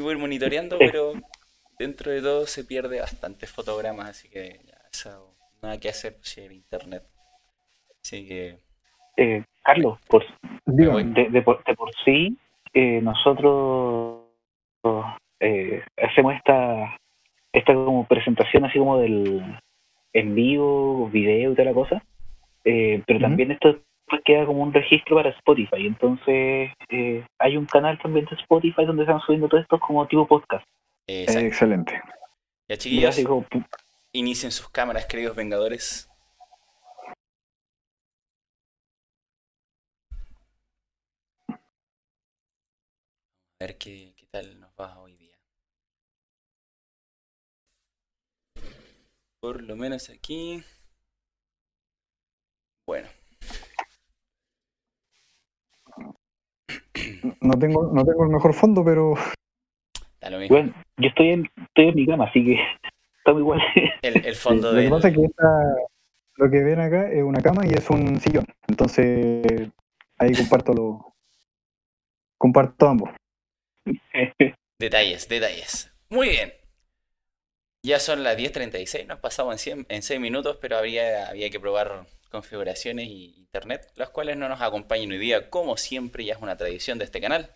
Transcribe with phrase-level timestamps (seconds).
[0.00, 1.12] y voy monitoreando, pero
[1.78, 6.40] dentro de todo se pierde bastantes fotogramas, así que ya, eso, nada que hacer si
[6.40, 7.04] el internet.
[8.02, 8.58] Así que.
[9.16, 10.24] Eh, Carlos, por,
[10.64, 11.60] de, por,
[12.04, 12.36] sí,
[12.72, 14.24] eh, nosotros
[15.38, 16.96] eh, hacemos esta,
[17.52, 19.42] esta como presentación así como del
[20.12, 22.02] en vivo, video y toda la cosa,
[22.64, 23.82] eh, pero también esto pues
[24.24, 25.86] queda como un registro para Spotify.
[25.86, 30.26] Entonces, eh, hay un canal también de Spotify donde están subiendo todo esto como tipo
[30.26, 30.66] podcast.
[31.06, 32.00] excelente.
[32.68, 33.20] Ya chiquillos,
[34.12, 36.08] inicien sus cámaras, queridos Vengadores.
[43.62, 45.36] A ver qué, qué tal nos va hoy día.
[49.40, 50.62] Por lo menos aquí.
[52.86, 53.19] Bueno.
[57.40, 59.14] No tengo, no tengo el mejor fondo, pero.
[60.48, 62.58] Bueno, yo estoy en, estoy en mi cama, así que
[63.18, 63.60] estamos igual.
[64.02, 64.82] El, el fondo de.
[64.82, 65.22] Lo que pasa es que
[66.36, 68.46] lo que ven acá es una cama y es un sillón.
[68.66, 69.70] Entonces,
[70.18, 71.14] ahí comparto lo.
[72.38, 73.10] Comparto ambos.
[74.78, 75.92] detalles, detalles.
[76.08, 76.59] Muy bien.
[77.82, 82.06] Ya son las 10.36, nos pasamos en, en 6 minutos, pero había, había que probar
[82.30, 86.56] configuraciones y internet, las cuales no nos acompañan hoy día, como siempre, ya es una
[86.56, 87.54] tradición de este canal.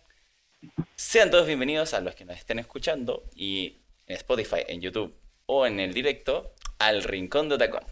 [0.95, 5.65] Sean todos bienvenidos a los que nos estén escuchando y en Spotify, en YouTube o
[5.65, 7.83] en el directo al Rincón de Otacón.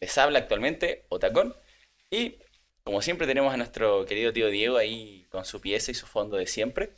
[0.00, 1.56] Les habla actualmente Otacón
[2.10, 2.36] y
[2.84, 6.36] como siempre tenemos a nuestro querido tío Diego ahí con su pieza y su fondo
[6.36, 6.90] de siempre.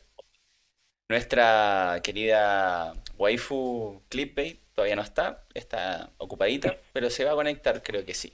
[1.08, 8.05] Nuestra querida waifu Clipbait todavía no está, está ocupadita, pero se va a conectar, creo
[8.05, 8.33] que sí.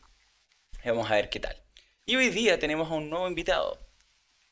[0.84, 1.56] Vamos a ver qué tal.
[2.06, 3.78] Y hoy día tenemos a un nuevo invitado.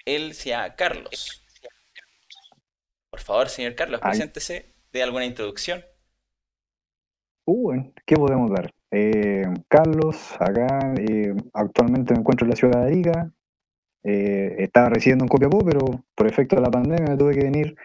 [0.05, 1.43] Él se llama Carlos.
[3.11, 5.85] Por favor, señor Carlos, preséntese, de alguna introducción.
[7.47, 8.73] Uh, ¿qué podemos dar?
[8.91, 13.33] Eh, Carlos, acá eh, actualmente me encuentro en la ciudad de Arica.
[14.03, 17.77] Eh, estaba residiendo en Copiapó, pero por efecto de la pandemia me tuve que venir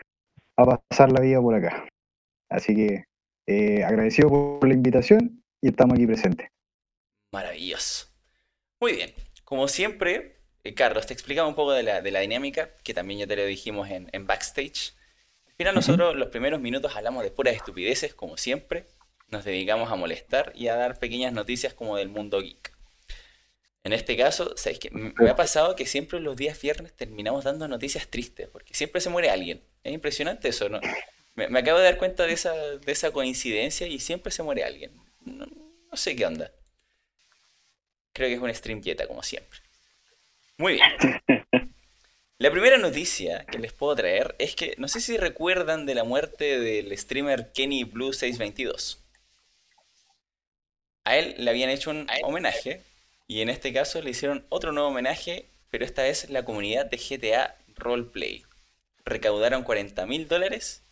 [0.57, 1.87] a pasar la vida por acá.
[2.49, 3.05] Así que
[3.47, 6.47] eh, agradecido por la invitación y estamos aquí presentes.
[7.31, 8.07] Maravilloso.
[8.79, 9.13] Muy bien.
[9.43, 13.35] Como siempre, eh, Carlos, te explicaba un poco de la, dinámica, que también ya te
[13.35, 14.93] lo dijimos en, backstage.
[15.47, 18.85] Al final nosotros los primeros minutos hablamos de puras estupideces, como siempre.
[19.29, 22.72] Nos dedicamos a molestar y a dar pequeñas noticias como del mundo geek.
[23.93, 24.89] En este caso, ¿sabes qué?
[24.89, 29.11] Me ha pasado que siempre los días viernes terminamos dando noticias tristes, porque siempre se
[29.11, 29.61] muere alguien.
[29.83, 30.81] Es impresionante eso, ¿no?
[31.35, 34.99] Me, acabo de dar cuenta de esa, de esa coincidencia y siempre se muere alguien.
[35.21, 35.45] No,
[35.93, 36.51] sé qué onda.
[38.13, 39.59] Creo que es un stream quieta, como siempre.
[40.57, 41.21] Muy bien.
[42.39, 46.03] La primera noticia que les puedo traer es que no sé si recuerdan de la
[46.03, 49.03] muerte del streamer Kenny Blue 622.
[51.03, 52.81] A él le habían hecho un homenaje
[53.27, 56.97] y en este caso le hicieron otro nuevo homenaje, pero esta vez la comunidad de
[56.97, 58.43] GTA Roleplay.
[59.05, 60.83] Recaudaron 40 mil dólares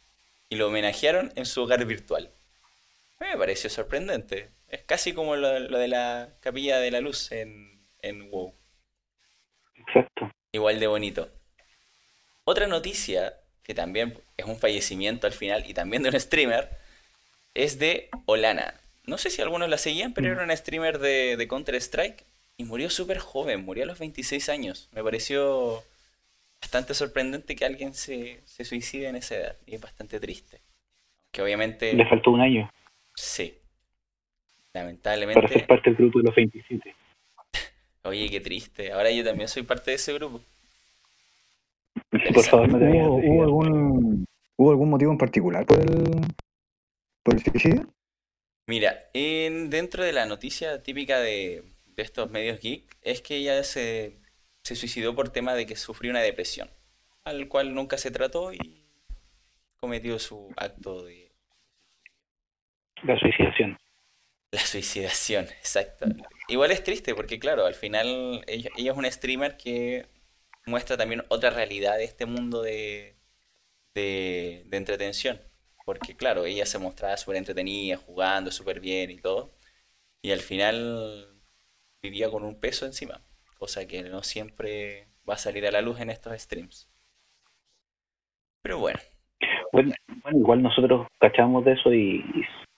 [0.50, 2.32] y lo homenajearon en su hogar virtual.
[3.20, 4.50] Me pareció sorprendente.
[4.68, 8.54] Es casi como lo, de la capilla de la luz en, en WoW.
[9.76, 10.32] Exacto.
[10.52, 11.30] Igual de bonito.
[12.44, 16.70] Otra noticia, que también es un fallecimiento al final y también de un streamer,
[17.54, 18.81] es de Olana.
[19.12, 20.32] No sé si algunos la seguían, pero mm.
[20.32, 22.24] era una streamer de, de Counter-Strike
[22.56, 24.88] y murió súper joven, murió a los 26 años.
[24.94, 25.84] Me pareció
[26.62, 30.62] bastante sorprendente que alguien se, se suicide en esa edad y es bastante triste.
[31.34, 31.94] Que obviamente...
[31.94, 32.72] Le faltó un año.
[33.14, 33.54] Sí.
[34.72, 35.42] Lamentablemente...
[35.42, 36.96] Para ser parte del grupo de los 27.
[38.04, 38.94] Oye, qué triste.
[38.94, 40.40] Ahora yo también soy parte de ese grupo.
[42.34, 46.26] Por favor, ¿Hubo, algún, ¿Hubo algún motivo en particular por el,
[47.24, 47.86] por el suicidio?
[48.68, 53.64] Mira, en, dentro de la noticia típica de, de estos medios geek es que ella
[53.64, 54.22] se
[54.64, 56.70] se suicidó por tema de que sufrió una depresión,
[57.24, 58.86] al cual nunca se trató y
[59.78, 61.32] cometió su acto de...
[63.04, 63.78] La suicidación.
[64.52, 66.06] La suicidación, exacto.
[66.50, 70.08] Igual es triste porque, claro, al final ella, es una streamer que
[70.66, 73.16] muestra también otra realidad de este mundo de,
[73.96, 75.42] de, de entretención.
[75.86, 79.54] Porque, claro, ella se mostraba súper entretenida, jugando súper bien y todo.
[80.22, 81.42] Y al final
[82.02, 83.22] vivía con un peso encima
[83.62, 86.90] cosa que no siempre va a salir a la luz en estos streams.
[88.64, 88.98] Pero bueno.
[89.72, 89.94] Bueno,
[90.34, 92.26] igual nosotros cachamos de eso y,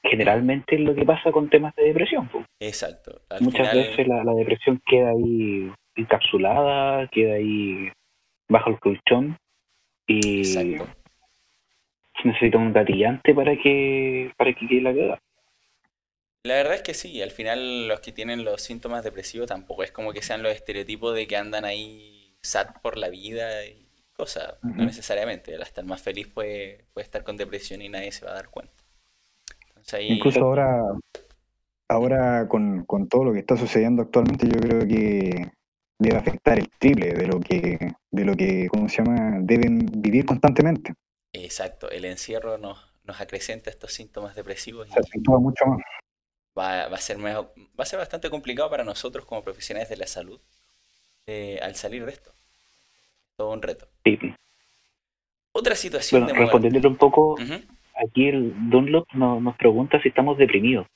[0.04, 2.30] generalmente es lo que pasa con temas de depresión.
[2.60, 3.22] Exacto.
[3.40, 7.90] Muchas veces la, depresión queda ahí encapsulada, queda ahí
[8.50, 9.38] bajo el colchón
[10.06, 10.44] y
[12.28, 15.22] necesita un gatillante para que para que quede la cagada.
[16.44, 19.92] La verdad es que sí, al final los que tienen los síntomas depresivos tampoco es
[19.92, 24.56] como que sean los estereotipos de que andan ahí sad por la vida y cosas,
[24.62, 25.56] no necesariamente.
[25.56, 28.50] Hasta el más feliz puede, puede estar con depresión y nadie se va a dar
[28.50, 28.74] cuenta.
[30.02, 30.82] Incluso ahora,
[31.88, 35.52] ahora con, con todo lo que está sucediendo actualmente, yo creo que
[36.00, 37.78] debe afectar el triple de lo que,
[38.12, 40.94] de lo que, ¿cómo se llama?, deben vivir constantemente.
[41.34, 44.88] Exacto, el encierro nos, nos acrecenta estos síntomas depresivos.
[44.90, 45.82] Se acentúa mucho más.
[46.58, 50.06] Va, va, a ser va a ser bastante complicado para nosotros como profesionales de la
[50.06, 50.40] salud
[51.26, 52.32] eh, al salir de esto.
[53.36, 53.88] Todo un reto.
[54.04, 54.20] Sí.
[55.52, 57.36] Otra situación bueno, respondiéndole un poco,
[57.96, 60.88] aquí el Dunlop nos pregunta si estamos deprimidos.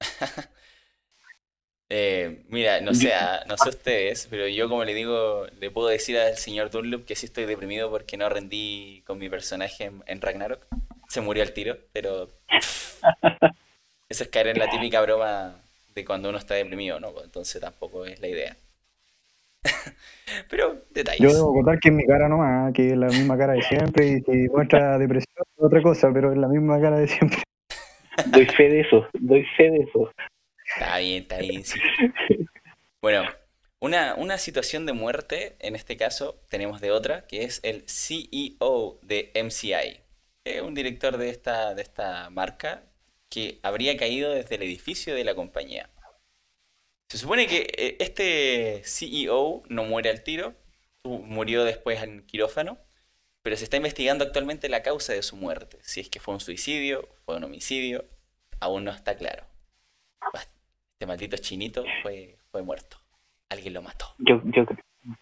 [1.96, 3.12] Eh, mira, no sé,
[3.46, 7.14] no sé ustedes, pero yo como le digo, le puedo decir al señor Dunlop que
[7.14, 10.66] sí estoy deprimido porque no rendí con mi personaje en, Ragnarok.
[11.08, 12.30] Se murió al tiro, pero
[14.08, 15.54] eso es caer en la típica broma
[15.94, 17.12] de cuando uno está deprimido, ¿no?
[17.22, 18.56] Entonces tampoco es la idea.
[20.50, 21.20] pero detalles.
[21.20, 24.08] Yo debo contar que es mi cara nomás, que es la misma cara de siempre
[24.08, 27.38] y que muestra depresión otra cosa, pero es la misma cara de siempre.
[28.32, 30.10] Doy fe de eso, doy fe de eso.
[30.74, 31.80] Está bien, está bien, sí.
[33.00, 33.24] Bueno,
[33.80, 38.98] una, una situación de muerte, en este caso, tenemos de otra, que es el CEO
[39.02, 40.00] de MCI.
[40.62, 42.82] Un director de esta, de esta marca
[43.28, 45.90] que habría caído desde el edificio de la compañía.
[47.08, 50.54] Se supone que eh, este CEO no muere al tiro,
[51.04, 52.78] murió después en quirófano,
[53.42, 55.78] pero se está investigando actualmente la causa de su muerte.
[55.82, 58.04] Si es que fue un suicidio, fue un homicidio,
[58.60, 59.44] aún no está claro.
[61.04, 62.96] Este maldito chinito fue, fue muerto.
[63.50, 64.06] Alguien lo mató.
[64.16, 64.64] Yo, yo,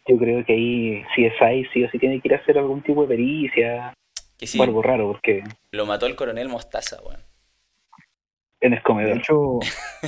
[0.06, 2.56] yo creo que ahí si es ahí, sí o sí tiene que ir a hacer
[2.56, 3.92] algún tipo de pericia.
[4.38, 5.42] Que sí, algo raro, porque...
[5.72, 7.18] Lo mató el coronel Mostaza, weón.
[8.60, 9.14] En el comedor.
[9.14, 9.58] De hecho,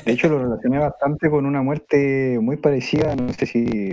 [0.04, 3.90] de hecho, lo relacioné bastante con una muerte muy parecida, no sé si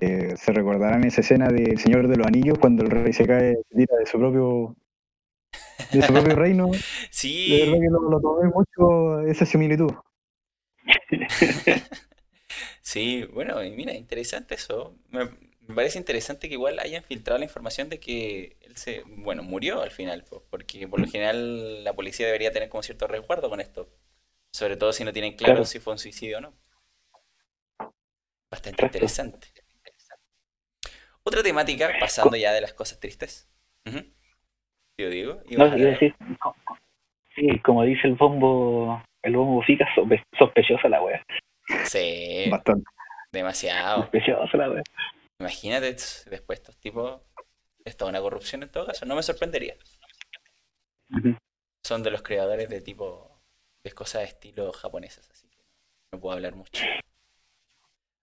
[0.00, 3.56] eh, se recordarán esa escena del Señor de los Anillos cuando el rey se cae
[3.68, 4.76] tira de su propio
[5.92, 6.70] de su propio reino.
[7.10, 7.50] Sí.
[7.50, 9.90] De verdad que lo, lo tomé mucho esa similitud.
[12.82, 14.96] sí, bueno, y mira, interesante eso.
[15.08, 15.28] Me,
[15.74, 19.90] parece interesante que igual hayan filtrado la información de que él se, bueno, murió al
[19.90, 23.88] final, porque por lo general la policía debería tener como cierto resguardo con esto.
[24.52, 26.54] Sobre todo si no tienen claro, si fue un suicidio o no.
[28.50, 29.48] Bastante interesante.
[31.22, 33.48] Otra temática, pasando ya de las cosas tristes.
[34.98, 35.40] Yo digo.
[35.56, 36.14] No, decir,
[37.34, 39.86] sí, como dice el bombo el bombo fica
[40.38, 41.24] sospechosa la wea.
[41.84, 42.46] Sí.
[42.50, 42.88] Bastante.
[43.32, 44.02] Demasiado.
[44.02, 44.82] Sospechosa la wea.
[45.40, 47.20] Imagínate después estos tipos.
[47.84, 49.06] Es toda una corrupción en todo caso.
[49.06, 49.74] No me sorprendería.
[51.84, 53.40] Son de los creadores de tipo.
[53.84, 55.64] de cosas de estilo japonesas, así que
[56.12, 56.84] no puedo hablar mucho.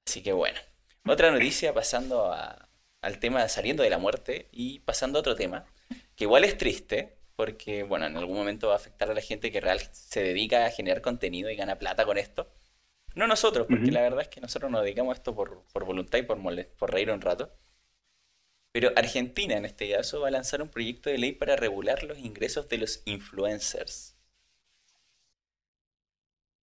[0.08, 0.60] Así que bueno.
[1.06, 2.68] Otra noticia pasando a,
[3.02, 5.66] al tema saliendo de la muerte y pasando a otro tema,
[6.16, 9.52] que igual es triste, porque, bueno, en algún momento va a afectar a la gente
[9.52, 12.52] que real se dedica a generar contenido y gana plata con esto.
[13.14, 16.24] No nosotros, porque la verdad es que nosotros nos dedicamos a esto por, voluntad y
[16.24, 16.40] por,
[16.78, 17.52] por reír un rato.
[18.72, 22.18] Pero Argentina, en este caso, va a lanzar un proyecto de ley para regular los
[22.18, 24.18] ingresos de los influencers.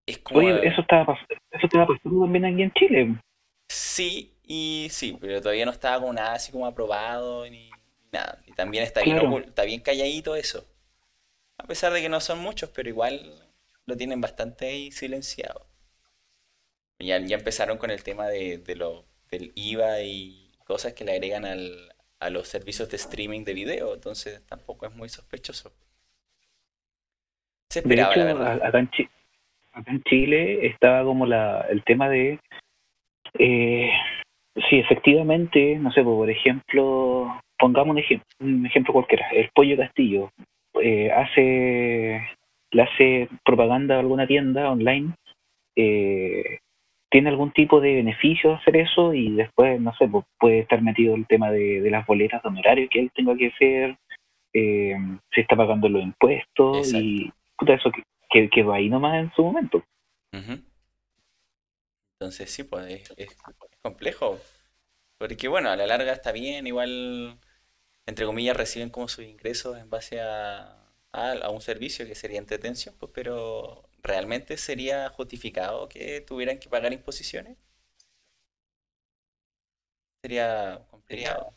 [0.08, 0.40] Es como...
[0.40, 1.20] Oye, eso estaba,
[1.52, 3.16] eso estaba pasando también aquí en Chile.
[3.70, 7.70] Sí, y sí, pero todavía no estaba como nada así como aprobado ni,
[8.12, 8.42] nada.
[8.46, 10.66] Y también está bien, está bien calladito eso.
[11.58, 13.34] A pesar de que no son muchos, pero igual
[13.86, 15.68] lo tienen bastante ahí silenciado.
[17.00, 21.46] Ya, ya empezaron con el tema de, lo, del IVA y cosas que le agregan
[21.46, 25.74] al, a los servicios de streaming de video, entonces tampoco es muy sospechoso.
[27.70, 28.64] Se esperaba, la verdad.
[28.64, 32.40] Acá en, Chile estaba como la, el tema de
[33.40, 33.92] eh,
[34.70, 39.76] si efectivamente, no sé, pues, por ejemplo, pongamos un ejemplo, un ejemplo cualquiera, el Pollo
[39.78, 40.32] Castillo
[40.82, 42.22] eh, hace,
[42.72, 45.16] le hace propaganda a alguna tienda online,
[45.76, 46.60] eh,
[47.10, 51.16] tiene algún tipo de beneficio hacer eso y después, no sé, pues, puede estar metido
[51.16, 53.98] el tema de, las boletas de honorario que él tenga que hacer,
[54.54, 54.96] eh,
[55.32, 59.44] se está pagando los impuestos y puta, eso que, que, va ahí nomás en su
[59.44, 59.84] momento.
[62.20, 63.38] Entonces sí, pues es
[63.82, 64.40] complejo.
[65.20, 67.38] Porque bueno, a la larga está bien, igual
[68.06, 70.84] entre comillas, reciben como sus ingresos en base a,
[71.14, 76.92] a, un servicio que sería entretención, pues, pero ¿realmente sería justificado que tuvieran que pagar
[76.94, 77.58] imposiciones?
[80.22, 81.54] Sería complicado.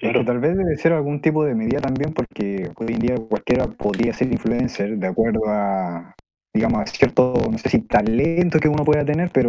[0.00, 3.66] Pero tal vez debe ser algún tipo de medida también, porque hoy en día cualquiera
[3.66, 6.14] podría ser influencer de acuerdo a,
[6.52, 9.48] digamos, a cierto, no sé si talento que uno pueda tener, pero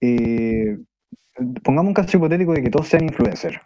[0.00, 0.78] eh,
[1.62, 3.58] pongamos un caso hipotético de que todos sean influencers.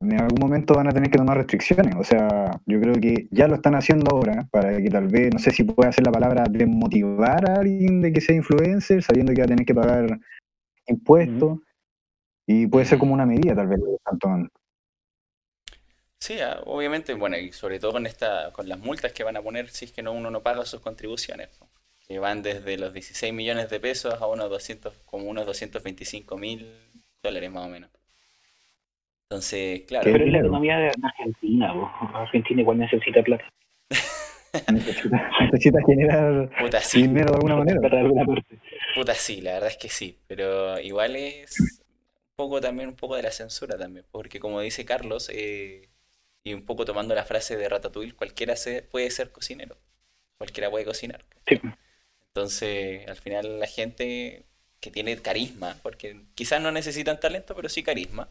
[0.00, 1.94] En algún momento van a tener que tomar restricciones.
[1.94, 5.38] O sea, yo creo que ya lo están haciendo ahora para que tal vez, no
[5.38, 9.42] sé si puede hacer la palabra desmotivar a alguien de que sea influencer, sabiendo que
[9.42, 10.18] va a tener que pagar
[10.86, 11.58] impuestos.
[12.46, 14.48] Y puede ser como una medida tal vez lo que están tomando.
[16.18, 19.42] Sí, ah, obviamente, bueno, y sobre todo con esta, con las multas que van a
[19.42, 21.48] poner si es que no, uno no paga sus contribuciones,
[22.06, 26.74] que van desde los 16 millones de pesos a unos 200, como unos 225 mil
[27.22, 27.99] dólares más o menos.
[29.30, 30.10] Entonces, claro.
[30.10, 31.72] Pero es la economía de Argentina,
[32.14, 33.44] Argentina igual necesita plata.
[34.72, 36.50] necesita, generar
[36.92, 37.88] dinero de alguna manera.
[37.88, 38.58] De alguna parte.
[38.96, 41.86] Puta sí, la verdad es que sí, pero igual es un
[42.34, 45.88] poco también un poco de la censura también, porque como dice Carlos, eh,
[46.42, 49.76] y un poco tomando la frase de Ratatouille, cualquiera se, puede ser cocinero.
[50.38, 51.24] Cualquiera puede cocinar.
[52.26, 54.46] Entonces, al final la gente
[54.80, 58.28] que tiene carisma, porque quizás no necesitan talento, pero sí carisma,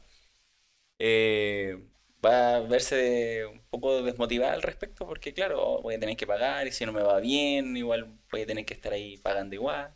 [1.00, 1.80] eh,
[2.26, 6.68] va a verse un poco desmotivada al respecto, porque claro, voy a tener que pagar
[6.68, 9.94] y si no me va bien, igual voy a tener que estar ahí pagando igual.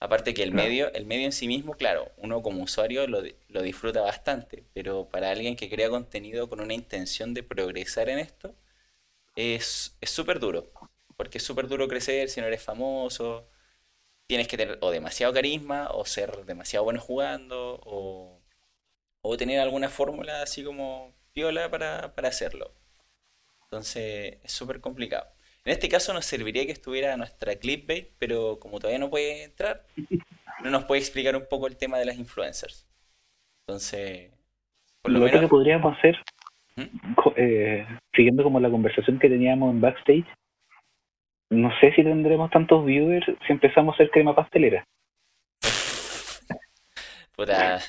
[0.00, 3.62] Aparte que el medio, el medio en sí mismo, claro, uno como usuario lo, lo
[3.62, 8.54] disfruta bastante, pero para alguien que crea contenido con una intención de progresar en esto,
[9.36, 10.72] es súper duro.
[11.16, 13.48] Porque es súper duro crecer si no eres famoso.
[14.26, 18.39] Tienes que tener o demasiado carisma, o ser demasiado bueno jugando, o,
[19.22, 22.72] o tener alguna fórmula así como piola para, para hacerlo.
[23.64, 25.26] Entonces es súper complicado.
[25.64, 29.84] En este caso nos serviría que estuviera nuestra clipbait, pero como todavía no puede entrar,
[30.64, 32.86] no nos puede explicar un poco el tema de las influencers.
[33.66, 34.32] Entonces,
[35.02, 35.40] por lo, menos...
[35.40, 36.16] que podríamos hacer,
[36.76, 36.82] ¿Mm?
[37.36, 40.26] eh, siguiendo como la conversación que teníamos en backstage,
[41.50, 44.84] no sé si tendremos tantos viewers si empezamos a hacer crema pastelera.
[47.36, 47.80] Puta,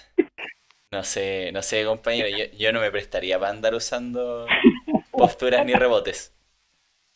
[0.92, 4.46] no sé, no sé, compañero, yo, yo no me prestaría para andar usando
[5.12, 6.36] posturas ni rebotes.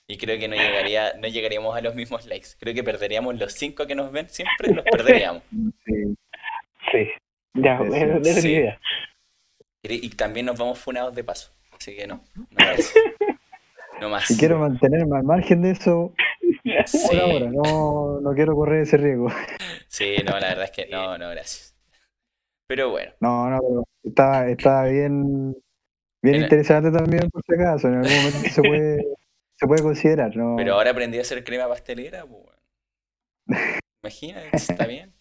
[0.08, 2.50] Y creo que no llegaría, no llegaríamos a los mismos likes.
[2.60, 5.42] Creo que perderíamos los cinco que nos ven siempre, los perderíamos.
[5.84, 6.16] Sí,
[6.92, 7.08] sí.
[7.56, 7.80] ya,
[8.24, 8.52] es sí.
[8.52, 8.80] idea.
[9.82, 11.52] Y también nos vamos funados de paso.
[11.76, 12.46] Así que no, no
[14.02, 14.26] No más.
[14.26, 16.14] Si quiero mantenerme al margen de eso,
[17.08, 19.30] por ahora, no, no quiero correr ese riesgo.
[19.88, 21.75] Sí, no, la verdad es que no, no, gracias.
[22.68, 23.12] Pero bueno.
[23.20, 25.56] No, no, pero está, está bien,
[26.22, 27.88] bien interesante también por si acaso.
[27.88, 29.06] En algún momento se puede
[29.56, 30.56] se puede considerar, ¿no?
[30.58, 33.80] Pero ahora aprendí a hacer crema pastelera, pues.
[34.04, 35.14] Imagina, está bien.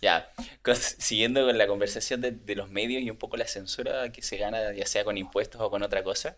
[0.00, 0.30] Ya,
[0.74, 4.72] siguiendo con la conversación de, los medios y un poco la censura que se gana,
[4.72, 6.36] ya sea con impuestos o con otra cosa,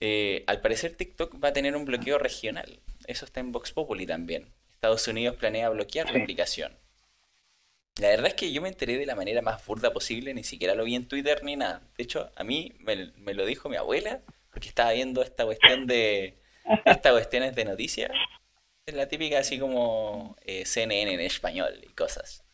[0.00, 2.80] eh, al parecer TikTok va a tener un bloqueo regional.
[3.06, 4.52] Eso está en Vox Populi también.
[4.74, 6.72] Estados Unidos planea bloquear la aplicación.
[7.98, 10.74] La verdad es que yo me enteré de la manera más burda posible, ni siquiera
[10.74, 11.82] lo vi en Twitter ni nada.
[11.96, 16.38] De hecho, a mí me lo dijo mi abuela porque estaba viendo esta cuestión de
[16.84, 18.10] esta cuestiones de noticias.
[18.86, 22.44] Es la típica así como eh, CNN en español y cosas.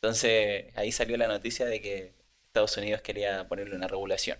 [0.00, 2.12] Entonces ahí salió la noticia de que
[2.46, 4.38] Estados Unidos quería ponerle una regulación.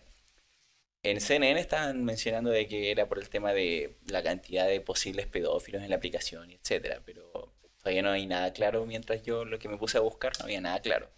[1.03, 5.27] En CNN estaban mencionando de que era por el tema de la cantidad de posibles
[5.27, 8.87] pedófilos en la aplicación, etcétera, pero todavía no hay nada claro.
[8.87, 11.11] Mientras yo lo que me puse a buscar no había nada claro.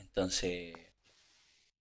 [0.00, 0.74] Entonces,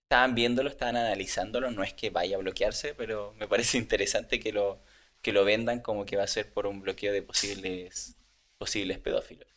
[0.03, 4.51] estaban viéndolo, estaban analizándolo, no es que vaya a bloquearse, pero me parece interesante que
[4.51, 4.79] lo,
[5.21, 8.17] que lo vendan como que va a ser por un bloqueo de posibles,
[8.57, 9.47] posibles pedófilos.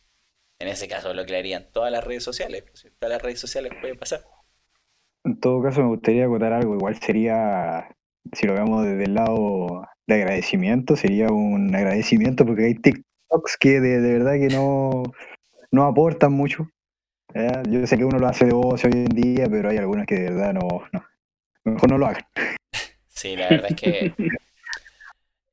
[0.59, 4.25] En ese caso bloquearían todas las redes sociales, pues, todas las redes sociales puede pasar.
[5.23, 7.95] En todo caso me gustaría acotar algo, igual sería,
[8.31, 12.75] si lo vemos desde el lado de agradecimiento, sería un agradecimiento porque hay
[13.27, 15.03] TikToks que de, de verdad que no,
[15.71, 16.69] no aportan mucho,
[17.69, 20.15] yo sé que uno lo hace de ocio hoy en día, pero hay algunos que
[20.15, 20.67] de verdad no,
[21.63, 22.25] mejor no lo hagan.
[23.07, 24.13] Sí, la verdad es que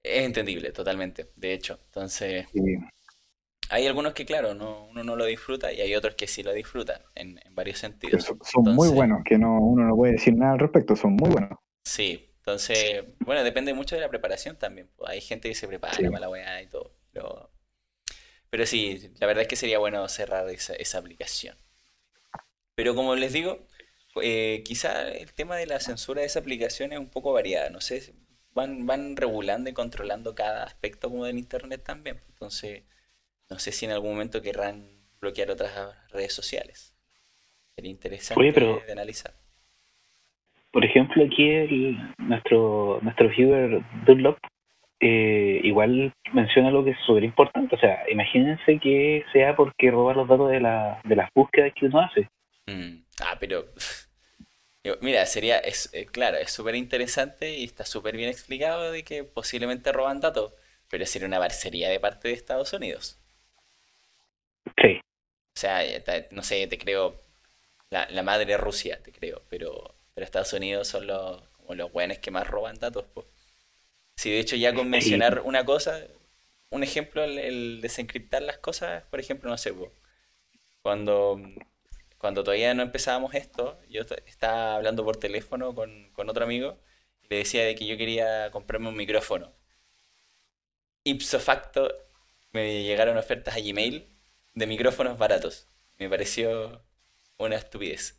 [0.02, 1.80] es entendible totalmente, de hecho.
[1.86, 2.46] Entonces,
[3.70, 6.52] hay algunos que, claro, no, uno no lo disfruta y hay otros que sí lo
[6.52, 8.24] disfrutan en, varios sentidos.
[8.42, 11.58] Son, muy buenos, que no uno no puede decir nada al respecto, son muy buenos.
[11.84, 14.90] Sí, entonces, bueno, depende mucho de la preparación también.
[15.06, 16.94] Hay gente que se prepara para la weá y todo.
[17.10, 17.50] Pero,
[18.54, 21.56] pero sí, la verdad es que sería bueno cerrar esa, esa aplicación.
[22.76, 23.66] Pero como les digo,
[24.22, 27.68] eh, quizá el tema de la censura de esa aplicación es un poco variada.
[27.70, 28.14] No sé,
[28.52, 32.20] van, van regulando y controlando cada aspecto como del Internet también.
[32.28, 32.84] Entonces,
[33.50, 34.86] no sé si en algún momento querrán
[35.20, 35.72] bloquear otras
[36.12, 36.94] redes sociales.
[37.74, 39.34] Sería interesante de analizar.
[40.70, 44.38] Por ejemplo, aquí el, nuestro nuestro viewer Dunlop
[45.06, 47.76] eh, igual menciona algo que es súper importante.
[47.76, 51.86] O sea, imagínense que sea porque roba los datos de, la, de las búsquedas que
[51.86, 52.28] uno hace.
[52.66, 53.66] Mm, ah, pero
[55.00, 59.24] Mira, sería, es, eh, claro, es súper interesante y está súper bien explicado de que
[59.24, 60.52] posiblemente roban datos,
[60.90, 63.18] pero sería una barcería de parte de Estados Unidos.
[64.76, 65.00] Sí.
[65.56, 65.80] O sea,
[66.32, 67.22] no sé, te creo,
[67.88, 72.18] la, la madre Rusia, te creo, pero, pero Estados Unidos son los, como los buenos
[72.18, 73.06] que más roban datos.
[73.14, 73.26] Pues.
[74.16, 76.00] Si de hecho ya con mencionar una cosa,
[76.70, 79.72] un ejemplo, el, desencriptar las cosas, por ejemplo, no sé,
[80.82, 81.40] cuando
[82.24, 86.80] cuando todavía no empezábamos esto, yo estaba hablando por teléfono con, otro amigo
[87.20, 89.52] y le decía de que yo quería comprarme un micrófono.
[91.04, 91.92] Ipso facto
[92.52, 94.08] me llegaron ofertas a Gmail
[94.54, 95.68] de micrófonos baratos.
[95.98, 96.82] Me pareció
[97.36, 98.18] una estupidez.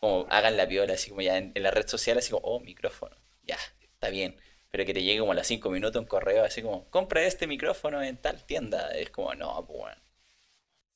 [0.00, 3.18] Como hagan la piola, así como ya en, la red social, así como, oh, micrófono,
[3.42, 4.40] ya, está bien.
[4.70, 7.46] Pero que te llegue como a las 5 minutos un correo así como, compra este
[7.46, 8.90] micrófono en tal tienda.
[8.90, 9.96] Es como, no, pues bueno.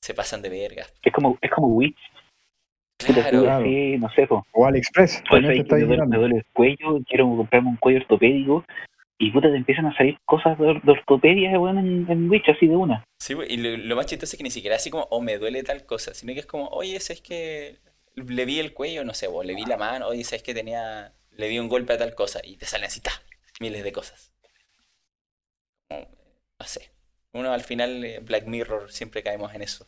[0.02, 0.86] Se pasan de verga.
[1.02, 1.98] Es como, es como Witch.
[2.98, 3.64] Claro.
[3.64, 5.22] Sí, no sé, O AliExpress.
[5.28, 8.64] Pues me, duele, el cuello, quiero comprarme un cuello ortopédico
[9.18, 12.74] y puta te empiezan a salir cosas de, ortopedia bueno, en, en Witch así de
[12.74, 13.04] una.
[13.18, 15.84] Sí, y lo, más chistoso es que ni siquiera así como, oh, me duele tal
[15.84, 17.76] cosa, sino que es como, oye, es que
[18.14, 21.12] le vi el cuello, no sé, o le vi la mano, oye, es que tenía,
[21.36, 23.10] le di un golpe a tal cosa, y te salen así, ta,
[23.60, 24.32] miles de cosas.
[25.90, 26.90] No sé.
[27.32, 29.86] Uno al final, eh, Black Mirror, siempre caemos en eso.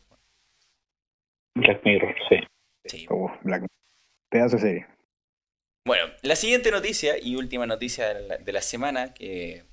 [1.54, 2.36] Black Mirror, sí.
[2.84, 3.06] Sí.
[4.30, 4.86] Pedazo de serie.
[5.84, 9.64] Bueno, la siguiente noticia y última noticia de la, semana que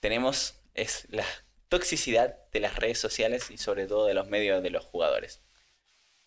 [0.00, 1.24] tenemos es la
[1.68, 5.44] toxicidad de las redes sociales y sobre todo de los medios de los jugadores.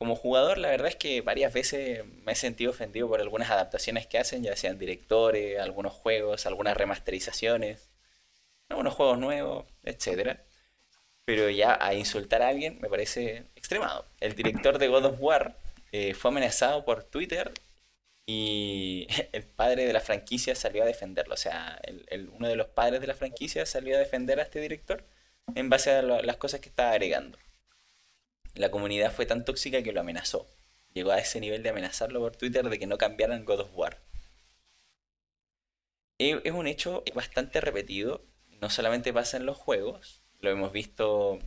[0.01, 4.07] Como jugador, la verdad es que varias veces me he sentido ofendido por algunas adaptaciones
[4.07, 7.91] que hacen, ya sean directores, algunos juegos, algunas remasterizaciones,
[8.67, 10.39] algunos juegos nuevos, etc.
[11.23, 14.07] Pero ya a insultar a alguien me parece extremado.
[14.19, 15.55] El director de God of War
[15.91, 17.51] eh, fue amenazado por Twitter
[18.25, 21.35] y el padre de la franquicia salió a defenderlo.
[21.35, 24.61] O sea, el, uno de los padres de la franquicia salió a defender a este
[24.61, 25.05] director
[25.53, 27.37] en base a las cosas que estaba agregando.
[28.55, 30.47] La comunidad fue tan tóxica que lo amenazó.
[30.93, 34.01] Llegó a ese nivel de amenazarlo por Twitter de que no cambiaran God of War.
[36.17, 38.23] Es un hecho bastante repetido.
[38.59, 40.21] No solamente pasa en los juegos.
[40.39, 41.39] Lo hemos visto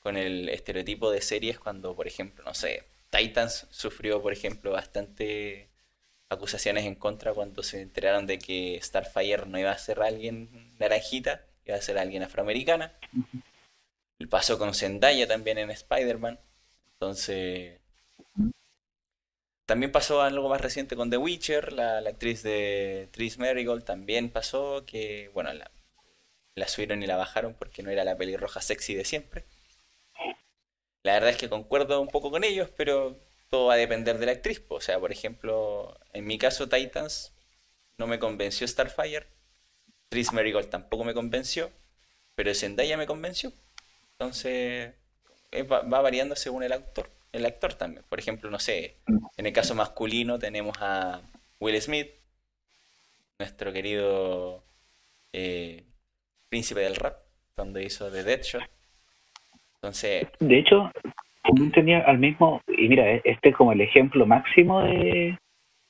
[0.00, 5.68] con el estereotipo de series cuando, por ejemplo, no sé, Titans sufrió, por ejemplo, bastante
[6.28, 11.44] acusaciones en contra cuando se enteraron de que Starfire no iba a ser alguien naranjita,
[11.66, 12.94] iba a ser alguien afroamericana.
[14.30, 16.40] Pasó con Zendaya también en Spider-Man.
[17.02, 17.80] Entonces.
[19.66, 24.84] También pasó algo más reciente con The Witcher, la, actriz de Tris Marigold también pasó,
[24.86, 25.70] que, bueno, la,
[26.54, 29.44] la subieron y la bajaron porque no era la pelirroja sexy de siempre.
[31.02, 33.18] La verdad es que concuerdo un poco con ellos, pero
[33.50, 34.62] todo va a depender de la actriz.
[34.68, 37.32] O sea, por ejemplo, en mi caso Titans
[37.98, 39.26] no me convenció Starfire,
[40.08, 41.72] Tris Marigold tampoco me convenció,
[42.36, 43.52] pero Zendaya me convenció.
[44.12, 44.94] Entonces,
[45.60, 47.08] va, variando según el actor.
[47.32, 48.04] El actor también.
[48.08, 48.96] Por ejemplo, no sé,
[49.36, 51.20] en el caso masculino tenemos a
[51.60, 52.08] Will Smith,
[53.38, 54.62] nuestro querido
[55.32, 55.82] eh,
[56.48, 57.16] príncipe del rap,
[57.56, 58.62] donde hizo The Deadshot.
[59.76, 60.28] Entonces...
[60.38, 60.90] De hecho,
[61.42, 65.38] también tenía al mismo, y mira, e-, este es como el ejemplo máximo de,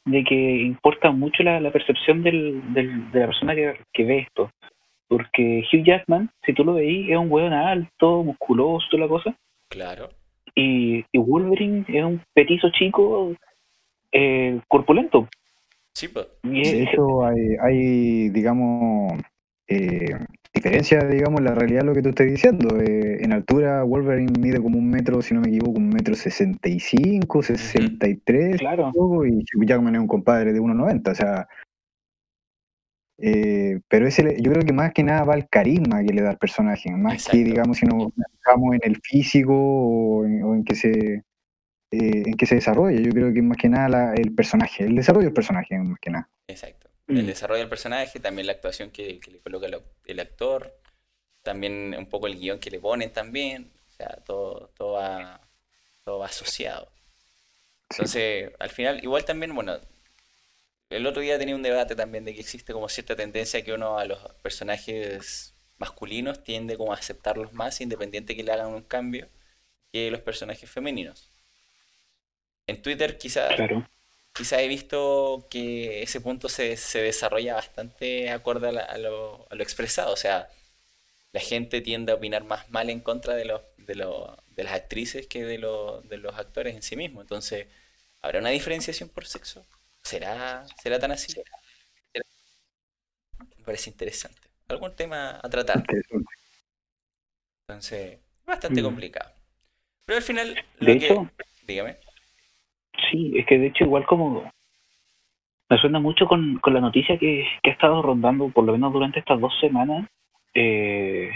[0.04, 4.50] que importa mucho la, percepción del, de la persona que, ve esto.
[5.08, 9.36] Porque Hugh Jackman, si tú lo veís, es un hueón alto, musculoso, toda la cosa.
[9.72, 10.10] Claro.
[10.54, 13.32] Y, Wolverine es un petizo chico,
[14.12, 15.28] eh, corpulento.
[15.94, 16.26] Sí, pues.
[16.42, 19.14] De hecho, hay, hay digamos,
[19.66, 20.14] eh,
[20.52, 22.78] diferencia, digamos, la realidad de lo que tú estás diciendo.
[22.80, 26.68] Eh, en altura, Wolverine mide como un metro, si no me equivoco, un metro sesenta
[26.68, 28.92] y cinco, sesenta y tres, claro.
[29.24, 31.48] y Hugh Jackman es un compadre de 1,90, o sea...
[33.24, 36.30] Eh, pero ese, yo creo que más que nada va el carisma que le da
[36.30, 40.90] al personaje, más que, digamos, si nos fijamos en el físico o en, que se
[41.92, 43.00] eh, en que se desarrolla.
[43.00, 46.28] Yo creo que más que nada el personaje, el desarrollo del personaje, más que nada.
[46.48, 47.26] Exacto el mm.
[47.26, 50.74] desarrollo del personaje, también la actuación que, le coloca el, actor,
[51.42, 55.40] también un poco el guion que le ponen también, o sea, todo, todo, va,
[56.04, 56.88] todo va asociado.
[57.90, 59.78] Entonces, al final, igual también, bueno,
[60.96, 63.98] el otro día tenía un debate también de que existe como cierta tendencia que uno
[63.98, 69.28] a los personajes masculinos tiende como a aceptarlos más independiente que le hagan un cambio
[69.92, 71.30] que los personajes femeninos.
[72.66, 73.52] En Twitter quizás
[74.32, 80.12] quizá he visto que ese punto se, desarrolla bastante acorde a, lo, expresado.
[80.12, 80.48] O sea,
[81.32, 83.94] la gente tiende a opinar más mal en contra de, los, de,
[84.56, 87.22] de las actrices que de, de los actores en sí mismos.
[87.22, 87.66] Entonces,
[88.22, 89.66] ¿habrá una diferenciación por sexo?
[90.02, 91.40] ¿Será, será tan así?
[93.56, 94.40] Me parece interesante.
[94.68, 95.84] Algún tema a tratar.
[97.68, 98.84] Entonces, bastante mm.
[98.84, 99.30] complicado.
[100.04, 101.30] Pero al final, de hecho,
[101.66, 101.96] dígame.
[103.10, 104.50] Sí, es que de hecho igual como
[105.72, 108.92] me suena mucho con, con la noticia que, que, ha estado rondando, por lo menos
[108.92, 110.06] durante estas dos semanas,
[110.52, 111.30] eh,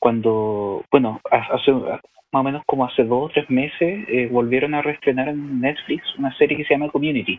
[0.00, 4.82] cuando, bueno, hace más o menos como hace dos o tres meses, eh, volvieron a
[4.82, 7.38] reestrenar en Netflix una serie que se llama Community.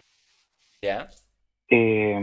[0.84, 1.08] ¿Ya?
[1.70, 2.20] Eh,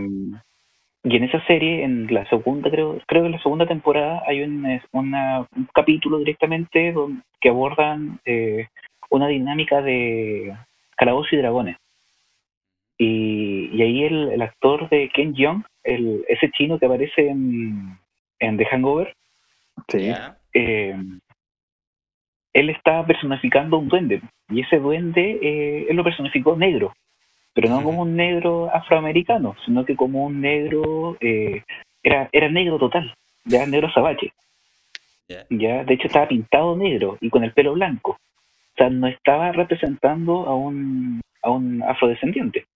[1.02, 4.42] y en esa serie, en la segunda, creo, creo que en la segunda temporada hay
[4.42, 8.68] un, un capítulo directamente donde, que abordan eh,
[9.08, 10.54] una dinámica de
[10.94, 11.78] calabozos y dragones.
[12.98, 17.98] Y, y ahí el, el, actor de Ken Jeong, el, ese chino que aparece en,
[18.38, 19.16] en The Hangover,
[19.88, 20.12] sí.
[20.52, 20.96] eh,
[22.52, 24.20] él está personificando un duende.
[24.50, 26.92] Y ese duende, eh, él lo personificó negro
[27.52, 31.62] pero no como un negro afroamericano, sino que como un negro, eh,
[32.02, 34.32] era, era negro total, ya negro sabache.
[35.48, 38.12] Ya, de hecho estaba pintado negro y con el pelo blanco.
[38.12, 42.66] O sea, no estaba representando a un, a un afrodescendiente.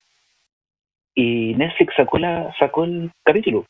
[1.14, 3.66] Y Netflix sacó la, sacó el capítulo,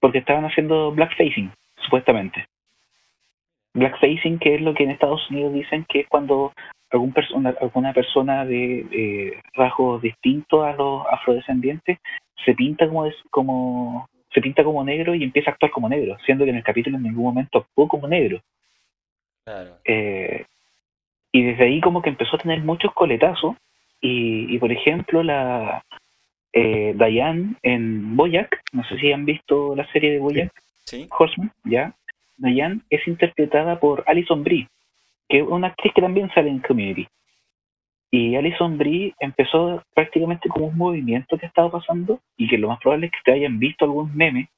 [0.00, 2.46] porque estaban haciendo blackfacing, supuestamente.
[3.74, 6.52] Blackfacing, que es lo que en Estados Unidos dicen que es cuando
[6.90, 11.98] algún persona, alguna persona de rasgos distintos a los afrodescendientes
[12.44, 16.16] se pinta como, es, como se pinta como negro y empieza a actuar como negro,
[16.24, 18.40] siendo que en el capítulo en ningún momento actuó como negro.
[19.84, 20.46] Eh,
[21.32, 23.56] y desde ahí como que empezó a tener muchos coletazos
[24.00, 25.84] y, y por ejemplo la
[26.52, 30.52] eh, Diane en Boyack, no sé si han visto la serie de Boyack,
[30.84, 31.08] ¿Sí?
[31.10, 31.94] Horseman, ya,
[32.36, 34.68] Diane es interpretada por Alison Brie,
[35.28, 37.06] que es una actriz que también sale en Community.
[38.10, 42.68] Y Alison Brie empezó prácticamente como un movimiento que ha estado pasando y que lo
[42.68, 44.48] más probable es que te hayan visto algún meme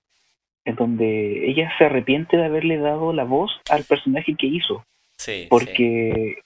[0.66, 4.84] en donde ella se arrepiente de haberle dado la voz al personaje que hizo.
[5.16, 6.38] Sí, porque,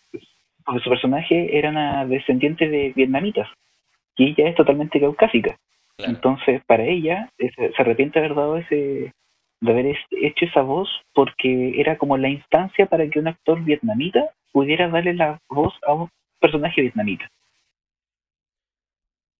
[0.64, 3.48] porque su personaje era una descendiente de vietnamitas
[4.16, 5.56] y ella es totalmente caucásica.
[5.98, 9.12] Entonces, para ella, se arrepiente de haber dado ese,
[9.60, 14.30] de haber hecho esa voz porque era como la instancia para que un actor vietnamita
[14.52, 17.28] pudiera darle la voz a un personaje vietnamita.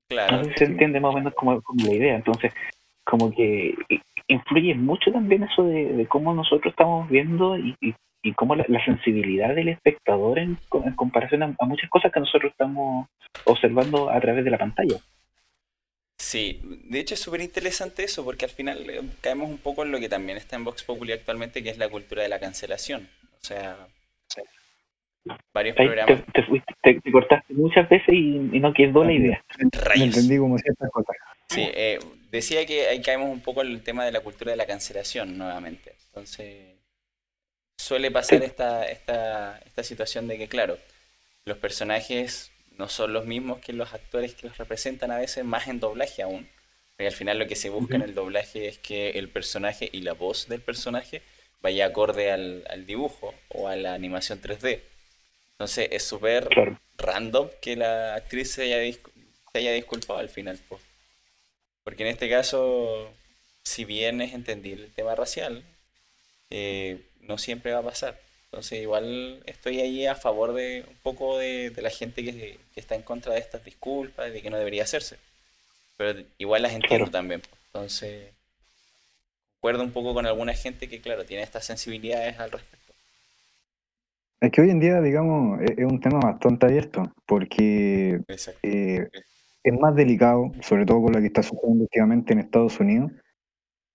[0.09, 0.45] Claro.
[0.45, 2.17] Si se entiende más o menos como, la idea.
[2.17, 2.53] Entonces,
[3.05, 3.75] como que
[4.29, 9.69] influye mucho también eso de, cómo nosotros estamos viendo y, y, cómo la, sensibilidad del
[9.69, 10.59] espectador en,
[10.97, 13.07] comparación a muchas cosas que nosotros estamos
[13.45, 14.97] observando a través de la pantalla.
[16.21, 19.91] Sí, de hecho es súper interesante eso, porque al final eh, caemos un poco en
[19.91, 23.09] lo que también está en Vox Populi actualmente, que es la cultura de la cancelación.
[23.41, 23.89] O sea,
[25.55, 26.23] varios programas.
[26.83, 29.43] Te, cortaste muchas veces y, no quedó la idea.
[29.95, 31.17] entendí como ciertas cosas.
[31.49, 31.99] Sí, eh,
[32.31, 35.39] decía que ahí caemos un poco en el tema de la cultura de la cancelación
[35.39, 35.95] nuevamente.
[36.09, 36.75] Entonces,
[37.79, 40.77] suele pasar esta, esta, esta situación de que, claro,
[41.47, 45.69] los personajes no son los mismos que los actores que los representan a veces, más
[45.69, 46.49] en doblaje aún.
[46.97, 50.01] Porque al final lo que se busca en el doblaje es que el personaje y
[50.01, 51.21] la voz del personaje
[51.61, 54.81] vaya acorde al, dibujo o a la animación 3D.
[55.53, 56.49] Entonces es súper
[56.97, 58.99] random que la actriz se haya,
[59.53, 60.59] se haya disculpado al final.
[61.85, 63.13] Porque en este caso,
[63.63, 65.63] si bien es entendible el tema racial,
[66.49, 68.19] eh, no siempre va a pasar.
[68.53, 73.03] Entonces igual estoy ahí a favor de un poco de, la gente que, está en
[73.03, 75.19] contra de estas disculpas, de que no debería hacerse.
[75.97, 77.43] Pero igual las entiendo también.
[77.67, 78.33] Entonces,
[79.59, 82.93] acuerdo un poco con alguna gente que, claro, tiene estas sensibilidades al respecto.
[84.41, 88.21] Es que hoy en día, digamos, es, un tema bastante abierto, porque
[88.63, 89.09] eh,
[89.63, 93.13] es más delicado, sobre todo por lo que está sucediendo últimamente en Estados Unidos.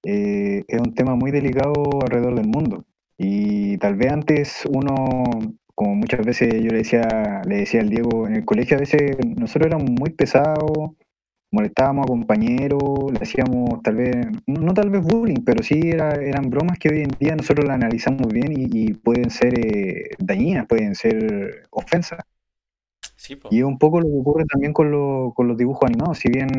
[0.04, 2.86] Eh, es un tema muy delicado alrededor del mundo.
[3.18, 5.24] Y tal vez antes uno,
[5.74, 9.18] como muchas veces yo le decía, le decía al Diego en el colegio, a veces
[9.38, 10.92] nosotros éramos muy pesados,
[11.52, 16.50] molestábamos a compañeros, le hacíamos tal vez, no, tal vez bullying, pero sí era, eran
[16.50, 20.96] bromas que hoy en día nosotros las analizamos bien y, pueden ser eh, dañinas, pueden
[20.96, 22.20] ser ofensas.
[23.50, 26.50] y es un poco lo que ocurre también con, con los dibujos animados, si bien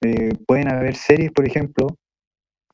[0.00, 1.86] eh, pueden haber series, por ejemplo,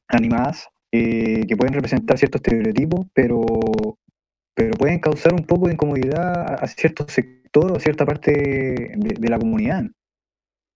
[0.09, 3.45] animadas eh, que pueden representar ciertos estereotipos, pero,
[4.55, 8.31] pero pueden causar un poco de incomodidad a cierto sector o cierta parte
[8.97, 9.87] de, la comunidad.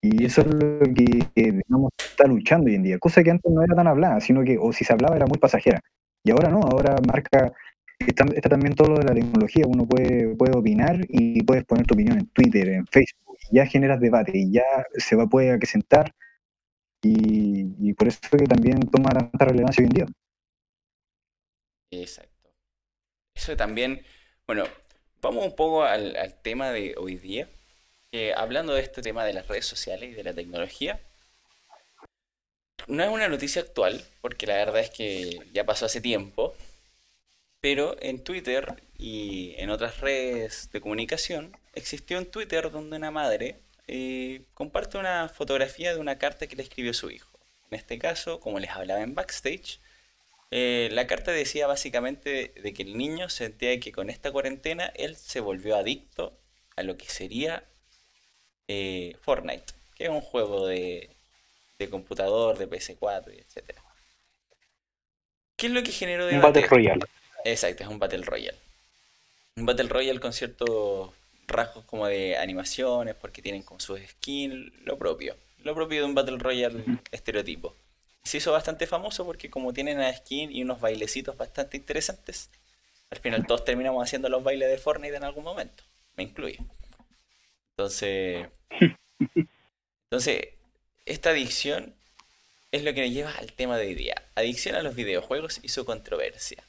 [0.01, 3.63] Y eso es lo que, digamos, está luchando hoy en día, cosa que antes no
[3.63, 5.79] era tan hablada, sino que, o si se hablaba, era muy pasajera.
[6.25, 7.53] Y ahora no, ahora marca,
[7.97, 11.93] está, también todo lo de la tecnología, uno puede, puede opinar y puedes poner tu
[11.93, 14.65] opinión en Twitter, en Facebook, y ya generas debate, y ya
[14.97, 16.13] se va puede acrecentar,
[17.01, 20.05] y, por eso es que también toma tanta relevancia hoy en día.
[21.91, 22.49] Exacto.
[23.33, 24.03] Eso también,
[24.45, 24.65] bueno,
[25.21, 27.47] vamos un poco al, al tema de hoy día
[28.35, 30.99] hablando de este tema de las redes sociales y de la tecnología,
[32.87, 36.55] no es una noticia actual, porque la verdad es que ya pasó hace tiempo,
[37.59, 43.59] pero en Twitter y en otras redes de comunicación existió un Twitter donde una madre
[43.91, 47.39] eh, comparte una fotografía de una carta que le escribió su hijo.
[47.71, 49.79] En este caso, como les hablaba en backstage,
[50.51, 55.15] eh, la carta decía básicamente de que el niño sentía que con esta cuarentena él
[55.15, 56.37] se volvió adicto
[56.75, 57.63] a lo que sería
[58.67, 61.09] eh, Fortnite, que es un juego de,
[61.89, 63.75] computador, de PS4 y etc.
[65.55, 66.45] ¿Qué es lo que generó debate?
[66.45, 67.05] Un Battle Royale.
[67.43, 68.57] Exacto, es un Battle Royale.
[69.55, 71.09] Un Battle Royale con ciertos
[71.49, 75.35] rasgos como de animaciones, porque tienen como su skin, lo propio.
[75.59, 77.75] Lo propio de un Battle Royale estereotipo.
[78.23, 82.49] Se hizo bastante famoso porque como tienen una skin y unos bailecitos bastante interesantes,
[83.09, 85.83] al final todos terminamos haciendo los bailes de Fortnite en algún momento.
[86.15, 86.59] Me incluye.
[87.71, 88.47] Entonces,
[90.11, 90.49] entonces,
[91.05, 91.95] esta adicción
[92.71, 94.15] es lo que nos lleva al tema de hoy día.
[94.35, 96.63] Adicción a los videojuegos y su controversia.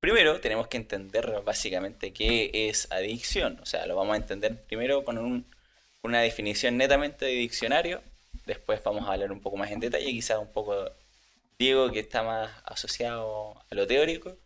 [0.00, 3.58] Primero tenemos que entender básicamente qué es adicción.
[3.62, 5.44] O sea, lo vamos a entender primero con
[6.02, 8.02] una definición netamente de diccionario.
[8.46, 10.90] Después vamos a hablar un poco más en detalle, quizás un poco
[11.58, 14.38] Diego, que está más asociado a lo teórico,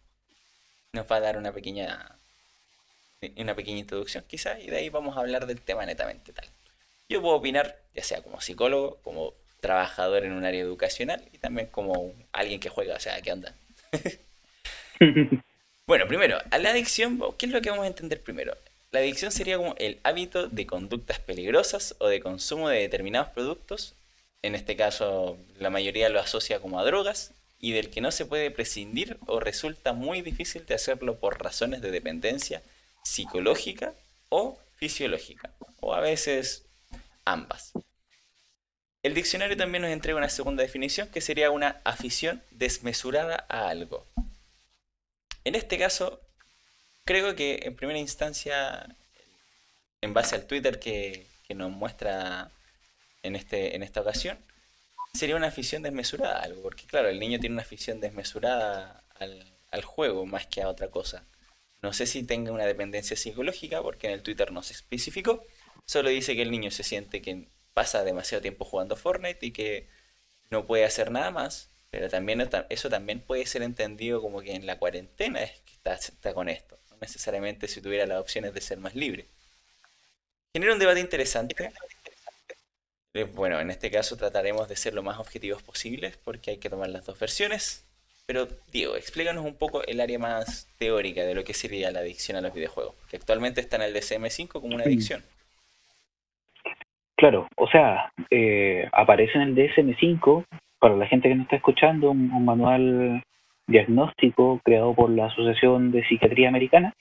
[0.93, 2.19] nos va a dar una pequeña
[3.37, 6.47] una pequeña introducción quizás, y de ahí vamos a hablar del tema netamente tal.
[7.09, 11.69] Yo puedo opinar, ya sea como psicólogo, como trabajador en un área educacional y también
[11.69, 13.55] como alguien que juega, o sea, ¿qué onda?
[15.87, 18.57] bueno, primero, a la adicción, ¿qué es lo que vamos a entender primero?
[18.91, 23.95] La adicción sería como el hábito de conductas peligrosas o de consumo de determinados productos,
[24.43, 28.27] en este caso la mayoría lo asocia como a drogas, y del que no se
[28.27, 32.63] puede prescindir o resulta muy difícil de hacerlo por razones de dependencia
[33.03, 33.95] psicológica
[34.29, 36.67] o fisiológica, o a veces
[37.25, 37.73] ambas.
[39.03, 44.07] El diccionario también nos entrega una segunda definición que sería una afición desmesurada a algo.
[45.45, 46.21] En este caso,
[47.05, 48.97] creo que en primera instancia,
[50.01, 52.51] en base al Twitter que, nos muestra
[53.23, 54.39] en, este, en esta ocasión,
[55.13, 59.05] sería una afición desmesurada algo, porque claro, el niño tiene una afición desmesurada
[59.71, 61.25] al juego más que a otra cosa.
[61.85, 65.45] No sé si tenga una dependencia psicológica, porque en el Twitter no se especificó.
[65.85, 69.91] Solo dice que el niño se siente que pasa demasiado tiempo jugando Fortnite y que
[70.49, 71.69] no puede hacer nada más.
[71.95, 76.35] Pero también eso también puede ser entendido como que en la cuarentena es que está,
[76.35, 76.77] con esto.
[76.91, 79.27] No necesariamente si tuviera las opciones de ser más libre.
[80.53, 81.55] Genera un debate interesante.
[83.15, 86.69] Eh, bueno, en este caso trataremos de ser lo más objetivos posibles porque hay que
[86.69, 87.87] tomar las dos versiones.
[88.27, 92.37] Pero, Diego, explícanos un poco el área más teórica de lo que sería la adicción
[92.37, 95.23] a los videojuegos, que actualmente está en el DSM-5 como una adicción.
[97.17, 100.45] Claro, o sea, eh, aparece en el DSM-5,
[100.85, 103.23] para la gente que nos está escuchando, un, manual
[103.67, 106.93] diagnóstico creado por la Asociación de Psiquiatría Americana.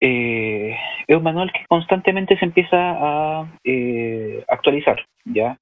[0.00, 0.74] Eh,
[1.06, 4.96] es un manual que constantemente se empieza a eh, actualizar,
[5.26, 5.58] ¿ya?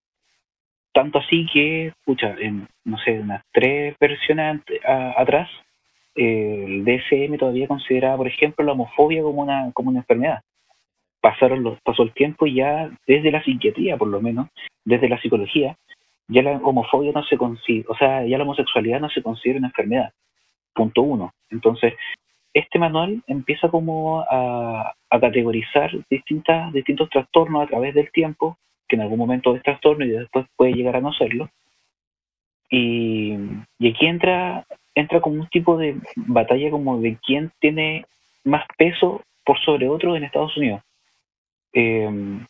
[0.93, 4.61] Tanto así que, escucha, en, no sé, unas tres versiones
[5.17, 5.51] atrás,
[6.15, 10.43] el DSM todavía consideraba, por ejemplo, la homofobia como una, como una enfermedad.
[11.21, 14.47] Pasaron los, pasó el tiempo y ya desde la psiquiatría, por lo menos,
[14.85, 15.77] desde la psicología,
[16.33, 19.69] ya la homofobia no se considera, o sea, ya la homosexualidad no se considera una
[19.69, 20.13] enfermedad.
[20.75, 21.33] Punto uno.
[21.51, 21.95] Entonces,
[22.55, 28.57] este manual empieza como a, a categorizar distintas, distintos trastornos a través del tiempo
[28.93, 31.49] que en algún momento es trastorno y después puede llegar a no serlo.
[32.71, 33.35] Y,
[33.81, 38.05] aquí entra, entra como un tipo de batalla como de quién tiene
[38.45, 40.83] más peso por sobre otro en Estados Unidos.
[41.73, 42.07] Eh,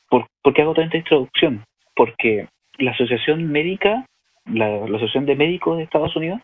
[0.08, 1.64] ¿por, qué hago tanta introducción?
[1.94, 2.48] Porque
[2.82, 4.06] la Asociación Médica,
[4.46, 6.40] la, Asociación de Médicos de Estados Unidos,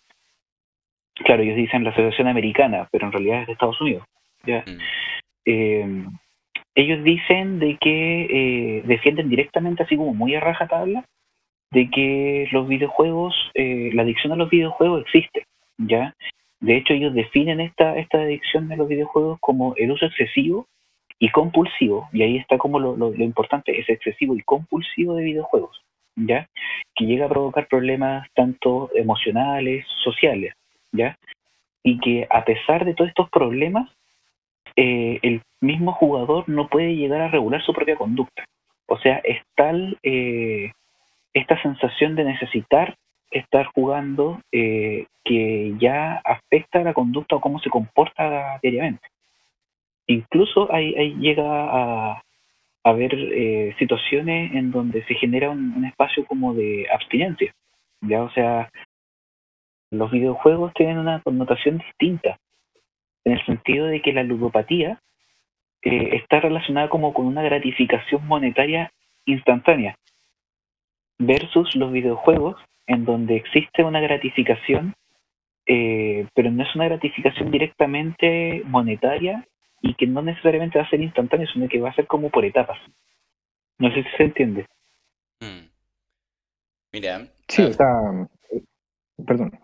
[1.24, 4.04] claro, ellos dicen la Asociación Americana, pero en realidad es de Estados Unidos.
[4.46, 4.64] ¿ya?
[4.66, 4.78] Mm.
[5.44, 6.04] Eh,
[6.74, 11.04] ellos dicen de que eh, defienden directamente, así como muy a rajatabla,
[11.72, 15.44] de que los videojuegos, eh, la adicción a los videojuegos existe,
[15.76, 16.14] ¿ya?
[16.60, 20.66] De hecho, ellos definen esta, esta adicción a los videojuegos como el uso excesivo
[21.18, 25.82] y compulsivo, y ahí está como lo, lo, importante, es excesivo y compulsivo de videojuegos,
[26.26, 26.48] ¿ya?
[26.94, 30.54] Que llega a provocar problemas tanto emocionales, sociales,
[30.92, 31.16] ¿ya?
[31.82, 33.90] Y que a pesar de todos estos problemas,
[34.76, 38.44] eh, el mismo jugador no puede llegar a regular su propia conducta.
[38.86, 40.72] O sea, es tal eh,
[41.34, 42.96] esta sensación de necesitar
[43.30, 49.06] estar jugando eh, que ya afecta la conducta o cómo se comporta diariamente.
[50.06, 52.22] Incluso ahí, llega a,
[52.88, 57.54] haber eh, situaciones en donde se genera un, espacio como de abstinencia.
[58.00, 58.22] ¿ya?
[58.22, 58.70] O sea,
[59.90, 62.38] los videojuegos tienen una connotación distinta,
[63.24, 65.00] en el sentido de que la ludopatía
[65.82, 68.92] eh, está relacionada como con una gratificación monetaria
[69.24, 69.96] instantánea,
[71.18, 74.94] versus los videojuegos en donde existe una gratificación,
[75.66, 79.46] eh, pero no es una gratificación directamente monetaria
[79.80, 82.44] y que no necesariamente va a ser instantánea, sino que va a ser como por
[82.44, 82.78] etapas.
[83.78, 84.66] No sé si se entiende.
[85.40, 85.68] Hmm.
[86.92, 87.28] Mira.
[87.48, 87.86] Sí, está.
[89.26, 89.58] Perdón.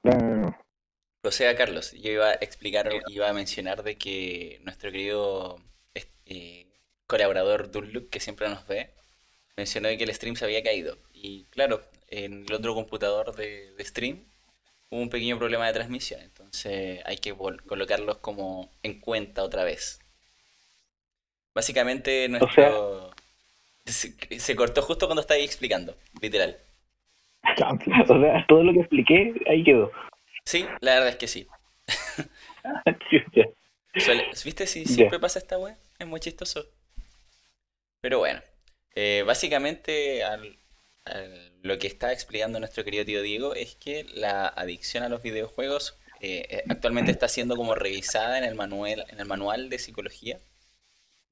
[1.22, 5.58] O sea, Carlos, yo iba a explicar, iba a mencionar de que nuestro querido
[6.26, 6.66] eh,
[7.06, 8.94] colaborador Dunloop, que siempre nos ve,
[9.56, 10.98] mencionó que el stream se había caído.
[11.12, 14.24] Y claro, en el otro computador de, stream
[14.90, 20.00] hubo un pequeño problema de transmisión, entonces hay que colocarlos como en cuenta otra vez.
[21.54, 23.12] Básicamente nuestro...
[23.84, 26.58] se, cortó justo cuando estaba explicando, literal.
[27.44, 29.92] O sea, todo lo que expliqué, ahí quedó.
[30.44, 31.46] Sí, la verdad es que sí.
[34.44, 35.76] ¿Viste si siempre pasa esta web?
[35.98, 36.66] Es muy chistoso.
[38.00, 38.40] Pero bueno,
[38.94, 40.56] eh, básicamente al,
[41.62, 45.98] lo que está explicando nuestro querido tío Diego es que la adicción a los videojuegos
[46.20, 50.38] eh, eh, actualmente está siendo como revisada en el manual, en el manual de psicología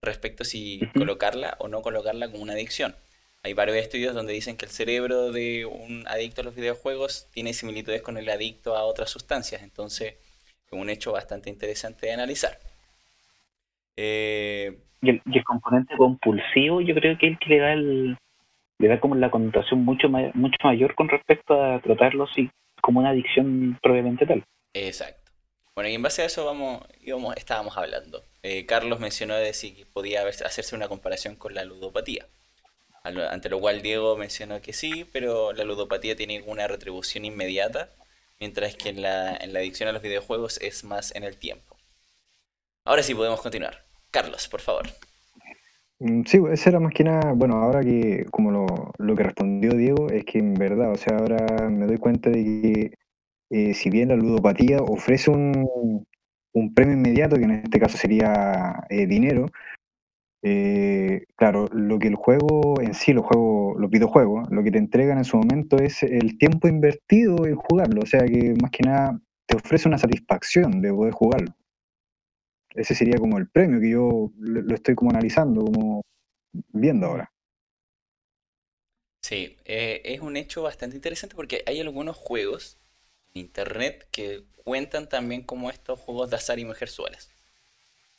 [0.02, 2.94] respecto a si colocarla o no colocarla como una adicción.
[3.44, 7.52] Hay varios estudios donde dicen que el cerebro de un adicto a los videojuegos tiene
[7.54, 10.14] similitudes con el adicto a otras sustancias, entonces
[10.66, 12.58] es un hecho bastante interesante de analizar.
[13.96, 17.72] Eh, y, el, y, el, componente compulsivo yo creo que es el que le da
[17.72, 18.16] el,
[18.78, 23.10] le da como la connotación mucho, mucho mayor con respecto a tratarlo así como una
[23.10, 24.44] adicción probablemente tal.
[24.74, 25.30] Exacto.
[25.74, 28.24] Bueno, y en base a eso vamos, íbamos, estábamos hablando.
[28.42, 32.26] Eh, Carlos mencionó de si podía hacerse una comparación con la ludopatía.
[33.04, 37.90] Ante lo cual Diego mencionó que sí, pero la ludopatía tiene una retribución inmediata,
[38.38, 41.76] mientras que en la, adicción a los videojuegos es más en el tiempo.
[42.84, 43.84] Ahora sí podemos continuar.
[44.10, 44.88] Carlos, por favor.
[45.98, 49.72] Mm, sí, esa era más que nada, bueno, ahora que como lo, lo que respondió
[49.72, 52.98] Diego, es que en verdad, o sea, ahora me doy cuenta de que
[53.50, 56.06] eh, si bien la ludopatía ofrece un,
[56.52, 59.46] un, premio inmediato, que en este caso sería eh, dinero,
[60.44, 64.78] eh, claro, lo que el juego en sí, los juegos, los videojuegos, lo que te
[64.78, 68.82] entregan en su momento es el tiempo invertido en jugarlo, o sea que más que
[68.82, 71.54] nada te ofrece una satisfacción de poder jugarlo.
[72.74, 76.02] Ese sería como el premio que yo lo estoy como analizando, como
[76.72, 77.30] viendo ahora.
[79.22, 82.81] Sí, eh, es un hecho bastante interesante porque hay algunos juegos
[83.34, 86.98] internet que cuentan también como estos juegos de azar y mujeres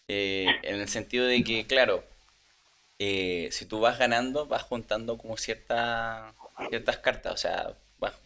[0.08, 2.04] Eh, en el sentido de que, claro,
[3.00, 6.34] eh, si tú vas ganando, vas juntando como cierta,
[6.70, 7.34] ciertas cartas.
[7.34, 7.78] O sea,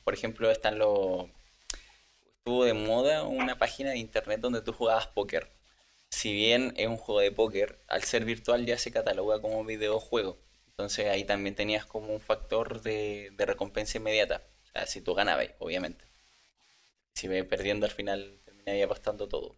[0.03, 1.27] por ejemplo, están los...
[2.39, 5.51] Estuvo de moda una página de internet donde tú jugabas póker
[6.09, 10.37] si bien es un juego de póker, al ser virtual ya se cataloga como videojuego.
[10.69, 14.43] Entonces ahí también tenías como un factor de, recompensa inmediata.
[14.63, 16.05] O sea, si tú ganabas, obviamente.
[17.17, 19.55] Si me perdiendo al final terminaría apostando todo.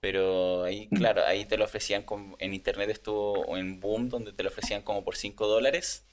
[0.00, 4.42] Pero ahí, claro, ahí te lo ofrecían como, en internet estuvo en Boom, donde te
[4.42, 6.04] lo ofrecían como por 5 dólares.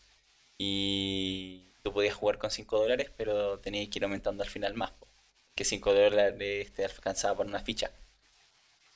[0.58, 4.94] Y tú podías jugar con 5 dólares, pero tenías que ir aumentando al final más.
[5.56, 7.92] Que 5 dólares te alcanzaba por una ficha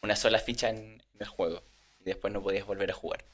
[0.01, 1.63] una sola ficha en, el juego
[1.99, 3.25] y después no podías volver a jugar.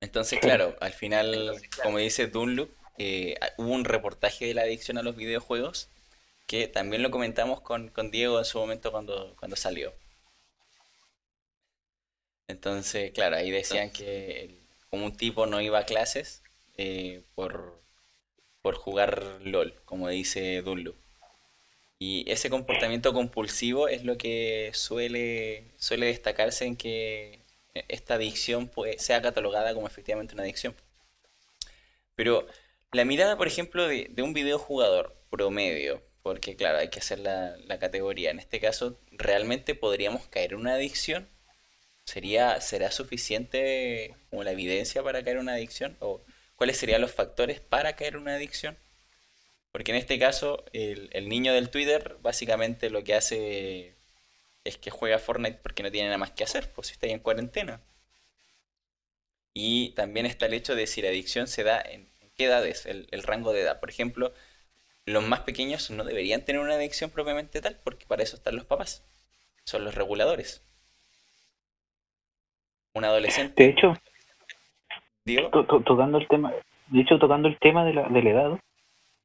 [0.00, 5.02] Entonces, claro, al final, como dice Dunloop, eh, hubo un reportaje de la adicción a
[5.02, 5.88] los videojuegos
[6.46, 9.94] que también lo comentamos con, Diego en su momento cuando, cuando salió.
[12.46, 14.58] Entonces, claro, ahí decían que
[14.90, 16.42] como un tipo no iba a clases
[16.76, 17.80] eh, por,
[18.62, 20.96] por jugar LOL, como dice Dunloop.
[21.98, 27.40] Y ese comportamiento compulsivo es lo que suele, suele destacarse en que
[27.88, 30.74] esta adicción sea catalogada como efectivamente una adicción.
[32.14, 32.46] Pero
[32.94, 38.30] la mirada, por ejemplo, de, un videojugador promedio, porque claro, hay que hacer la, categoría,
[38.30, 41.28] en este caso, ¿realmente podríamos caer en una adicción?
[42.04, 45.96] ¿sería, ¿será suficiente como la evidencia para caer en una adicción?
[46.00, 46.22] ¿O
[46.56, 48.76] cuáles serían los factores para caer en una adicción?
[49.72, 53.96] Porque en este caso, el, niño del Twitter básicamente lo que hace
[54.64, 57.12] es que juega Fortnite porque no tiene nada más que hacer, pues si está ahí
[57.12, 57.80] en cuarentena.
[59.54, 63.06] Y también está el hecho de si la adicción se da en, qué edades, el,
[63.10, 63.80] el, rango de edad.
[63.80, 64.32] Por ejemplo,
[65.06, 68.64] los más pequeños no deberían tener una adicción propiamente tal, porque para eso están los
[68.64, 69.06] papás.
[69.64, 70.66] Son los reguladores.
[72.94, 73.62] Un adolescente.
[73.64, 73.94] De hecho,
[75.84, 76.52] tocando el tema,
[76.88, 78.58] de hecho, tocando el tema de la, de la edad,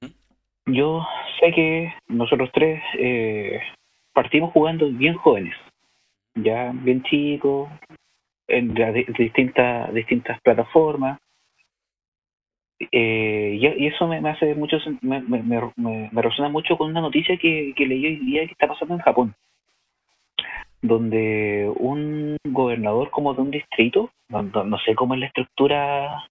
[0.01, 0.73] ¿Mm?
[0.73, 1.05] yo
[1.39, 3.59] sé que nosotros tres eh,
[4.13, 5.55] partimos jugando bien jóvenes,
[6.35, 7.69] ya bien chicos,
[8.47, 8.73] en
[9.17, 11.19] distintas, distintas plataformas.
[12.79, 17.73] Eh, y, eso me, hace mucho, me, me, me, resuena mucho con una noticia que,
[17.75, 19.35] que leí hoy día que está pasando en Japón,
[20.81, 26.23] donde un gobernador como de un distrito, no, sé cómo es la estructura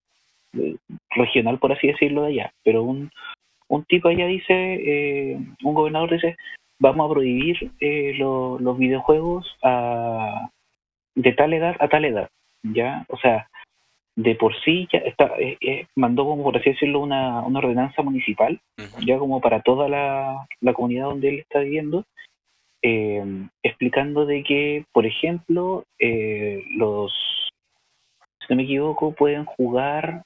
[0.54, 0.76] eh,
[1.10, 3.10] regional, por así decirlo, de allá, pero un,
[3.68, 6.36] un tipo allá dice, eh, un gobernador dice,
[6.78, 10.50] vamos a prohibir eh, los videojuegos a,
[11.14, 12.30] de tal edad a tal edad,
[12.62, 13.04] ¿ya?
[13.08, 13.48] O sea,
[14.18, 18.02] de por sí ya está, eh, eh, mandó como por así decirlo una, una ordenanza
[18.02, 18.60] municipal,
[19.06, 22.04] ya como para toda la, la, comunidad donde él está viviendo,
[23.62, 27.12] explicando de que, por ejemplo, los,
[28.40, 30.24] si no me equivoco, pueden jugar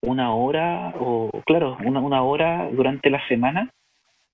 [0.00, 3.70] una hora, o claro, una, una hora durante la semana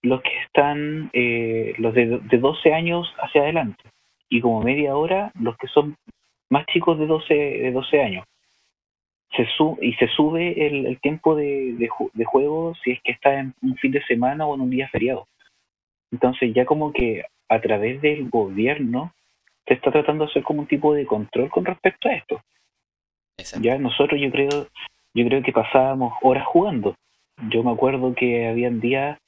[0.03, 3.83] los que están, eh, los de, de 12 años hacia adelante,
[4.29, 5.97] y como media hora los que son
[6.53, 8.27] más chicos de 12, de 12 años.
[9.35, 11.73] Se su y se sube el, el tiempo de,
[12.13, 14.87] de, juego si es que está en un fin de semana o en un día
[14.89, 15.27] feriado.
[16.11, 19.15] Entonces ya como que a través del gobierno
[19.67, 22.43] se está tratando de hacer como un tipo de control con respecto a esto.
[23.63, 24.67] Ya nosotros yo creo,
[25.15, 26.95] yo creo que pasábamos horas jugando.
[27.49, 29.19] Yo me acuerdo que habían días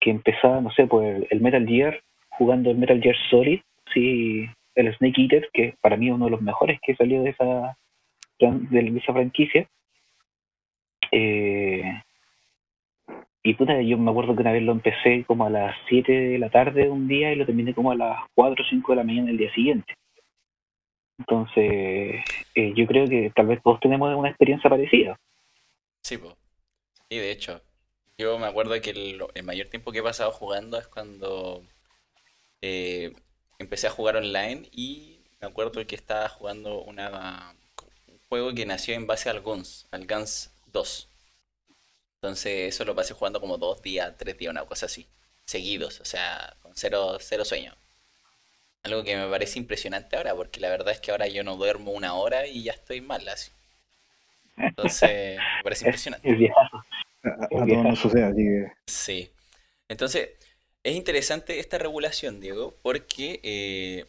[0.00, 2.00] que empezaba, no sé, pues el Metal Gear,
[2.30, 3.60] jugando el Metal Gear Solid,
[3.92, 7.30] sí, el Snake Eater, que para mí es uno de los mejores que salió de
[7.30, 7.76] esa,
[8.38, 9.68] de esa franquicia.
[11.12, 12.02] Eh,
[13.42, 16.38] y puta, yo me acuerdo que una vez lo empecé como a las 7 de
[16.38, 19.04] la tarde un día y lo terminé como a las 4 o 5 de la
[19.04, 19.94] mañana el día siguiente.
[21.18, 25.16] Entonces, eh, yo creo que tal vez todos tenemos una experiencia parecida.
[26.02, 26.34] Sí, pues.
[27.08, 27.60] Y de hecho,
[28.18, 31.62] yo me acuerdo que el, mayor tiempo que he pasado jugando es cuando
[32.62, 33.12] eh,
[33.58, 37.54] empecé a jugar online y me acuerdo que estaba jugando una,
[38.08, 41.08] un juego que nació en base al Guns, al Guns 2.
[42.16, 45.06] Entonces eso lo pasé jugando como dos días, tres días, una cosa así,
[45.44, 47.74] seguidos, o sea, con cero, cero sueño.
[48.82, 51.92] Algo que me parece impresionante ahora, porque la verdad es que ahora yo no duermo
[51.92, 53.50] una hora y ya estoy mal así.
[54.56, 56.52] Entonces, me parece impresionante.
[57.24, 58.72] A, todos nos sucede, así que...
[58.86, 59.30] Sí.
[59.88, 60.30] Entonces,
[60.84, 64.06] es interesante esta regulación, Diego, porque eh,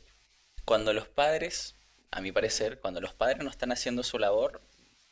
[0.66, 1.76] cuando los padres,
[2.12, 4.62] a mi parecer, cuando los padres no están haciendo su labor,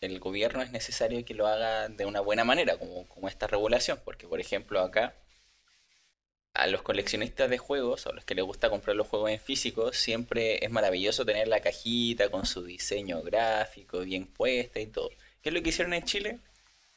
[0.02, 4.00] el gobierno es necesario que lo haga de una buena manera, como, como esta regulación,
[4.04, 5.16] porque por ejemplo acá
[6.54, 9.94] a los coleccionistas de juegos, a los que les gusta comprar los juegos en físico,
[9.94, 15.10] siempre es maravilloso tener la cajita con su diseño gráfico bien puesta y todo.
[15.42, 16.40] ¿Qué es lo que hicieron en Chile?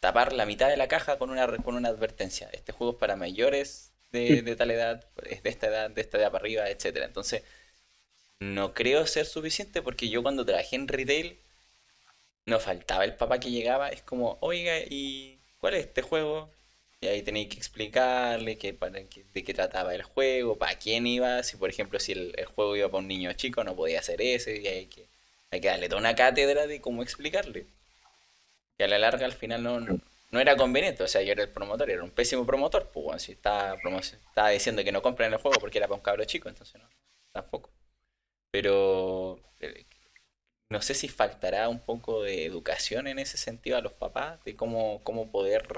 [0.01, 2.49] tapar la mitad de la caja con una, con una advertencia.
[2.53, 6.19] Este juego es para mayores de, de tal edad, es de esta edad, de esta
[6.19, 7.07] edad para arriba, etcétera.
[7.07, 7.43] Entonces,
[8.41, 11.39] no creo ser suficiente porque yo cuando trabajé en retail,
[12.47, 16.51] no faltaba el papá que llegaba, es como, oiga, ¿y cuál es este juego?
[17.01, 21.43] Y ahí tenéis que explicarle que, para, de qué trataba el juego, para quién iba,
[21.43, 24.23] si por ejemplo si el, el, juego iba para un niño chico no podía ser
[24.23, 25.09] ese, y hay que,
[25.51, 27.67] hay que darle toda una cátedra de cómo explicarle
[28.77, 30.01] que a la larga al final no, no,
[30.33, 31.03] era conveniente.
[31.03, 32.91] O sea, yo era el promotor, era un pésimo promotor.
[32.91, 36.03] Pues bueno, si estaba, estaba diciendo que no compren el juego porque era para un
[36.03, 36.89] cabro chico, entonces no,
[37.33, 37.71] tampoco.
[38.51, 39.87] Pero eh,
[40.69, 44.57] no sé si faltará un poco de educación en ese sentido a los papás, de
[44.57, 45.69] cómo, cómo poder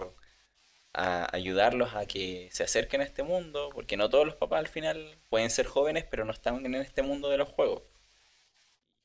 [0.93, 5.19] ayudarlos a que se acerquen a este mundo, porque no todos los papás al final
[5.29, 7.83] pueden ser jóvenes, pero no están en este mundo de los juegos.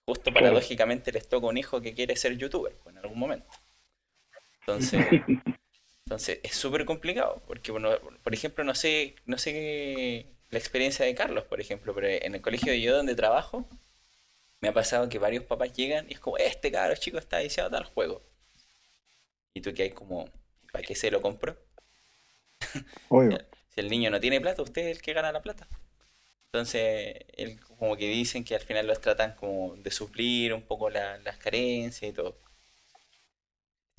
[0.06, 3.50] Justo paradójicamente les toca un hijo que quiere ser youtuber pues, en algún momento.
[4.66, 5.06] Entonces,
[6.06, 7.90] entonces es súper complicado, porque bueno,
[8.24, 12.42] por ejemplo, no sé, no sé la experiencia de Carlos, por ejemplo, pero en el
[12.42, 13.68] colegio de yo donde trabajo,
[14.62, 17.72] me ha pasado que varios papás llegan y es como, este cabro chico está deseado
[17.72, 18.22] tal juego.
[19.54, 20.30] Y tú que hay como,
[20.72, 21.58] ¿para qué se lo compró?
[23.70, 25.68] si el niño no tiene plata, usted es el que gana la plata.
[26.54, 30.90] Entonces, él, como que dicen que al final los tratan como de suplir un poco
[30.90, 32.38] las carencias y todo.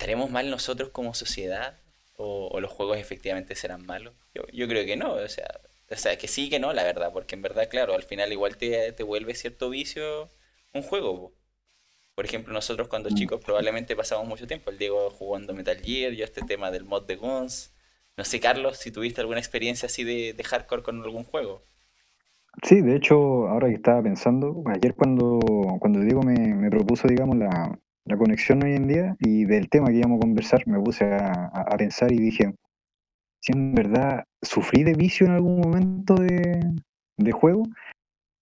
[0.05, 1.79] ¿Estaremos mal nosotros como sociedad?
[2.15, 4.13] ¿O, los juegos efectivamente serán malos?
[4.53, 5.47] Yo, creo que no, o sea,
[5.89, 8.55] o sea, que sí, que no, la verdad, porque en verdad, claro, al final igual
[8.55, 10.29] te, te vuelve cierto vicio
[10.75, 11.33] un juego.
[12.13, 13.15] Por ejemplo, nosotros cuando mm.
[13.15, 17.07] chicos probablemente pasamos mucho tiempo, el Diego jugando Metal Gear, yo este tema del mod
[17.07, 17.73] de Guns.
[18.15, 21.63] No sé, Carlos, si tuviste alguna experiencia así de, de hardcore con algún juego.
[22.61, 25.39] Sí, de hecho, ahora que estaba pensando, ayer cuando,
[25.79, 27.75] cuando Diego me, me propuso, digamos, la,
[28.05, 31.75] la, conexión hoy en día y del tema que íbamos a conversar, me puse a,
[31.77, 32.53] pensar y dije,
[33.41, 37.63] si en verdad sufrí de vicio en algún momento de, juego,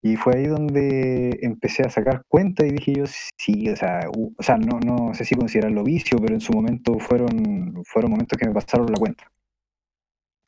[0.02, 3.06] y fue ahí donde empecé a sacar cuenta y dije yo,
[3.38, 4.02] sí, o sea,
[4.38, 8.38] o sea no, no sé si considerarlo vicio, pero en su momento fueron, fueron momentos
[8.38, 9.26] que me pasaron la cuenta.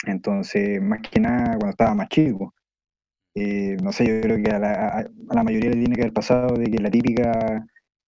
[0.05, 2.53] Entonces, más que nada cuando estaba más chico.
[3.35, 6.71] Eh, no sé, yo creo que a la, mayoría le tiene que haber pasado de
[6.71, 7.65] que la típica,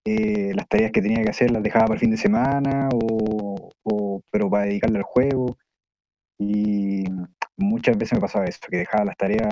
[0.09, 4.21] eh, las tareas que tenía que hacer las dejaba para el fin de semana, o,
[4.31, 5.57] pero para dedicarle al juego.
[6.39, 7.03] Y
[7.57, 9.49] muchas veces me pasaba eso, que dejaba las tareas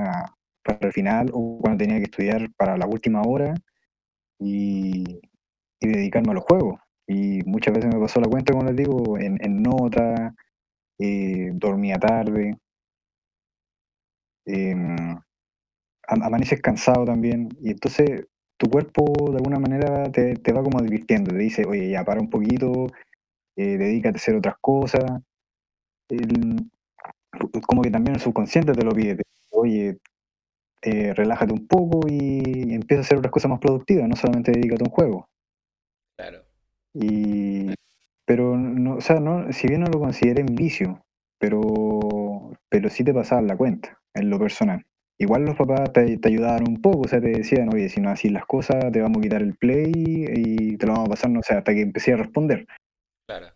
[0.63, 3.53] para el final o cuando tenía que estudiar para la última hora
[4.39, 5.19] y,
[5.81, 6.79] dedicarme a los juegos.
[7.07, 10.33] Y muchas veces me pasó la cuenta, como les digo, en, nota,
[10.99, 12.57] eh, dormía tarde,
[14.45, 15.19] em,
[16.07, 18.25] amaneces cansado también, y entonces
[18.57, 22.29] tu cuerpo de alguna manera te, va como advirtiendo, te dice, oye, ya para un
[22.29, 22.87] poquito,
[23.55, 25.03] eh, dedícate a hacer otras cosas.
[27.67, 29.97] como que también el subconsciente te lo pide, oye,
[30.81, 34.83] eh, relájate un poco y empieza a hacer otras cosas más productivas, no solamente dedícate
[34.83, 35.29] a un juego.
[36.17, 36.43] Claro.
[36.93, 37.73] Y,
[38.25, 41.03] pero, no, o sea, no, si bien no lo consideren vicio,
[41.39, 44.85] pero, pero sí te pasaban la cuenta, en lo personal.
[45.17, 48.09] Igual los papás te, te, ayudaron un poco, o sea, te decían, oye, si no
[48.09, 51.29] así las cosas, te vamos a quitar el play y te lo vamos a pasar,
[51.31, 52.67] no sé, hasta que empecé a responder.
[53.25, 53.47] Claro.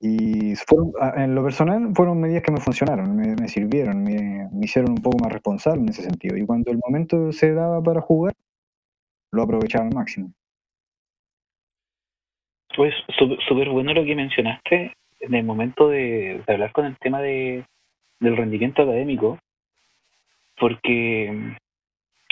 [0.00, 5.02] Y fueron, en lo personal fueron medidas que me funcionaron, me, sirvieron, me, hicieron un
[5.02, 6.36] poco más responsable en ese sentido.
[6.38, 8.32] Y cuando el momento se daba para jugar,
[9.32, 10.32] lo aprovechaba al máximo.
[12.74, 12.94] Pues
[13.46, 17.66] súper bueno lo que mencionaste en el momento de, hablar con el tema de,
[18.20, 19.38] del rendimiento académico,
[20.60, 21.56] porque,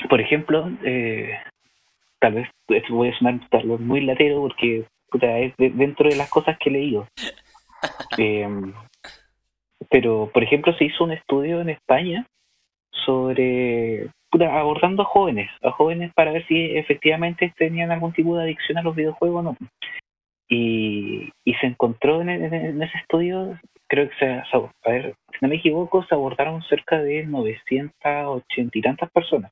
[0.09, 1.37] por ejemplo, eh,
[2.21, 6.29] tal vez esto voy a sonar tal vez muy latero porque es dentro de las
[6.29, 7.09] cosas que he leído.
[8.19, 8.75] Em,
[9.91, 12.27] pero, por ejemplo, se hizo un estudio en España
[12.91, 18.79] sobre abordando a jóvenes, a jóvenes para ver si efectivamente tenían algún tipo de adicción
[18.79, 19.57] a los videojuegos o no.
[20.49, 22.29] Y, y se encontró en,
[22.83, 23.59] ese estudio,
[23.89, 28.83] creo que se, a ver, si no me equivoco, se abordaron cerca de 980 y
[28.83, 29.51] tantas personas,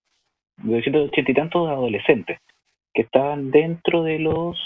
[0.59, 2.39] 980 y tantos adolescentes
[2.95, 4.57] que estaban dentro de los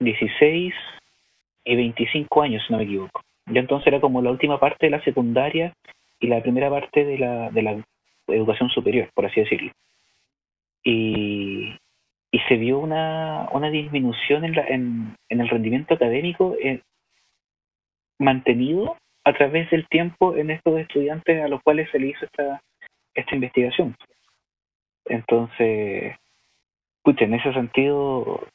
[0.00, 0.74] 16
[1.64, 3.20] y 25 años, si no me equivoco.
[3.46, 5.74] Ya entonces era como la última parte de la secundaria
[6.20, 7.84] y la primera parte de la, de la
[8.28, 9.72] educación superior, por así decirlo.
[10.82, 11.76] Y,
[12.30, 16.80] y se vio una, una disminución en, la, en, en el rendimiento académico eh,
[18.20, 22.62] mantenido a través del tiempo en estos estudiantes a los cuales se le hizo esta,
[23.14, 23.96] esta investigación.
[25.06, 26.14] Entonces,
[27.04, 28.46] en ese sentido,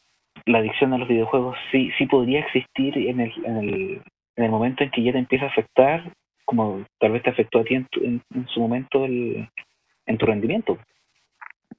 [0.46, 4.02] la adicción a los videojuegos sí, sí podría existir en el, en el,
[4.38, 6.14] en el momento en que ya te empieza a afectar,
[6.46, 9.50] como tal vez te afectó a ti en, en, su momento el,
[10.06, 10.78] en tu rendimiento.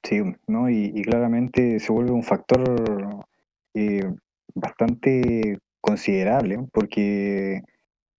[0.02, 0.68] Sí, ¿no?
[0.68, 3.24] Y, claramente se vuelve un factor
[3.74, 4.04] eh,
[4.54, 7.62] bastante considerable, porque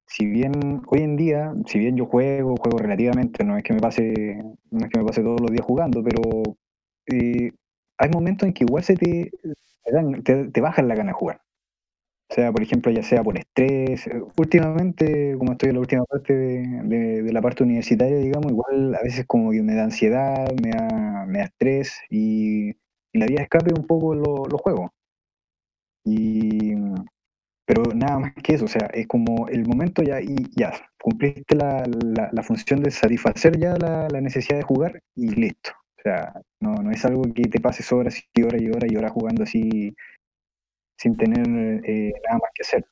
[0.08, 3.80] si bien hoy en día, si bien yo juego, juego relativamente, no es que me
[3.82, 6.22] pase, no es que me pase todos los días jugando, pero
[7.08, 7.51] eh,
[7.97, 9.32] hay momentos en que igual se te,
[10.53, 11.41] te, bajan la gana de jugar.
[12.30, 14.08] O sea, por ejemplo, ya sea por estrés.
[14.08, 19.01] Eh, últimamente, como estoy en la última parte de, la parte universitaria, digamos, igual a
[19.03, 22.74] veces como que me da ansiedad, me da, me da estrés y,
[23.14, 24.91] la vía de escape un poco los juegos.
[26.05, 26.74] Y,
[27.68, 31.53] pero nada más que eso, o sea, es como el momento ya y ya, cumpliste
[31.55, 31.84] la,
[32.32, 35.72] la, función de satisfacer ya la, la, necesidad de jugar y listo.
[35.97, 38.95] O sea, no, no es algo que te pases horas y horas y horas y
[38.95, 39.93] horas jugando así
[40.97, 41.45] sin tener
[41.86, 42.86] eh, nada más que hacer.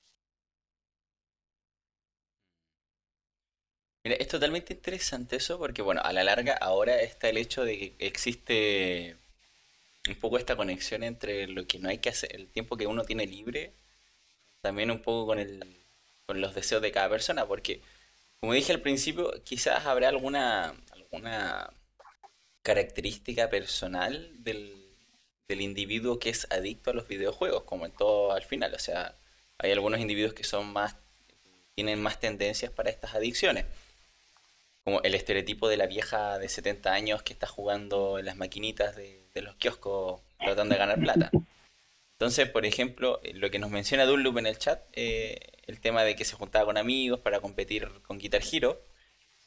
[4.04, 7.78] Mira, es totalmente interesante eso porque, bueno, a la larga ahora está el hecho de
[7.78, 9.16] que existe
[10.10, 13.04] un poco esta conexión entre lo que no hay que hacer, el tiempo que uno
[13.04, 13.74] tiene libre,
[14.66, 15.64] también un poco con, el,
[16.26, 17.82] con los deseos de cada persona, porque,
[18.40, 20.76] como dije al principio, quizás habrá alguna
[21.12, 21.72] una
[22.62, 24.74] característica personal del,
[25.48, 28.74] del individuo que es adicto a los videojuegos, como en todo al final.
[28.74, 29.16] O sea,
[29.60, 30.96] hay algunos individuos que son más,
[31.76, 33.66] tienen más tendencias para estas adicciones.
[34.84, 38.96] Como el estereotipo de la vieja de 70 años que está jugando en las maquinitas
[38.96, 41.30] de, los kioscos tratando de ganar plata.
[42.16, 46.16] Entonces, por ejemplo, lo que nos menciona Dunloop en el chat, eh, el tema de
[46.16, 48.82] que se juntaba con amigos para competir con Guitar Hero,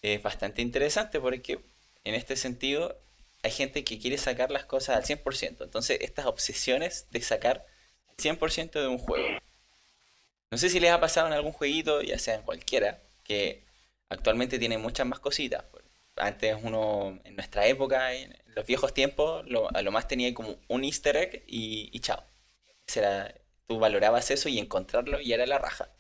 [0.03, 1.61] es bastante interesante porque
[2.05, 3.01] en este sentido
[3.43, 5.65] hay gente que quiere sacar las cosas al 100%.
[5.65, 7.67] Entonces, estas obsesiones de sacar
[8.11, 9.29] el 100% de un juego.
[10.51, 13.65] No sé si les ha pasado en algún jueguito, ya sea en cualquiera, que
[14.09, 15.65] actualmente tiene muchas más cositas.
[16.17, 20.57] Antes uno, en nuestra época, en los viejos tiempos, lo, a lo más tenía como
[20.69, 22.25] un easter egg y, chao.
[22.95, 23.35] Era,
[23.67, 25.91] tú valorabas eso y encontrarlo y era la raja.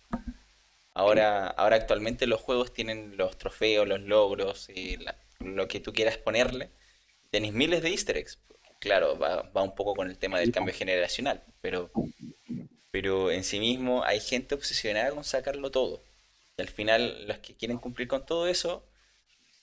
[0.94, 4.98] Ahora, ahora actualmente los juegos tienen los trofeos, los logros, y
[5.38, 6.70] lo que tú quieras ponerle
[7.30, 8.38] tenéis miles de easter eggs.
[8.80, 11.90] Claro, va, un poco con el tema del cambio generacional, pero,
[12.90, 16.02] pero en sí mismo hay gente obsesionada con sacarlo todo.
[16.56, 18.84] Y al final los que quieren cumplir con todo eso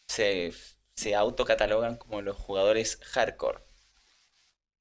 [0.07, 0.53] se,
[0.95, 3.59] se autocatalogan como los jugadores hardcore.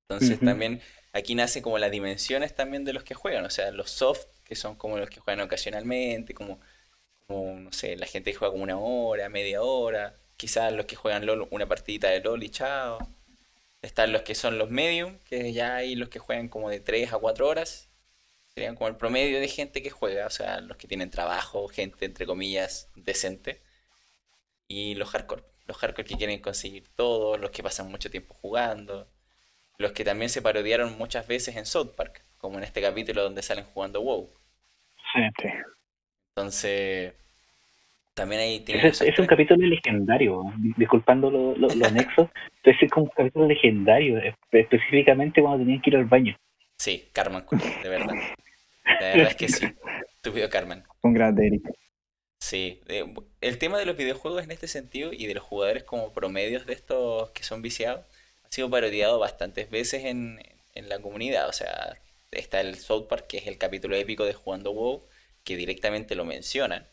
[0.09, 0.83] Entonces también
[1.15, 4.57] aquí nace como las dimensiones también de los que juegan, o sea, los soft, que
[4.57, 6.61] son como los que juegan ocasionalmente, como,
[7.27, 10.97] como no sé, la gente que juega como una hora, media hora, quizás los que
[10.97, 12.99] juegan LOL una partidita de LOL y chao.
[13.83, 17.12] Están los que son los medium, que ya hay los que juegan como de 3
[17.12, 17.89] a 4 horas.
[18.55, 22.05] Serían como el promedio de gente que juega, o sea, los que tienen trabajo, gente
[22.07, 23.62] entre comillas decente.
[24.69, 29.09] Y los hardcore, los hardcore que quieren conseguir todo, los que pasan mucho tiempo jugando.
[29.79, 33.43] Los que también se parodiaron muchas veces en South Park, como en este capítulo donde
[33.43, 34.31] salen jugando WoW.
[35.12, 35.49] Sí.
[36.37, 37.14] Entonces,
[38.14, 40.45] también ahí tiene es, es, un capítulo legendario,
[40.77, 42.29] disculpando los lo, lo anexos,
[42.62, 44.20] es como un capítulo legendario,
[44.53, 46.37] específicamente cuando tenían que ir al baño.
[46.77, 47.45] Sí, Carmen,
[47.83, 48.14] de verdad.
[48.85, 49.66] La verdad es que sí,
[50.14, 50.85] estúpido Carmen.
[51.03, 51.62] Un gran Eric.
[52.39, 53.05] Sí, eh,
[53.41, 56.75] el tema de los videojuegos en este sentido y de los jugadores como promedios de
[56.75, 58.05] estos que son viciados
[58.55, 60.41] sido parodiado bastantes veces en,
[60.75, 61.49] en la comunidad.
[61.49, 61.99] O sea,
[62.31, 65.07] está el South Park, que es el capítulo épico de Jugando WoW,
[65.45, 66.87] que directamente lo mencionan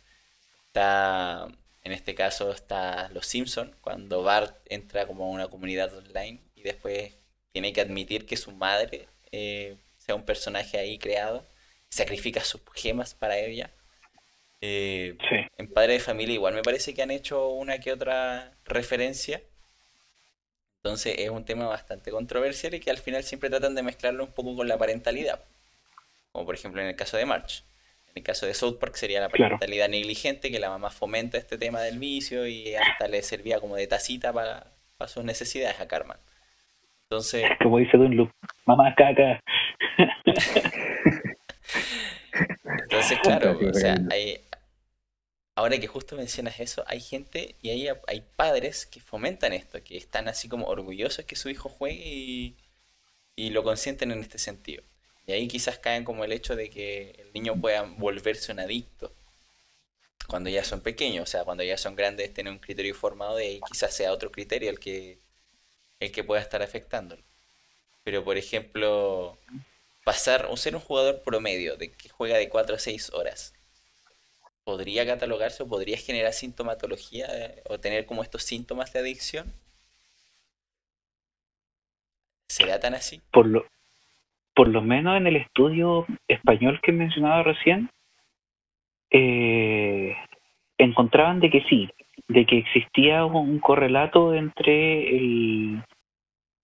[0.72, 1.50] Está,
[1.84, 6.62] en este caso, está Los Simpson cuando Bart entra como a una comunidad online y
[6.64, 7.14] después
[7.52, 11.46] tiene que admitir que su madre eh, sea un personaje ahí creado,
[11.90, 13.72] sacrifica sus gemas para ella.
[14.62, 15.18] Eh,
[15.58, 19.42] en Padre de Familia igual me parece que han hecho una que otra referencia.
[20.84, 24.32] Entonces es un tema bastante controversial y que al final siempre tratan de mezclarlo un
[24.32, 25.40] poco con la parentalidad.
[26.32, 27.64] Como por ejemplo en el caso de March.
[28.08, 31.58] En el caso de South Park sería la parentalidad negligente, que la mamá fomenta este
[31.58, 34.66] tema del vicio y hasta le servía como de tacita para,
[35.08, 36.18] sus necesidades a Carmen.
[37.04, 37.46] Entonces.
[37.64, 38.32] Como dice Dunloop,
[38.66, 39.40] mamá caca.
[42.84, 44.42] Entonces, claro, o sea, hay,
[45.62, 49.96] ahora que justo mencionas eso, hay gente y hay, hay padres que fomentan esto, que
[49.96, 52.58] están así como orgullosos que su hijo juegue
[53.36, 54.84] y, lo consienten en este sentido.
[55.28, 59.14] Y ahí quizás caen como el hecho de que el niño pueda volverse un adicto
[60.28, 63.46] cuando ya son pequeños, o sea, cuando ya son grandes, tener un criterio formado y
[63.46, 65.20] ahí quizás sea otro criterio el que,
[66.00, 67.24] el que pueda estar afectándolo.
[68.04, 69.38] Pero, por ejemplo,
[70.04, 73.54] pasar o ser un jugador promedio de que juega de 4 a 6 horas,
[74.64, 79.54] ¿podría catalogarse o podría generar sintomatología eh, o tener como estos síntomas de adicción?
[82.50, 83.22] ¿Será tan así?
[83.32, 83.66] Por lo,
[84.54, 87.90] por lo menos en el estudio español que mencionaba recién,
[89.10, 90.16] eh,
[90.78, 91.90] encontraban de que sí,
[92.28, 95.82] de que existía un correlato entre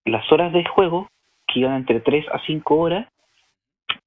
[0.06, 1.10] las horas de juego,
[1.48, 3.08] que iban entre 3 a 5 horas,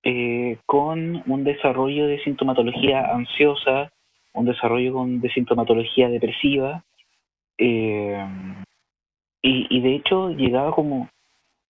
[0.03, 3.91] eh, con un desarrollo de sintomatología ansiosa,
[4.33, 6.85] un desarrollo con, de sintomatología depresiva,
[7.59, 8.27] eh,
[9.43, 11.09] y, de hecho llegaba como,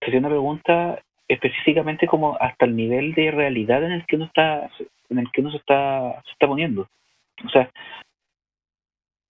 [0.01, 4.69] sería una pregunta específicamente como hasta el nivel de realidad en el que uno está
[5.09, 6.89] en el que uno se está se está poniendo.
[7.45, 7.71] O sea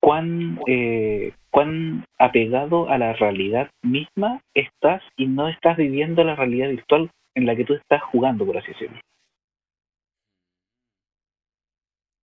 [0.01, 6.71] cuán eh, cuán apegado a la realidad misma estás y no estás viviendo la realidad
[6.71, 9.01] virtual en la que tú estás jugando por así decirlo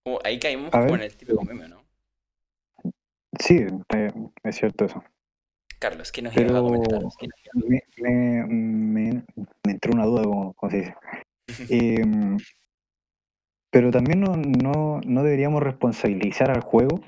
[0.06, 1.84] oh, ahí caímos con el típico meme no
[3.38, 4.12] sí eh,
[4.44, 5.04] es cierto eso
[5.78, 7.02] Carlos, ¿qué nos iba a comentar?
[7.98, 9.24] Me, me,
[9.64, 10.94] entró una duda, como, se dice.
[11.70, 12.38] Em,
[13.70, 17.00] pero también no, no, no, deberíamos responsabilizar al juego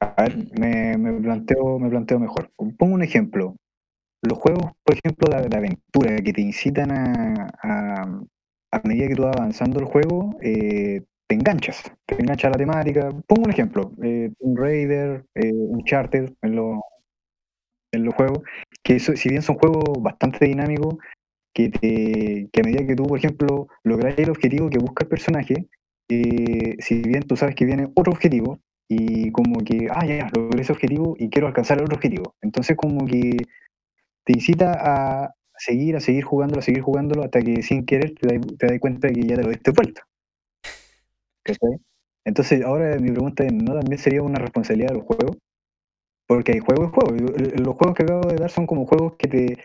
[0.00, 2.50] A ver, me, me, planteo, me planteo mejor.
[2.56, 3.54] Pongo un ejemplo.
[4.22, 7.50] Los juegos, por ejemplo, de, aventura que te incitan a,
[8.72, 13.08] a, medida que tú vas avanzando el juego, eh, te enganchas, te engancha la temática.
[13.26, 16.58] Pongo un ejemplo, eh, un Raider, eh, un Charter en,
[17.92, 18.40] en los juegos,
[18.82, 20.96] que si bien son juegos bastante dinámicos,
[21.54, 25.08] que, te, que a medida que tú, por ejemplo, logras el objetivo que busca el
[25.08, 25.66] personaje,
[26.08, 28.58] eh, si bien tú sabes que viene otro objetivo,
[28.88, 32.34] y como que, ah, ya, logré ese objetivo y quiero alcanzar el otro objetivo.
[32.42, 33.36] Entonces como que
[34.24, 38.38] te incita a seguir, a seguir jugándolo, a seguir jugándolo, hasta que sin querer te
[38.38, 40.06] das, te cuenta de que ya te lo diste vuelta.
[42.24, 45.36] Entonces ahora mi pregunta es, ¿no también sería una responsabilidad de los juegos?
[46.26, 47.60] Porque hay juegos y juegos.
[47.60, 49.56] Los juegos que acabo de dar son como juegos que te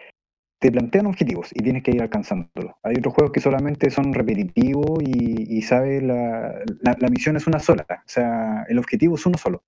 [0.60, 2.74] te plantean objetivos y tienes que ir alcanzándolos.
[2.82, 6.64] Hay otros juegos que solamente son repetitivos y, y sabes, la,
[7.12, 9.64] misión es una sola, o sea, el objetivo es uno solo.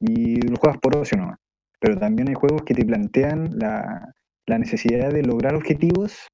[0.00, 1.38] Y los juegas por ocio nomás.
[1.80, 4.14] Pero también hay juegos que te plantean la,
[4.46, 6.28] la necesidad de lograr objetivos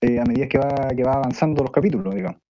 [0.00, 2.40] eh, a medida que va, que va avanzando los capítulos, digamos.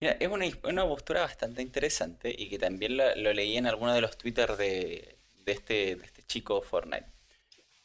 [0.00, 4.00] Mira, es una, una postura bastante interesante y que también lo, leí en alguno de
[4.00, 7.06] los twitters de, de, este, de este chico Fortnite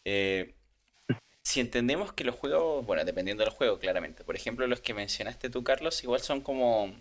[0.03, 0.55] eh,
[1.43, 4.23] si entendemos que los juegos, bueno, dependiendo del juego, claramente.
[4.23, 6.93] Por ejemplo, los que mencionaste tú, Carlos, igual son como,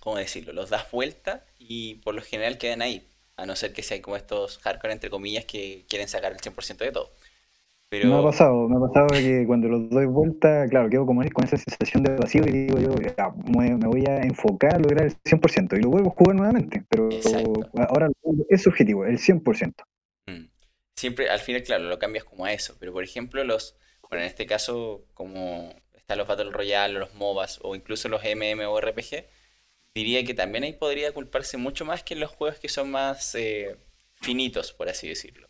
[0.00, 0.52] ¿cómo decirlo?
[0.52, 3.06] Los das vuelta y por lo general quedan ahí.
[3.36, 6.78] A no ser que sean como estos hardcore, entre comillas, que quieren sacar el 100%
[6.78, 7.12] de todo.
[7.88, 8.08] Pero...
[8.08, 11.44] Me ha pasado, me ha pasado que cuando los doy vuelta, claro, quedo como con
[11.44, 12.90] esa sensación de vacío y digo yo,
[13.46, 17.08] me, voy a enfocar a lograr el 100% y lo vuelvo a jugar nuevamente, pero
[17.88, 18.08] ahora
[18.48, 19.72] es subjetivo, el 100%
[20.96, 22.76] siempre, al final, claro, lo cambias como a eso.
[22.80, 23.76] Pero por ejemplo, los,
[24.08, 29.26] bueno, en este caso, como están los Battle Royale, los MOBAs o incluso los MMORPG,
[29.96, 33.34] diría que también ahí podría culparse mucho más que en los juegos que son más
[33.34, 33.76] eh,
[34.20, 35.48] finitos, por así decirlo.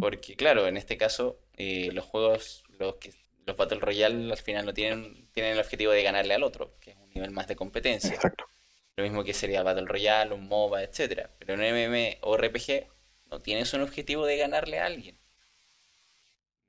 [0.00, 3.14] Porque, claro, en este caso, eh, los juegos, los, que,
[3.46, 6.90] los Battle Royale al final no tienen, tienen el objetivo de ganarle al otro, que
[6.90, 8.14] es un nivel más de competencia.
[8.14, 8.44] Exacto.
[8.96, 11.30] Lo mismo que sería Battle Royale, un MOBA, etcétera.
[11.38, 12.88] Pero en MMORPG
[13.30, 15.16] no tienes un objetivo de ganarle a alguien.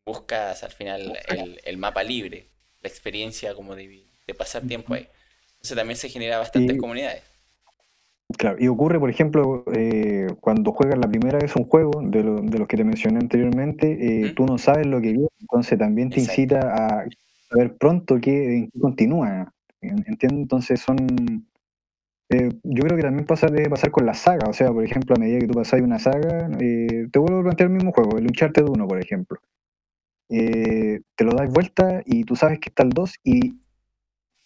[0.06, 1.20] Buscas al final
[1.64, 2.50] el, mapa libre,
[2.82, 4.06] la experiencia como de,
[4.38, 5.10] pasar tiempo ahí.
[5.62, 7.24] Entonces también se genera bastantes comunidades.
[8.38, 12.68] Claro, y ocurre, por ejemplo, eh, cuando juegas la primera vez un juego, de, los
[12.68, 16.60] que te mencioné anteriormente, eh, tú no sabes lo que viene, entonces también te incita
[16.60, 17.06] a
[17.50, 19.54] saber pronto qué, continúa.
[19.82, 20.32] ¿Entiendes?
[20.32, 20.98] Entonces son
[22.32, 24.48] eh, yo creo que también pasa, debe pasar con la saga.
[24.50, 27.44] O sea, por ejemplo, a medida que tú pasas una saga, eh, te vuelvo a
[27.44, 29.40] plantear el mismo juego, el Uncharted 1, por ejemplo.
[30.30, 33.56] Eh, te lo das vuelta y tú sabes que está el 2 y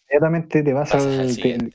[0.07, 0.99] inmediatamente te vas a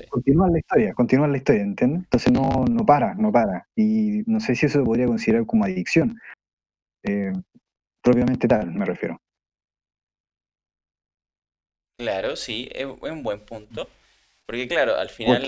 [0.09, 2.05] continuar la historia, continuar la historia, ¿entiendes?
[2.05, 3.67] Entonces no, no para, no para.
[3.75, 6.19] Y no sé si eso se podría considerar como adicción.
[8.03, 9.21] propiamente tal, me refiero.
[11.99, 13.89] Claro, sí, es un buen punto.
[14.47, 15.43] Porque claro, al final...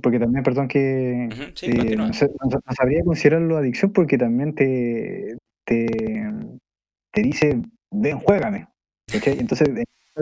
[0.00, 1.28] Porque, también, perdón, que
[1.96, 5.88] no, sabría considerarlo adicción porque también te, te,
[7.10, 8.68] te dice, ven, juégame.
[9.12, 9.68] Entonces,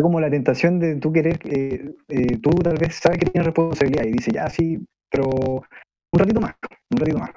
[0.02, 4.04] como la tentación de tú querer, eh, eh, tú tal vez sabes que tienes responsabilidad
[4.04, 4.78] y dice, ya, sí,
[5.10, 6.54] pero un ratito más,
[6.90, 7.30] un ratito más.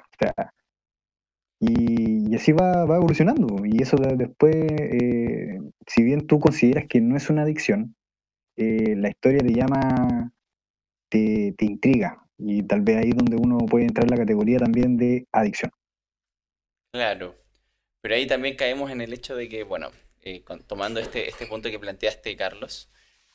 [1.60, 3.64] y, así va, va evolucionando.
[3.64, 7.94] Y eso después, eh, si bien tú consideras que no es una adicción,
[8.56, 10.32] eh, la historia te llama,
[11.08, 12.22] te, intriga.
[12.38, 15.70] Y tal vez ahí es donde uno puede entrar en la categoría también de adicción.
[16.92, 17.36] Claro.
[18.02, 19.90] Pero ahí también caemos en el hecho de que, bueno,
[20.22, 22.88] eh, tomando este, este punto que planteaste, Carlos,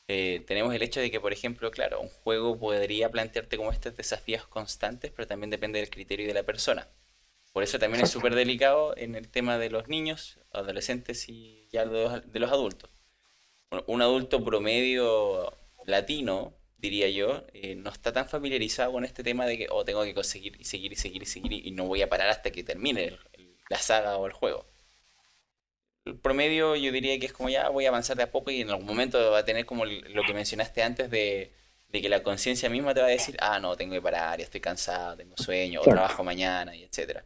[0.08, 3.96] eh, tenemos el hecho de que, por ejemplo, claro, un juego podría plantearte como estos
[3.96, 6.88] desafíos constantes, pero también depende del criterio de la persona.
[7.54, 11.86] Por eso también es súper delicado en el tema de los niños, adolescentes y ya
[11.86, 12.90] de los adultos
[13.88, 15.54] un adulto promedio
[15.86, 20.04] latino, diría yo, eh, no está tan familiarizado con este tema de que oh, tengo
[20.04, 22.64] que conseguir y seguir y seguir y seguir y no voy a parar hasta que
[22.64, 23.18] termine
[23.70, 24.68] la saga o el juego.
[26.06, 28.62] El promedio yo diría que es como ya voy a avanzar de a poco y
[28.62, 31.52] en algún momento va a tener como lo que mencionaste antes de,
[31.92, 35.18] que la conciencia misma te va a decir, ah, no, tengo que parar, estoy cansado,
[35.18, 37.26] tengo sueño, o trabajo mañana, y etcétera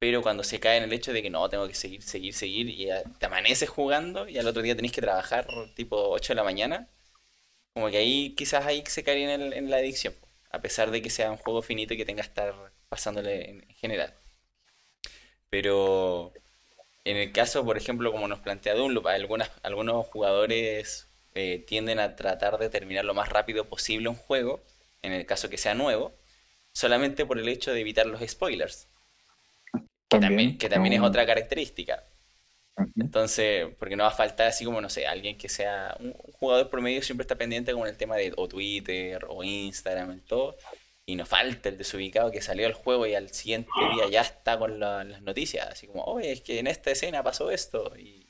[0.00, 2.68] pero cuando se cae en el hecho de que no, tengo que seguir, seguir, seguir,
[2.70, 2.88] y
[3.18, 6.88] te amaneces jugando y al otro día tenés que trabajar tipo 8 de la mañana,
[7.74, 10.14] como que ahí quizás ahí se cae en, en la adicción,
[10.50, 12.54] a pesar de que sea un juego finito y que tenga que estar
[12.88, 14.14] pasándole en, general.
[15.50, 16.32] Pero
[17.04, 22.16] en el caso, por ejemplo, como nos plantea Dunlop, algunas, algunos jugadores eh, tienden a
[22.16, 24.60] tratar de terminar lo más rápido posible un juego,
[25.02, 26.14] en el caso que sea nuevo,
[26.72, 28.88] solamente por el hecho de evitar los spoilers.
[30.08, 32.04] Que también, que también es otra característica.
[32.96, 36.70] Entonces, porque no va a faltar así como, no sé, alguien que sea un jugador
[36.70, 40.56] promedio siempre está pendiente con el tema de o Twitter o Instagram y todo.
[41.10, 44.56] Y no falta el desubicado que salió al juego y al siguiente día ya está
[44.56, 45.66] con las noticias.
[45.66, 47.92] Así como, oye, es que en esta escena pasó esto.
[47.98, 48.28] Y,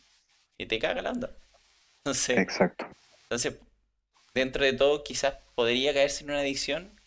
[0.66, 1.30] te caga la onda.
[1.98, 2.86] Entonces, Exacto.
[3.24, 3.56] Entonces,
[4.32, 6.98] dentro de todo, quizás podría caerse en una adicción,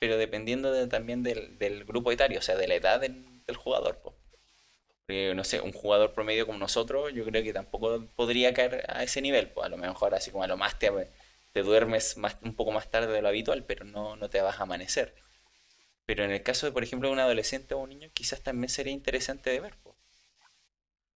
[0.00, 3.24] pero dependiendo también del, grupo etario, o sea, de la edad del,
[3.56, 4.00] jugador.
[4.02, 9.04] Porque, no sé, un jugador promedio como nosotros, yo creo que tampoco podría caer a
[9.04, 9.50] ese nivel.
[9.50, 10.90] Pues a lo mejor, así como a lo más te,
[11.52, 14.58] te duermes más, un poco más tarde de lo habitual, pero no, no te vas
[14.58, 15.14] a amanecer.
[16.06, 18.68] Pero en el caso de, por ejemplo, de un adolescente o un niño, quizás también
[18.68, 19.74] sería interesante de ver.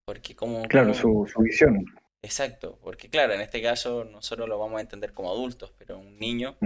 [0.05, 0.63] Porque como...
[0.67, 1.85] Claro, Su, su, visión.
[2.21, 6.17] Exacto, porque claro, en este caso nosotros lo vamos a entender como adultos, pero un
[6.17, 6.57] niño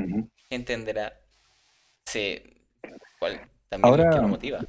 [0.50, 1.20] entenderá
[2.06, 2.44] se,
[3.20, 4.66] cuál, también ahora, lo motiva.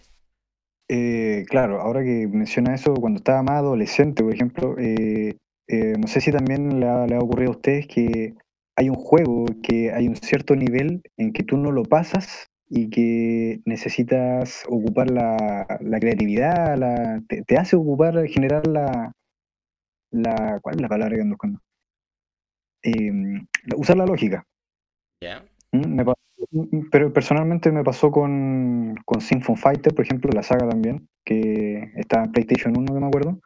[0.89, 5.37] Eh, claro, ahora que menciona eso, cuando estaba más adolescente, por ejemplo, eh,
[5.69, 8.35] eh, no sé si también le ha, le ha ocurrido a ustedes que
[8.77, 12.89] hay un juego que hay un cierto nivel en que tú no lo pasas y
[12.89, 15.67] que necesitas ocupar la,
[16.01, 19.13] creatividad, la, te, hace ocupar, generar la,
[20.11, 20.59] la...
[20.63, 21.61] ¿Cuál es la palabra que ando buscando?
[22.83, 23.47] Em,
[23.77, 24.47] usar la lógica.
[25.23, 25.45] Ya.
[25.73, 31.09] Mm, mm, pero personalmente me pasó con, con Symphony Fighter, por ejemplo, la saga también,
[31.27, 33.39] que está en PlayStation 1, que me acuerdo.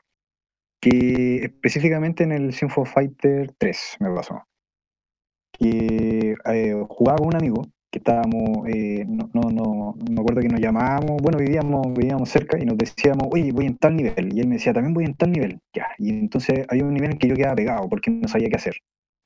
[0.81, 4.41] Que específicamente en el Symphony Fighter 3 me pasó
[5.59, 10.49] que eh, jugaba con un amigo que estábamos, eh, no, no, no, me acuerdo que
[10.49, 14.37] nos llamábamos, bueno, vivíamos, vivíamos cerca y nos decíamos, oye, voy en tal nivel.
[14.37, 15.61] Y él me decía, también voy en tal nivel.
[15.75, 15.89] Ya.
[15.99, 18.77] Y entonces había un nivel en que yo quedaba pegado porque no sabía qué hacer.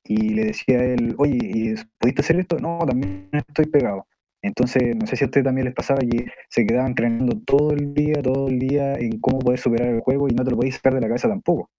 [0.05, 2.59] Y le decía a él, oye, ¿pudiste hacer esto?
[2.59, 4.07] No, también estoy pegado.
[4.43, 7.93] Entonces, no sé si a usted también les pasaba que se quedaban creando todo el
[7.93, 10.77] día, todo el día en cómo poder superar el juego y no te lo podéis
[10.77, 11.71] sacar de la cabeza tampoco.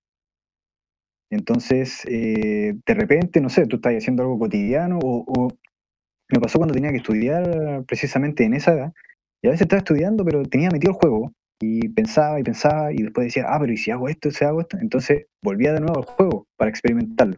[1.32, 5.48] Entonces, eh, de repente, no sé, tú estás haciendo algo cotidiano o,
[6.30, 8.94] me pasó cuando tenía que estudiar precisamente en esa edad,
[9.42, 13.04] y a veces estaba estudiando, pero tenía metido el juego y pensaba y pensaba y
[13.04, 14.78] después decía, ah, pero ¿y si hago esto, si hago esto?
[14.80, 17.38] Entonces volvía de nuevo al juego para experimentarlo.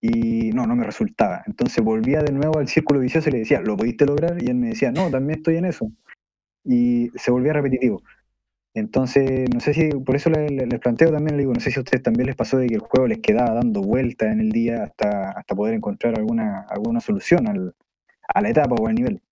[0.00, 1.42] Y no, no me resultaba.
[1.46, 4.42] Entonces volvía de nuevo al círculo vicioso y le decía, ¿lo pudiste lograr?
[4.42, 5.90] Y él me decía, no, también estoy en eso.
[6.64, 8.02] Y se volvía repetitivo.
[8.76, 11.82] Entonces, no sé si, por eso les, planteo también, le digo, no sé si a
[11.82, 14.82] ustedes también les pasó de que el juego les quedaba dando vueltas en el día
[14.84, 17.74] hasta, hasta poder encontrar alguna, alguna solución
[18.28, 19.22] a la etapa o al nivel.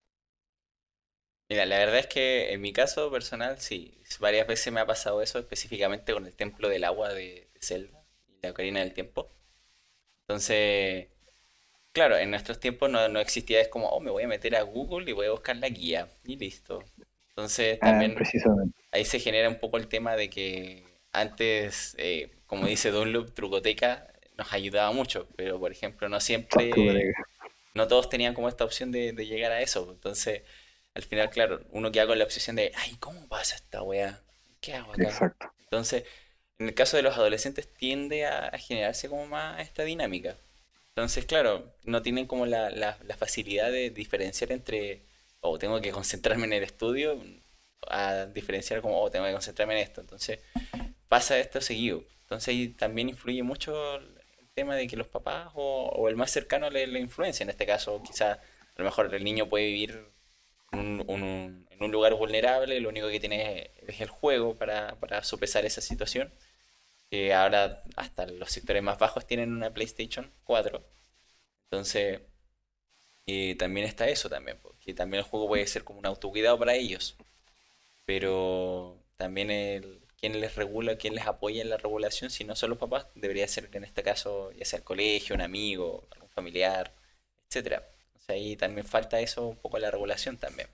[1.51, 5.21] Mira, la verdad es que en mi caso personal, sí, varias veces me ha pasado
[5.21, 9.29] eso, específicamente con el Templo del Agua de, Zelda y la Ocarina del Tiempo.
[10.27, 11.09] Entonces,
[11.93, 14.63] claro, en nuestros tiempos no, no existía, es como, oh, me voy a meter a
[14.63, 16.83] Google y voy a buscar la guía y listo.
[17.37, 18.17] Entonces ah, también
[18.93, 24.07] ahí se genera un poco el tema de que antes, eh, como dice Dunlop, Trucoteca
[24.37, 26.71] nos ayudaba mucho, pero por ejemplo no siempre,
[27.75, 29.89] no todos tenían como esta opción de, llegar a eso.
[29.91, 30.43] Entonces,
[30.95, 34.21] al final, claro, uno queda con la obsesión de, ay, ¿cómo pasa esta weá?
[34.61, 35.03] ¿Qué hago acá?
[35.03, 35.53] Exacto.
[35.59, 36.05] Entonces,
[36.61, 40.37] en el caso de los adolescentes tiende a, generarse como más esta dinámica.
[40.91, 45.03] Entonces, claro, no tienen como la, la facilidad de diferenciar entre
[45.45, 47.23] o tengo que concentrarme en el estudio,
[47.89, 50.01] a diferenciar como, oh, tengo que concentrarme en esto.
[50.01, 50.41] Entonces,
[51.09, 52.05] pasa esto seguido.
[52.23, 54.17] Entonces, ahí también influye mucho el
[54.55, 57.45] tema de que los papás o, el más cercano le, le influencia.
[57.45, 58.43] En este caso, quizás a
[58.77, 60.09] lo mejor el niño puede vivir
[60.73, 65.83] en un, lugar vulnerable, lo único que tiene es, el juego para, para sopesar esa
[65.83, 66.33] situación.
[67.11, 70.83] Que ahora hasta los sectores más bajos tienen una PlayStation 4.
[71.71, 72.21] Entonces,
[73.27, 76.75] y también está eso también, porque también el juego puede ser como un autocuidado para
[76.75, 77.17] ellos.
[78.05, 82.71] Pero también el, quien les regula, quien les apoya en la regulación, si no son
[82.71, 86.93] los papás, debería ser en este caso ya sea el colegio, un amigo, algún familiar,
[87.49, 87.83] etcétera.
[88.17, 90.69] O sea, ahí también falta eso un poco la regulación también.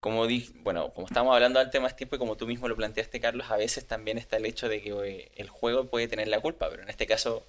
[0.00, 3.20] Como di, bueno, como estamos hablando del tema tiempo y como tú mismo lo planteaste,
[3.20, 6.40] Carlos, a veces también está el hecho de que eh, el juego puede tener la
[6.40, 7.46] culpa, pero en este caso,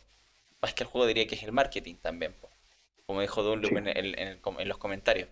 [0.62, 2.34] más que el juego diría que es el marketing también
[3.06, 5.30] como dijo Dunlop en, los comentarios.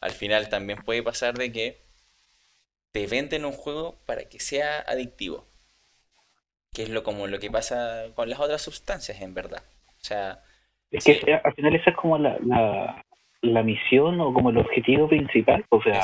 [0.00, 1.82] Al final también puede pasar de que
[2.92, 5.46] te venden un juego para que sea adictivo.
[6.72, 9.62] Que es lo como lo que pasa con las otras sustancias, en verdad.
[9.88, 10.42] O sea.
[10.90, 12.38] Es que al final esa es como la,
[13.42, 15.64] la, misión o como el objetivo principal.
[15.70, 16.02] O sea,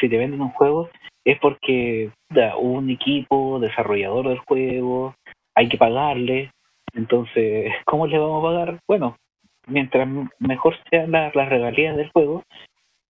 [0.00, 0.90] si te venden un juego
[1.24, 5.14] es porque da, un equipo desarrollador del juego,
[5.54, 6.52] hay que pagarle.
[6.94, 8.80] Entonces, ¿cómo le vamos a pagar?
[8.88, 9.16] Bueno,
[9.66, 10.08] mientras
[10.38, 12.42] mejor sean las, regalías del juego,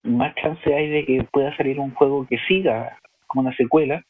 [0.02, 4.02] más chance hay de que pueda salir un juego que siga como una secuela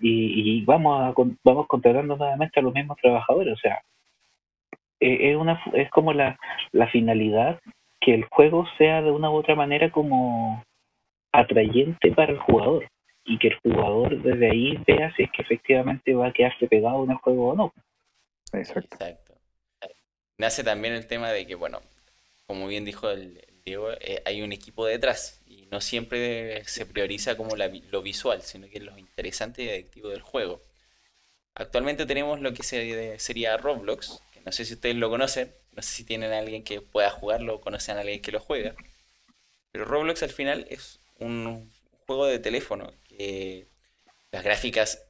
[0.00, 3.54] y, vamos a, vamos contratando nuevamente a los mismos trabajadores.
[3.54, 3.80] O sea,
[5.00, 6.38] eh, es, una, es como la,
[6.72, 7.60] la finalidad
[8.00, 10.62] que el juego sea de una u otra manera como
[11.32, 12.86] atrayente para el jugador
[13.24, 17.04] y que el jugador desde ahí vea si es que efectivamente va a quedarse pegado
[17.04, 17.72] en el juego o no.
[18.52, 19.34] Exacto.
[20.38, 21.80] Nace también el tema de que, bueno,
[22.46, 27.36] como bien dijo el, Diego, eh, hay un equipo detrás y no siempre se prioriza
[27.36, 30.62] como lo visual, sino que es lo interesante y adictivo del juego.
[31.54, 32.62] Actualmente tenemos lo que
[33.18, 36.64] sería Roblox, que no sé si ustedes lo conocen, no sé si tienen a alguien
[36.64, 38.74] que pueda jugarlo o conocen a alguien que lo juega,
[39.72, 41.72] pero Roblox al final es un
[42.06, 43.68] juego de teléfono que
[44.30, 45.04] las gráficas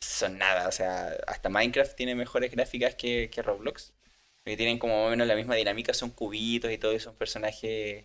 [0.00, 3.92] son nada, o sea, hasta Minecraft tiene mejores gráficas que, Roblox,
[4.44, 7.14] que tienen como más o menos la misma dinámica, son cubitos y todo, y son
[7.14, 8.04] personajes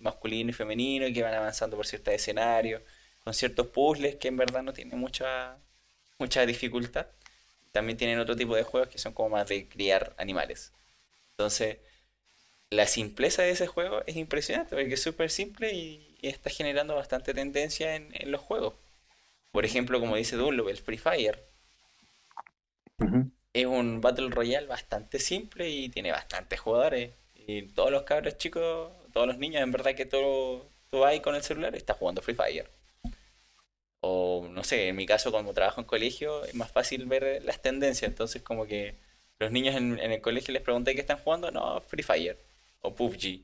[0.00, 2.82] masculino y femenino que van avanzando por ciertos escenarios,
[3.22, 5.56] con ciertos puzzles que en verdad no tienen mucha,
[6.18, 7.06] mucha dificultad.
[7.72, 10.72] También tienen otro tipo de juegos que son como más de criar animales.
[11.32, 11.78] Entonces,
[12.70, 17.34] la simpleza de ese juego es impresionante porque es súper simple y, está generando bastante
[17.34, 18.74] tendencia en, los juegos.
[19.52, 21.44] Por ejemplo, como dice Dunlop, el Free Fire.
[23.54, 27.12] Es un Battle Royale bastante simple y tiene bastantes jugadores.
[27.46, 31.36] Y todos los cabros chicos, todos los niños, en verdad que todo, todo ahí con
[31.36, 32.68] el celular está jugando Free Fire.
[34.00, 37.62] O no sé, en mi caso, como trabajo en colegio, es más fácil ver las
[37.62, 38.08] tendencias.
[38.10, 38.96] Entonces, como que
[39.38, 42.38] los niños en, el colegio les pregunté qué están jugando, no, Free Fire
[42.80, 43.40] o PUBG.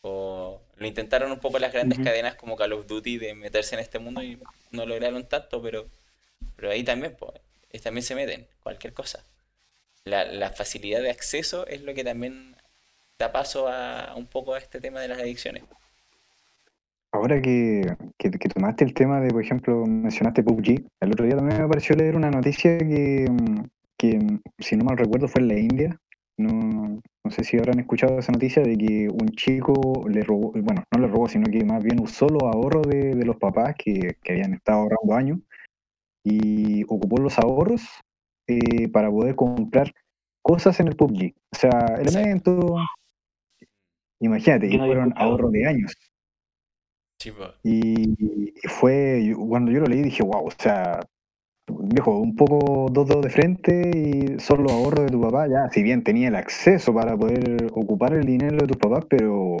[0.00, 3.80] O lo intentaron un poco las grandes cadenas como Call of Duty de meterse en
[3.82, 4.38] este mundo y
[4.70, 5.86] no lograron tanto, pero,
[6.56, 9.24] pero ahí también, pues, también se meten, cualquier cosa.
[10.04, 12.56] La, facilidad de acceso es lo que también
[13.18, 15.62] da paso a un poco a este tema de las adicciones.
[17.12, 17.82] Ahora que,
[18.18, 21.94] que, tomaste el tema de, por ejemplo, mencionaste PUBG, el otro día también me pareció
[21.94, 23.26] leer una noticia que,
[23.98, 24.18] que
[24.58, 25.98] si no mal recuerdo, fue en la India.
[26.38, 30.82] No, no sé si habrán escuchado esa noticia de que un chico le robó, bueno,
[30.90, 34.54] no le robó, sino que más bien usó los ahorros de, los papás que, habían
[34.54, 35.38] estado ahorrando años
[36.24, 37.82] y ocupó los ahorros
[38.58, 39.92] eh, para poder comprar
[40.42, 41.34] cosas en el PUBG.
[41.52, 42.80] O sea, elementos.
[44.20, 45.92] Imagínate, y fueron ahorros de años.
[47.62, 51.00] y, y, fue, cuando yo lo leí dije, wow, o sea,
[51.68, 55.82] viejo, un poco dos dedos de frente y solo ahorro de tu papá, ya, si
[55.82, 59.56] bien tenía el acceso para poder ocupar el dinero de tus papás, pero,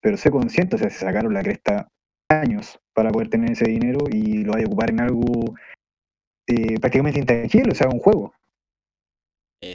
[0.00, 1.88] pero sé consciente, o sea, se sacaron la cresta
[2.28, 5.54] años para poder tener ese dinero y lo hay a ocupar en algo
[6.46, 8.34] eh, prácticamente intangible, o sea, un juego.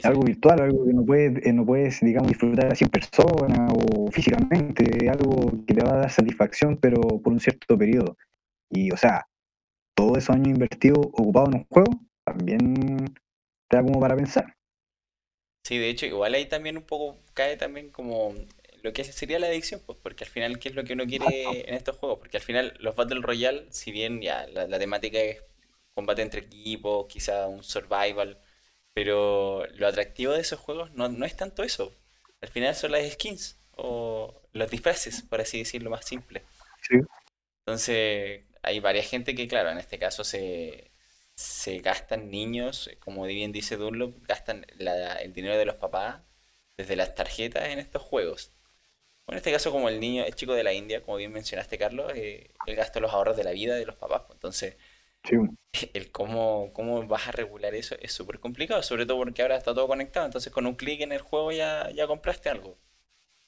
[0.04, 4.10] Algo virtual, algo que no puedes, eh, no puedes, digamos, disfrutar a 100 personas o
[4.10, 8.16] físicamente, algo que te va a dar satisfacción, pero por un cierto periodo.
[8.70, 9.26] Y, o sea,
[9.94, 11.90] todos esos años invertidos ocupados en un juego,
[12.24, 13.12] también
[13.68, 14.54] te da como para pensar.
[15.64, 18.34] Sí, de hecho, igual ahí también un poco cae también como
[18.82, 21.44] lo que sería la adicción, pues, porque al final, ¿qué es lo que uno quiere
[21.68, 22.18] en estos juegos?
[22.18, 25.42] Porque al final, los Battle Royale, si bien ya la, temática es
[25.94, 28.38] combate entre equipos, quizá un survival,
[28.94, 31.94] pero lo atractivo de esos juegos no, no es tanto eso.
[32.40, 36.42] Al final son las skins o los disfraces, por así decirlo, más simple.
[36.82, 36.96] Sí.
[37.60, 40.90] Entonces, hay varias gente que, claro, en este caso se,
[41.34, 46.22] se gastan niños, como bien dice Dunlop, gastan el dinero de los papás
[46.76, 48.52] desde las tarjetas en estos juegos.
[49.28, 52.12] en este caso, como el niño, el chico de la India, como bien mencionaste, Carlos,
[52.14, 54.22] eh, él gasta los ahorros de la vida de los papás.
[54.28, 54.76] Pues,
[55.94, 59.74] el cómo, cómo vas a regular eso es súper complicado, sobre todo porque ahora está
[59.74, 60.26] todo conectado.
[60.26, 62.76] Entonces, con un clic en el juego ya, ya compraste algo.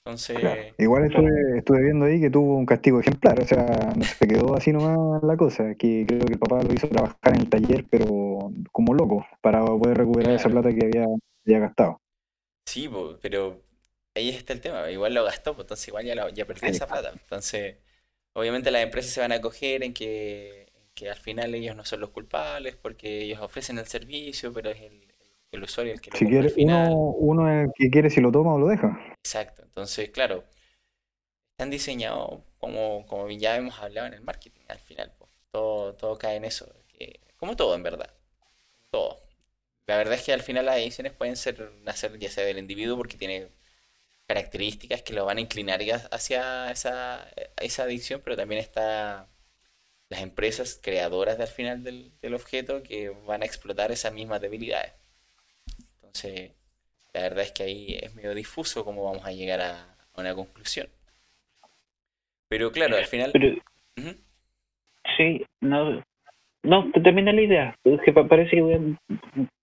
[0.06, 0.74] Entonces...
[0.78, 4.70] Igual estuve, viendo ahí que tuvo un castigo ejemplar, o sea, no se quedó así
[4.70, 8.52] nomás la cosa, que creo que el papá lo hizo trabajar en el taller, pero
[8.70, 11.06] como loco, para poder recuperar esa plata que había,
[11.46, 12.02] había gastado.
[12.66, 12.90] Sí,
[13.22, 13.62] pero
[14.14, 17.12] ahí está el tema, igual lo gastó, pues, entonces igual ya, ya perdió esa plata.
[17.12, 17.76] Entonces,
[18.34, 20.63] obviamente las empresas se van a acoger en que,
[20.94, 24.80] que al final ellos no son los culpables porque ellos ofrecen el servicio, pero es
[24.82, 25.06] el,
[25.52, 28.32] el usuario el que lo si quiere, Uno, uno es el que quiere si lo
[28.32, 28.98] toma o lo deja.
[29.24, 30.44] Exacto, entonces claro,
[31.52, 36.18] están diseñados como, como ya hemos hablado en el marketing al final, pues, todo, todo
[36.18, 36.66] cae en eso,
[37.36, 38.12] como todo en verdad,
[38.90, 39.22] todo.
[39.86, 42.96] La verdad es que al final las ediciones pueden ser nacer ya sea del individuo
[42.98, 43.50] porque tiene
[44.28, 45.80] características que lo van a inclinar
[46.12, 47.28] hacia esa,
[47.60, 49.28] esa adicción, pero también está
[50.08, 54.92] las empresas creadoras del final del, del objeto que van a explotar esas mismas debilidades.
[55.96, 56.52] Entonces,
[57.12, 60.88] la verdad es que ahí es medio difuso cómo vamos a llegar a, una conclusión.
[62.48, 63.32] Pero claro, al final...
[65.16, 66.02] Sí, no,
[66.62, 67.76] no, te termina la idea.
[67.84, 68.94] Es que parece que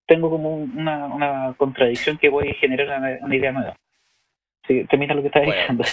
[0.07, 3.77] tengo como una, una contradicción que voy a generar una, idea nueva.
[4.67, 5.83] Sí, termina lo que estás diciendo.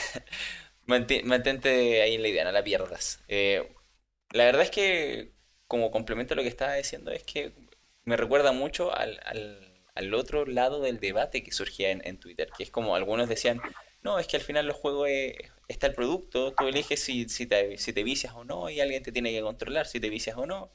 [1.24, 3.24] mantente ahí en la idea, no la pierdas.
[3.28, 3.62] Eh,
[4.32, 5.32] la verdad es que,
[5.66, 7.52] como complemento a lo que estaba diciendo, es que
[8.04, 12.62] me recuerda mucho al, al, otro lado del debate que surgía en, en, Twitter, que
[12.62, 13.60] es como algunos decían,
[14.02, 15.08] no, es que al final los juegos
[15.68, 19.02] está el producto, tú eliges si, si, te, si te vicias o no, y alguien
[19.02, 20.72] te tiene que controlar si te vicias o no.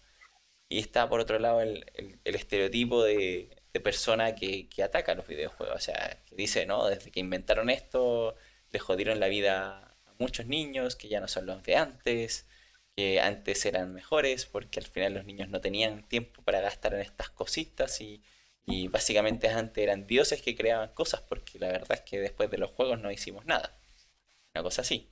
[0.70, 1.86] Y está por otro lado el,
[2.24, 5.76] el, estereotipo de, de persona que, que, ataca los videojuegos.
[5.76, 8.36] O sea, que dice, no, desde que inventaron esto,
[8.72, 12.48] le jodieron la vida a muchos niños, que ya no son los de antes,
[12.96, 17.02] que antes eran mejores, porque al final los niños no tenían tiempo para gastar en
[17.02, 18.22] estas cositas y,
[18.66, 22.58] y básicamente antes eran dioses que creaban cosas, porque la verdad es que después de
[22.58, 23.78] los juegos no hicimos nada.
[24.54, 25.10] Una cosa así.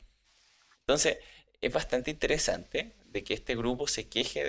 [0.81, 1.17] Entonces,
[1.61, 4.43] es bastante interesante de que este grupo se queje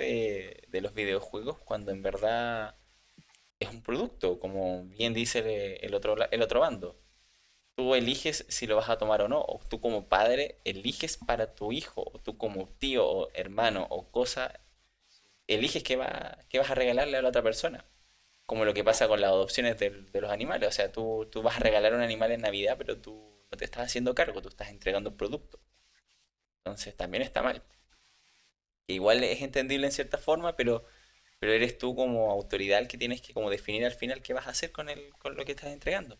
[0.69, 2.75] de, los videojuegos cuando en verdad
[3.59, 6.99] es un producto, como bien dice el otro, el otro bando.
[7.75, 11.55] Tú eliges si lo vas a tomar o no, o tú como padre eliges para
[11.55, 14.59] tu hijo, o tú como tío o hermano o cosa,
[15.47, 17.85] eliges qué, va, qué vas a regalarle a la otra persona
[18.45, 19.89] como lo que pasa con las adopciones de,
[20.21, 20.69] los animales.
[20.69, 23.11] O sea, tú, tú, vas a regalar un animal en Navidad, pero tú
[23.51, 25.59] no te estás haciendo cargo, tú estás entregando un producto.
[26.57, 27.61] Entonces también está mal.
[28.87, 30.85] igual es entendible en cierta forma, pero,
[31.39, 34.47] pero eres tú como autoridad el que tienes que como definir al final qué vas
[34.47, 36.17] a hacer con, el, con lo que estás entregando.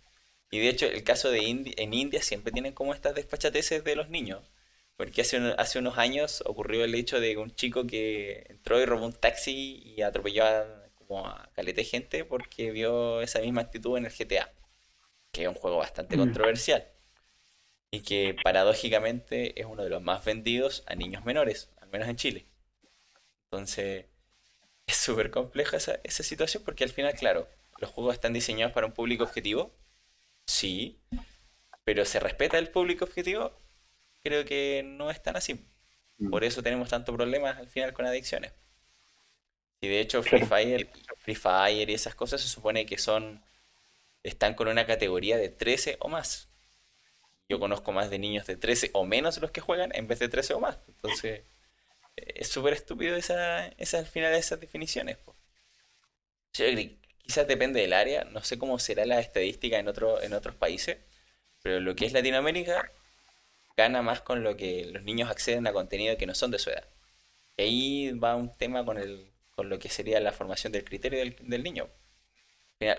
[0.53, 4.09] Y de hecho, el caso de en India siempre tienen como estas despachateces de los
[4.09, 4.51] niños.
[4.95, 9.03] Porque hace, hace unos años ocurrió el hecho de un chico que entró y robó
[9.07, 14.05] un taxi y atropelló a como a calete gente porque vio esa misma actitud en
[14.05, 14.53] el GTA,
[15.31, 16.19] que es un juego bastante mm.
[16.19, 16.87] controversial
[17.89, 22.15] y que paradójicamente es uno de los más vendidos a niños menores, al menos en
[22.15, 22.45] Chile.
[23.45, 24.05] Entonces,
[24.85, 27.49] es súper compleja esa, esa situación porque al final, claro,
[27.79, 29.73] los juegos están diseñados para un público objetivo,
[30.45, 31.01] sí,
[31.83, 33.59] pero ¿se respeta el público objetivo?
[34.23, 35.65] Creo que no es tan así.
[36.17, 36.29] Mm.
[36.29, 38.53] Por eso tenemos tantos problemas al final con adicciones.
[39.81, 43.43] Y de hecho Free Fire, Free Fire y esas cosas se supone que son
[44.23, 46.47] están con una categoría de 13 o más.
[47.49, 50.29] Yo conozco más de niños de 13 o menos los que juegan en vez de
[50.29, 50.79] 13 o más.
[50.87, 51.41] Entonces,
[52.15, 55.17] eh, es súper estúpido esa, esa, al final esas definiciones.
[57.24, 60.97] Quizás depende del área, no sé cómo será la estadística en, otro, en otros países,
[61.61, 62.91] pero lo que es Latinoamérica
[63.78, 66.69] gana más con lo que los niños acceden a contenido que no son de su
[66.69, 66.88] edad.
[67.57, 71.19] Y ahí va un tema con el, con lo que sería la formación del criterio
[71.19, 71.89] del, niño.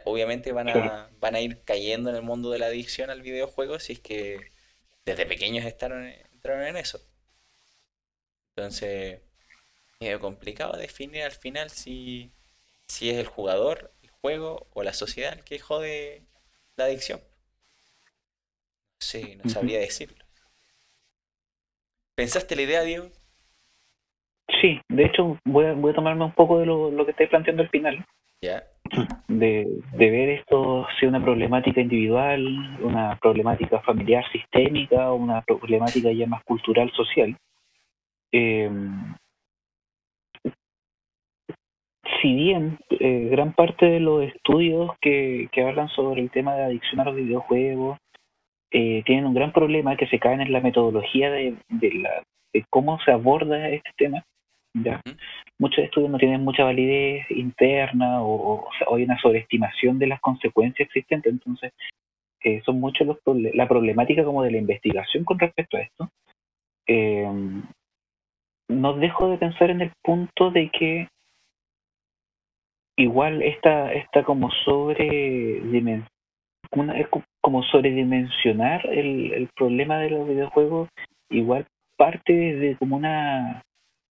[0.05, 3.79] Obviamente van a, van a ir cayendo en el mundo de la adicción al videojuego
[3.79, 4.53] si es que
[5.05, 7.01] desde pequeños entraron en eso.
[8.57, 9.21] Entonces,
[10.01, 12.33] es complicado definir al final si,
[12.87, 13.94] si es el jugador,
[14.25, 16.23] juego o la sociedad el que jode
[16.77, 17.21] la adicción.
[18.99, 20.25] Sí, no sabría decirlo.
[22.17, 23.09] ¿Pensaste la idea, Diego?
[24.63, 27.29] Sí, de hecho voy a, voy a tomarme un poco de lo, lo que estáis
[27.29, 28.03] planteando al final.
[29.29, 32.43] De, de, ver esto si una problemática individual,
[32.81, 37.37] una problemática familiar sistémica o una problemática ya más cultural, social.
[38.33, 38.71] Eh,
[42.21, 46.65] si bien eh, gran parte de los estudios que, que hablan sobre el tema de
[46.65, 47.99] adicción a los videojuegos
[48.71, 52.23] eh, tienen un gran problema que se caen en la metodología de, de, la,
[52.53, 54.25] de cómo se aborda este tema
[54.75, 55.01] ¿ya?
[55.59, 61.33] Muchos estudios no tienen mucha validez interna o, hay una sobreestimación de las consecuencias existentes,
[61.33, 61.73] entonces
[62.43, 63.19] eh, son muchos los
[63.55, 66.11] la problemática como de la investigación con respecto a esto.
[68.69, 71.09] No dejo de pensar en el punto de que
[72.97, 75.61] igual esta, esta como sobre
[76.73, 77.09] una,
[77.41, 80.89] como sobredimensionar el, el problema de los videojuegos
[81.31, 81.67] igual
[81.97, 83.63] parte de como una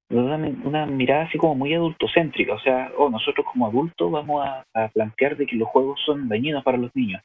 [0.09, 5.37] una, mirada así como muy adultocéntrica, o sea, oh, nosotros como adultos vamos a, plantear
[5.37, 7.21] de que los juegos son dañinos para los niños.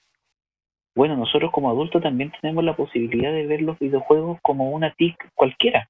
[0.94, 5.16] Bueno, nosotros como adultos también tenemos la posibilidad de ver los videojuegos como una TIC
[5.34, 5.88] cualquiera,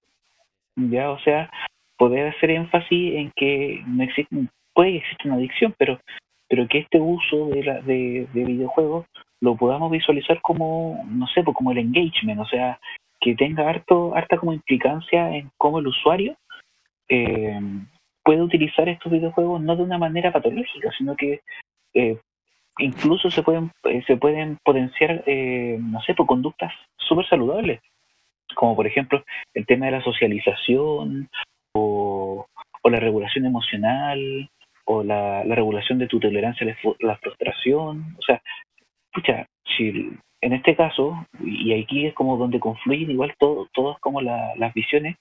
[0.76, 1.50] ya, o sea,
[1.96, 4.36] poder hacer énfasis en que no existe,
[4.78, 5.98] puede existir una adicción, pero
[6.48, 9.06] pero que este uso de, la, de, de videojuegos
[9.40, 12.78] lo podamos visualizar como, no sé, pues como el engagement, o sea,
[13.20, 16.36] que tenga harto, harta como implicancia en cómo el usuario
[17.08, 17.58] eh,
[18.22, 21.40] puede utilizar estos videojuegos no de una manera patológica, sino que
[21.94, 22.16] eh,
[22.78, 27.80] incluso se pueden eh, se pueden potenciar, no sé, por conductas súper saludables.
[28.54, 29.24] como por ejemplo
[29.54, 31.28] el tema de la socialización
[31.74, 32.46] o,
[32.84, 34.48] la regulación emocional
[34.90, 38.16] o la, regulación de tu tolerancia a la, frustración.
[38.18, 38.40] O sea,
[39.12, 39.46] escucha,
[39.76, 40.10] si
[40.40, 45.16] en este caso, y aquí es como donde confluyen igual todo, todas como las visiones,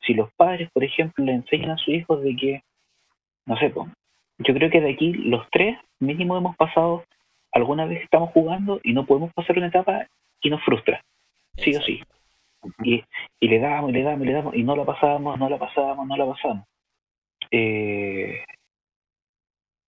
[0.00, 2.62] si los padres, por ejemplo, le enseñan a sus hijos de que,
[3.46, 3.72] no sé,
[4.38, 7.04] yo creo que de aquí los tres mínimo hemos pasado,
[7.52, 10.08] alguna vez estamos jugando y no podemos pasar una etapa
[10.40, 11.00] y nos frustra,
[11.56, 12.02] sí o sí.
[12.82, 13.04] Y,
[13.38, 15.58] y le damos, y le damos, y le damos, y no la pasábamos, no la
[15.58, 16.64] pasábamos, no la pasábamos.
[17.52, 18.42] Eh,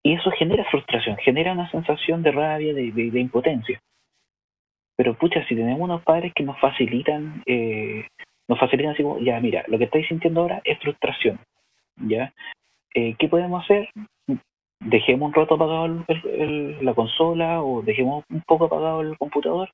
[0.04, 3.80] y eso genera frustración, genera una sensación de rabia, de, de, impotencia.
[4.96, 8.06] Pero pucha, si tenemos unos padres que nos facilitan, eh,
[8.46, 11.40] nos facilitan así ya mira, lo que estáis sintiendo ahora es frustración,
[11.96, 12.32] ¿ya?
[12.94, 13.88] Eh, ¿Qué podemos hacer?
[14.80, 16.04] Dejemos un rato apagado
[16.82, 19.70] la consola o dejemos un poco apagado el computador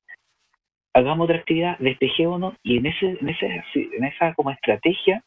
[0.94, 5.22] hagamos otra actividad, despejémonos y en ese, en ese, en esa como estrategia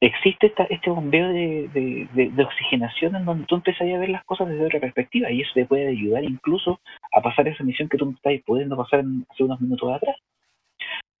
[0.00, 4.66] existe esta, este bombeo de, oxigenación en donde tú empiezas a ver las cosas desde
[4.66, 6.80] otra perspectiva y eso te puede ayudar incluso
[7.12, 10.16] a pasar esa misión que tú estás pudiendo pasar hace unos minutos atrás.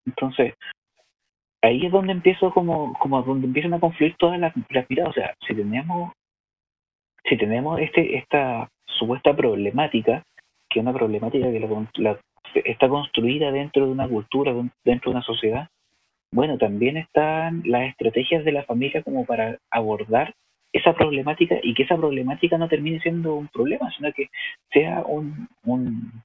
[0.04, 0.54] Entonces,
[1.62, 4.54] ahí es donde empiezo como, como donde empiezan a confluir todas las,
[4.88, 5.10] miradas.
[5.10, 6.12] O sea, si tenemos,
[7.24, 10.22] si tenemos este, esta supuesta problemática,
[10.68, 12.18] que es una problemática que la,
[12.54, 14.52] está construida dentro de una cultura,
[14.84, 15.68] dentro de una sociedad,
[16.36, 20.34] bueno, también están las estrategias de la familia como para abordar
[20.70, 24.28] esa problemática y que esa problemática no termine siendo un problema, sino que
[24.70, 26.22] sea un, un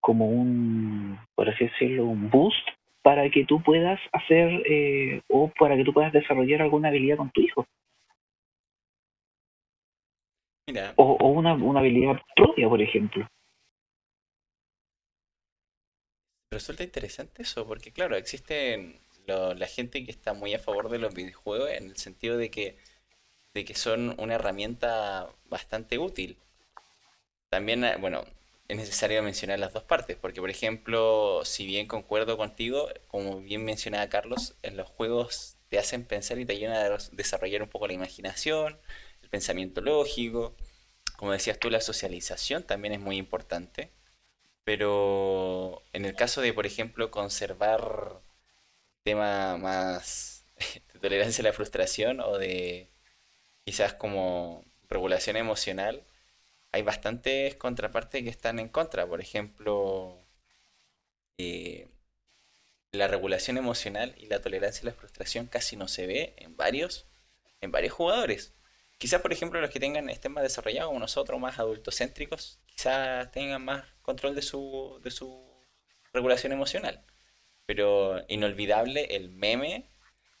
[0.00, 2.66] como un, por así decirlo, un boost
[3.02, 7.30] para que tú puedas hacer eh, o para que tú puedas desarrollar alguna habilidad con
[7.30, 7.66] tu hijo.
[10.96, 13.26] O, o una, una habilidad propia, por ejemplo.
[16.50, 18.16] Resulta interesante eso, porque claro,
[19.28, 22.78] la gente que está muy a favor de los videojuegos en el sentido de que,
[23.54, 26.38] de que son una herramienta bastante útil.
[27.50, 28.24] También, eh, bueno,
[28.68, 33.64] es necesario mencionar las dos partes, porque por ejemplo, si bien concuerdo contigo, como bien
[33.64, 37.86] mencionaba Carlos, en los juegos te hacen pensar y te ayudan a desarrollar un poco
[37.86, 38.78] la imaginación,
[39.22, 40.54] el pensamiento lógico.
[41.16, 43.90] Como decías tú, la socialización también es muy importante.
[44.64, 48.20] Pero en el caso de, por ejemplo, conservar
[49.08, 50.44] tema más
[50.92, 52.90] de tolerancia a la frustración o de
[53.64, 56.04] quizás como regulación emocional,
[56.72, 59.06] hay bastantes contrapartes que están en contra.
[59.06, 60.18] Por ejemplo,
[61.38, 61.88] eh,
[62.92, 67.06] la regulación emocional y la tolerancia a la frustración casi no se ve en varios,
[67.62, 68.52] en varios jugadores.
[68.98, 73.64] Quizás, por ejemplo, los que tengan estén más desarrollados como nosotros, más adultocéntricos, quizás tengan
[73.64, 75.66] más control de su, de su
[76.12, 77.04] regulación emocional.
[77.68, 79.84] Pero inolvidable el meme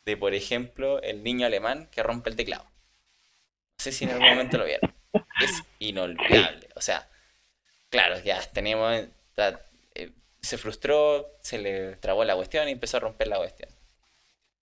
[0.06, 2.64] de, por ejemplo, el niño alemán que rompe el teclado.
[2.64, 4.94] No sé si en algún momento lo vieron.
[5.44, 6.68] Es inolvidable.
[6.74, 7.06] O sea,
[7.90, 9.04] claro, ya tenemos...
[9.94, 10.10] Eh,
[10.40, 13.68] se frustró, se le trabó la cuestión y empezó a romper la cuestión.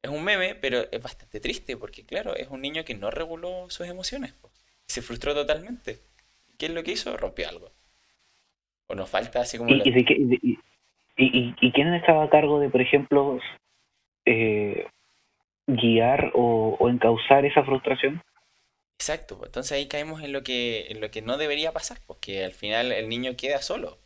[0.02, 3.70] Es un meme, pero es bastante triste porque, claro, es un niño que no reguló
[3.70, 4.34] sus emociones.
[4.88, 6.00] Se frustró totalmente.
[6.58, 7.16] ¿Qué es lo que hizo?
[7.16, 7.70] Rompió algo.
[8.88, 9.70] ¿O nos falta así como...
[9.70, 9.82] ¿Y,
[10.42, 10.58] y,
[11.16, 13.38] quién estaba a cargo de, por ejemplo,
[14.24, 14.86] eh,
[15.66, 18.22] guiar o, o, encauzar esa frustración?
[18.98, 22.44] Exacto, pues, entonces ahí caemos en lo que, en lo que no debería pasar, porque
[22.44, 23.98] al final el niño queda solo.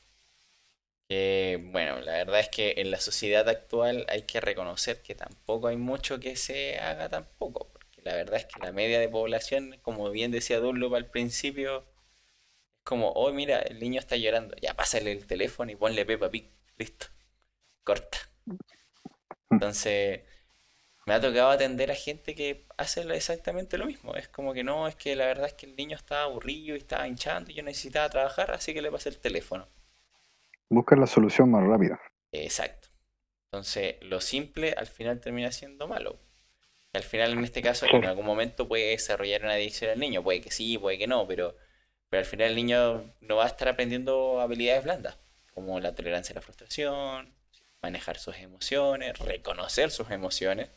[1.73, 5.77] bueno, la verdad es que en la sociedad actual hay que reconocer que tampoco hay
[5.77, 10.11] mucho que se haga tampoco, porque la verdad es que la media de población, como
[10.11, 11.85] bien decía Dunlop al principio,
[12.85, 14.55] como, oh, mira, el niño está llorando.
[14.61, 16.51] Ya pásale el teléfono y ponle Peppa Pig.
[16.81, 17.09] Listo.
[17.85, 18.19] Corta.
[19.51, 20.23] Entonces,
[21.05, 24.15] me ha tocado atender a gente que hace exactamente lo mismo.
[24.15, 26.79] Es como que no, es que la verdad es que el niño estaba aburrido y
[26.79, 29.69] estaba hinchando y yo necesitaba trabajar, así que le pasé el teléfono.
[30.71, 32.01] Busca la solución más rápida.
[32.33, 32.89] Exacto.
[33.53, 36.19] Entonces, lo simple al final termina siendo malo.
[36.95, 40.23] al final, en este caso, en algún momento puede desarrollar una adicción al niño.
[40.23, 41.55] Puede que sí, puede que no, pero
[42.11, 45.17] pero al final el niño no va a estar aprendiendo habilidades blandas,
[45.55, 47.35] como la tolerancia a la frustración,
[47.83, 50.71] manejar sus emociones, reconocer sus emociones.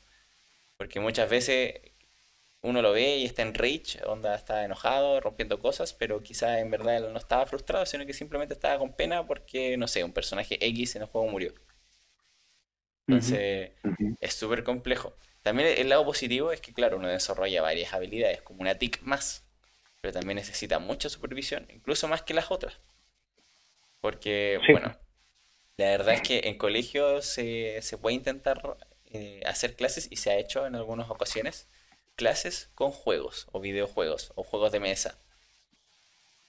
[0.77, 1.75] Porque muchas veces
[2.61, 6.71] uno lo ve y está en rage, onda está enojado, rompiendo cosas, pero quizás en
[6.71, 10.13] verdad él no estaba frustrado, sino que simplemente estaba con pena porque, no sé, un
[10.13, 11.53] personaje X en el juego murió.
[13.07, 13.71] Entonces,
[14.21, 15.15] es súper complejo.
[15.41, 19.43] También el lado positivo es que, claro, uno desarrolla varias habilidades, como una TIC más,
[19.99, 22.79] pero también necesita mucha supervisión, incluso más que las otras.
[24.03, 24.93] Porque, bueno,
[25.77, 28.75] La verdad es que en colegio se, se puede intentar
[29.05, 31.69] eh, hacer clases y se ha hecho en algunas ocasiones
[32.17, 35.17] clases con juegos o videojuegos o juegos de mesa.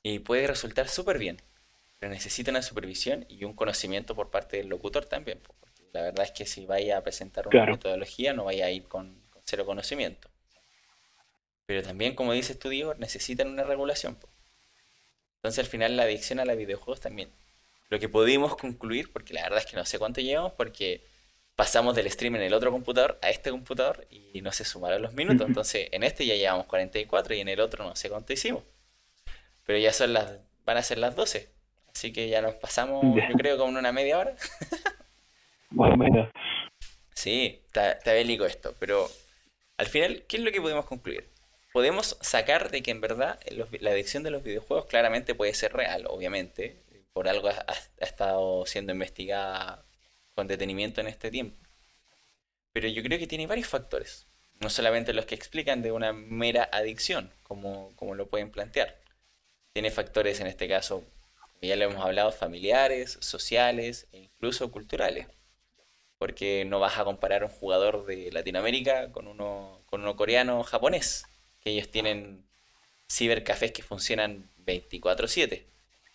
[0.02, 1.40] Y puede resultar súper bien,
[2.00, 5.38] pero necesita una supervisión y un conocimiento por parte del locutor también.
[5.38, 8.88] Porque la verdad es que si vaya a presentar una metodología no vaya a ir
[8.88, 10.28] con, cero conocimiento.
[11.66, 14.18] Pero también, como dices tú, Diego, necesitan una regulación.
[15.36, 17.30] Entonces al final la adicción a los videojuegos también.
[17.90, 21.04] Lo que pudimos concluir, porque la verdad es que no sé cuánto llevamos, porque
[21.56, 25.14] pasamos del stream en el otro computador a este computador y no se sumaron los
[25.14, 25.46] minutos.
[25.46, 28.62] Entonces, en este ya llevamos 44 y en el otro no sé cuánto hicimos.
[29.64, 31.48] Pero ya son las, van a ser las 12.
[31.94, 34.34] Así que ya nos pasamos, yo creo, como una media hora.
[35.70, 36.28] Más o menos.
[37.14, 38.74] Sí, está, está bélico esto.
[38.80, 39.08] Pero
[39.76, 41.28] al final, ¿qué es lo que podemos concluir?
[41.72, 43.38] Podemos sacar de que en verdad
[43.80, 46.76] la adicción de los videojuegos claramente puede ser real, obviamente.
[47.14, 49.86] Por algo ha estado siendo investigada
[50.34, 51.56] con detenimiento en este tiempo.
[52.72, 54.26] Pero yo creo que tiene varios factores,
[54.60, 59.00] no solamente los que explican de una mera adicción, como, como lo pueden plantear.
[59.72, 61.04] Tiene factores, en este caso,
[61.62, 65.28] ya lo hemos hablado, familiares, sociales e incluso culturales.
[66.18, 70.64] Porque no vas a comparar un jugador de Latinoamérica con uno, con uno coreano o
[70.64, 71.26] japonés,
[71.60, 72.44] que ellos tienen
[73.08, 75.73] cibercafés que funcionan 24/7.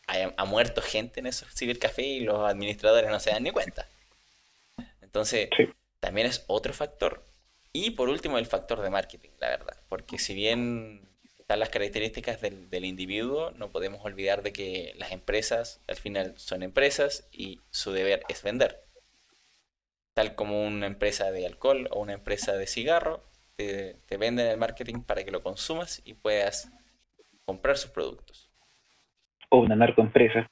[0.10, 3.88] Ha, ha muerto gente en esos cibercafés y los administradores no se dan ni cuenta.
[5.02, 5.50] Entonces,
[6.00, 7.26] también es otro factor.
[7.74, 9.78] Y por último, el factor de marketing, la verdad.
[9.90, 11.08] Porque si bien
[11.40, 16.34] están las características del, del, individuo, no podemos olvidar de que las empresas al final
[16.38, 18.84] son empresas y su deber es vender.
[20.14, 23.24] Tal como una empresa de alcohol o una empresa de cigarro,
[23.56, 26.70] te, te venden el marketing para que lo consumas y puedas
[27.46, 28.49] comprar sus productos.
[29.50, 30.50] O una narcoempresa.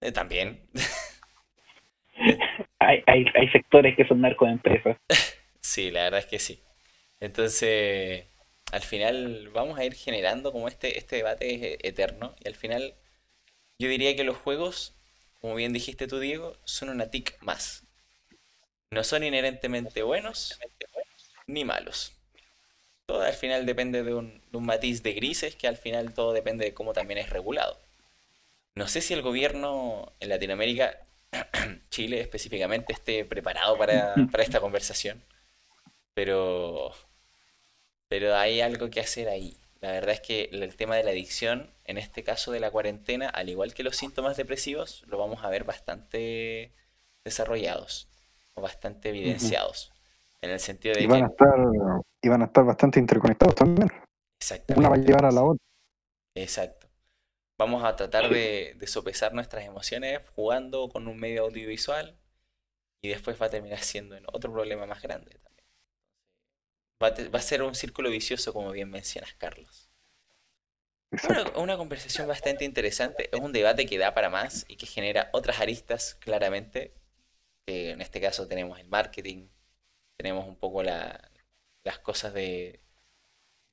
[0.00, 0.60] Eh, también.
[2.78, 4.96] hay, hay, hay sectores que son narcoempresas.
[5.60, 6.60] sí, la verdad es que sí.
[7.20, 8.24] Entonces,
[8.72, 12.94] al final vamos a ir generando como este, este debate eterno y al final
[13.78, 14.94] yo diría que los juegos,
[15.40, 17.86] como bien dijiste tú, Diego, son una tic más.
[18.90, 20.58] No son inherentemente buenos
[21.46, 22.12] ni malos.
[23.06, 26.32] Todo al final depende de un, de un matiz de grises que al final todo
[26.32, 27.80] depende de cómo también es regulado.
[28.74, 30.98] No sé si el gobierno en Latinoamérica
[31.90, 35.22] Chile específicamente esté preparado para, esta conversación.
[36.14, 36.92] Pero,
[38.08, 39.56] pero hay algo que hacer ahí.
[39.80, 43.28] La verdad es que el tema de la adicción, en este caso de la cuarentena,
[43.28, 46.74] al igual que los síntomas depresivos, lo vamos a ver bastante
[47.24, 48.08] desarrollados
[48.54, 49.92] o bastante evidenciados.
[50.42, 51.24] En el sentido de y van que...
[51.24, 51.58] A estar,
[52.22, 53.90] y van a estar bastante interconectados también.
[54.76, 55.64] Una va a llevar a la otra.
[56.34, 56.79] Exacto
[57.60, 62.18] vamos a tratar de, sopesar nuestras emociones jugando con un medio audiovisual
[63.02, 65.66] y después va a terminar siendo otro problema más grande también.
[67.02, 69.90] Va a, ser un círculo vicioso, como bien mencionas, Carlos.
[71.28, 75.28] Una, una, conversación bastante interesante, es un debate que da para más y que genera
[75.34, 76.94] otras aristas claramente.
[77.66, 79.48] en este caso tenemos el marketing,
[80.16, 82.80] tenemos un poco las cosas de,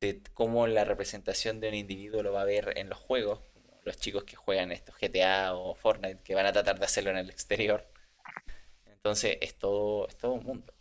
[0.01, 3.39] de cómo la representación de un individuo lo va a ver en los juegos,
[3.87, 7.17] los chicos que juegan estos GTA o Fortnite, que van a tratar de hacerlo en
[7.17, 7.87] el exterior.
[8.85, 10.73] Entonces es todo, es todo un mundo.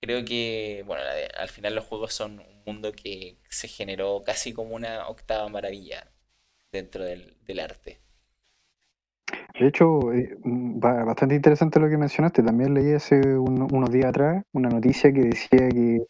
[0.00, 1.02] Creo que, bueno,
[1.36, 6.10] al final los juegos son un mundo que se generó casi como una octava maravilla
[6.72, 8.00] dentro del, arte.
[9.58, 12.42] De hecho, eh, bastante interesante lo que mencionaste.
[12.42, 16.06] También leí hace unos días atrás una noticia que decía que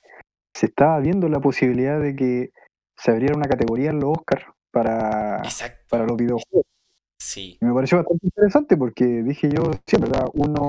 [0.55, 2.51] se estaba viendo la posibilidad de que
[2.97, 5.43] se abriera una categoría en los Oscars para,
[5.89, 6.67] para los videojuegos.
[7.19, 7.59] Sí.
[7.61, 10.25] me pareció bastante interesante porque dije yo, sí, ¿verdad?
[10.35, 10.67] Uno,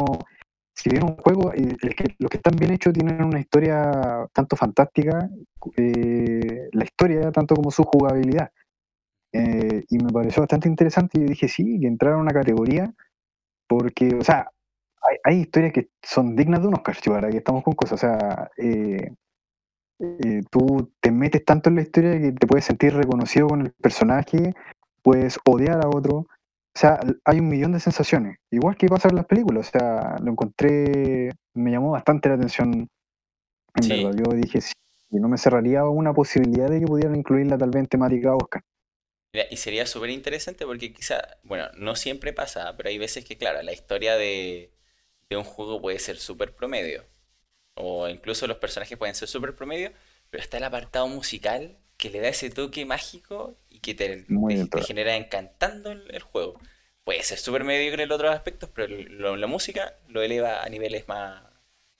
[0.75, 4.55] si viene un juego, el que, los que están bien hechos tienen una historia tanto
[4.55, 5.29] fantástica,
[5.77, 8.51] eh, la historia tanto como su jugabilidad.
[9.33, 12.93] Eh, y me pareció bastante interesante y dije, sí, que entraron a una categoría
[13.67, 14.51] porque, o sea,
[15.01, 18.07] hay, hay historias que son dignas de unos Oscar, ahora que estamos con cosas, o
[18.07, 19.13] sea, eh,
[20.01, 23.71] eh, tú te metes tanto en la historia que te puedes sentir reconocido con el
[23.71, 24.53] personaje,
[25.03, 26.15] puedes odiar a otro.
[26.73, 28.37] O sea, hay un millón de sensaciones.
[28.49, 29.67] Igual que pasa en las películas.
[29.67, 32.87] O sea, lo encontré, me llamó bastante la atención.
[33.75, 34.73] En verdad, yo dije, sí,
[35.11, 38.63] no me cerraría una posibilidad de que pudieran incluirla tal vez en temática Oscar.
[39.49, 43.61] Y sería súper interesante porque quizá, bueno, no siempre pasa, pero hay veces que, claro,
[43.61, 44.73] la historia de,
[45.29, 47.10] de un juego puede ser súper promedio
[47.75, 49.91] o incluso los personajes pueden ser súper promedio,
[50.29, 54.81] pero está el apartado musical que le da ese toque mágico y que te, te,
[54.83, 56.59] genera encantando el, juego.
[57.03, 61.43] puede ser súper mediocre en otros aspectos, pero la música lo eleva a niveles más,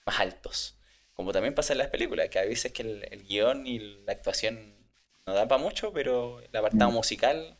[0.04, 0.78] más altos.
[1.14, 4.74] Como también pasa en las películas, que a veces que el, guion y la actuación
[5.26, 6.94] no da para mucho, pero el apartado mm.
[6.94, 7.58] musical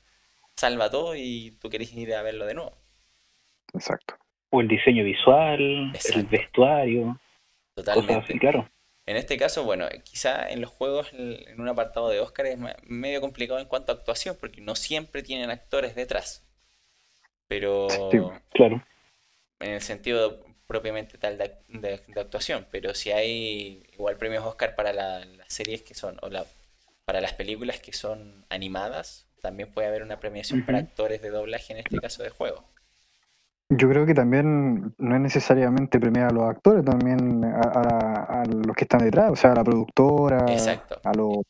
[0.56, 2.76] salva todo y tú querés ir a verlo de nuevo.
[3.74, 4.16] Exacto.
[4.50, 7.18] O el diseño visual, el vestuario.
[7.74, 8.38] Totalmente.
[8.38, 8.68] claro.
[9.04, 13.20] En este caso, bueno, quizá en los juegos, en un apartado de Oscar es medio
[13.20, 16.46] complicado en cuanto a actuación, porque no siempre tienen actores detrás.
[17.48, 17.88] Pero.
[18.50, 18.84] claro.
[19.58, 25.26] En el sentido propiamente tal de, actuación, pero si hay igual premios Oscar para las
[25.48, 26.46] series que son, o la,
[27.04, 31.74] para las películas que son animadas, también puede haber una premiación para actores de doblaje
[31.74, 32.64] en este caso de juego.
[33.74, 38.84] Yo creo que también no es necesariamente premiar a los actores, también a, los que
[38.84, 41.42] están detrás, o sea, a la productora, a lo,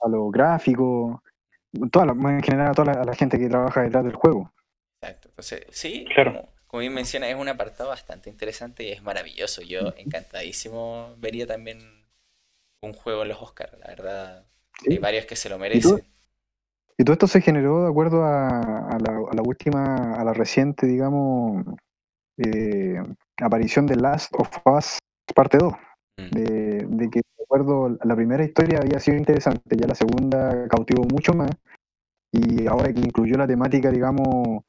[0.00, 1.22] a lo gráfico,
[1.90, 4.52] toda en general a toda la, gente que trabaja detrás del juego.
[5.00, 5.28] Exacto.
[5.30, 6.48] Entonces, sí, claro.
[6.66, 9.62] como, bien menciona, es un apartado bastante interesante y es maravilloso.
[9.62, 11.78] Yo encantadísimo vería también
[12.82, 14.46] un juego en los Oscars, la verdad.
[14.90, 16.04] Hay varios que se lo merecen.
[16.98, 21.64] Y todo esto se generó de acuerdo a, la, última, a la reciente, digamos,
[22.38, 23.02] eh,
[23.40, 24.98] aparición de Last of Us
[25.34, 25.72] parte 2.
[26.18, 26.30] Mm.
[26.30, 31.32] De, que, de acuerdo, la primera historia había sido interesante, ya la segunda cautivó mucho
[31.34, 31.50] más.
[32.32, 34.62] Y ahora que incluyó la temática, digamos,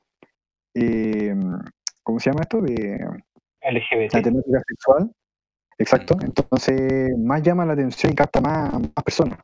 [0.76, 1.36] eh,
[2.02, 2.62] ¿cómo se llama esto?
[2.62, 2.98] De,
[3.62, 4.14] LGBT.
[4.14, 5.12] La temática sexual.
[5.78, 6.16] Exacto.
[6.16, 6.26] Mm.
[6.26, 9.40] Entonces, más llama la atención y capta más, más personas.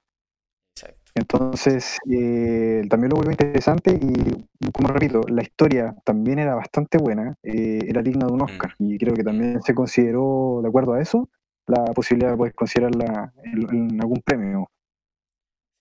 [1.20, 7.36] Entonces, eh, también lo vuelve interesante y, como repito, la historia también era bastante buena,
[7.44, 8.92] eh, era digna de un Oscar mm.
[8.94, 11.30] y creo que también se consideró, de acuerdo a eso,
[11.68, 14.72] la posibilidad de poder considerarla en, algún premio.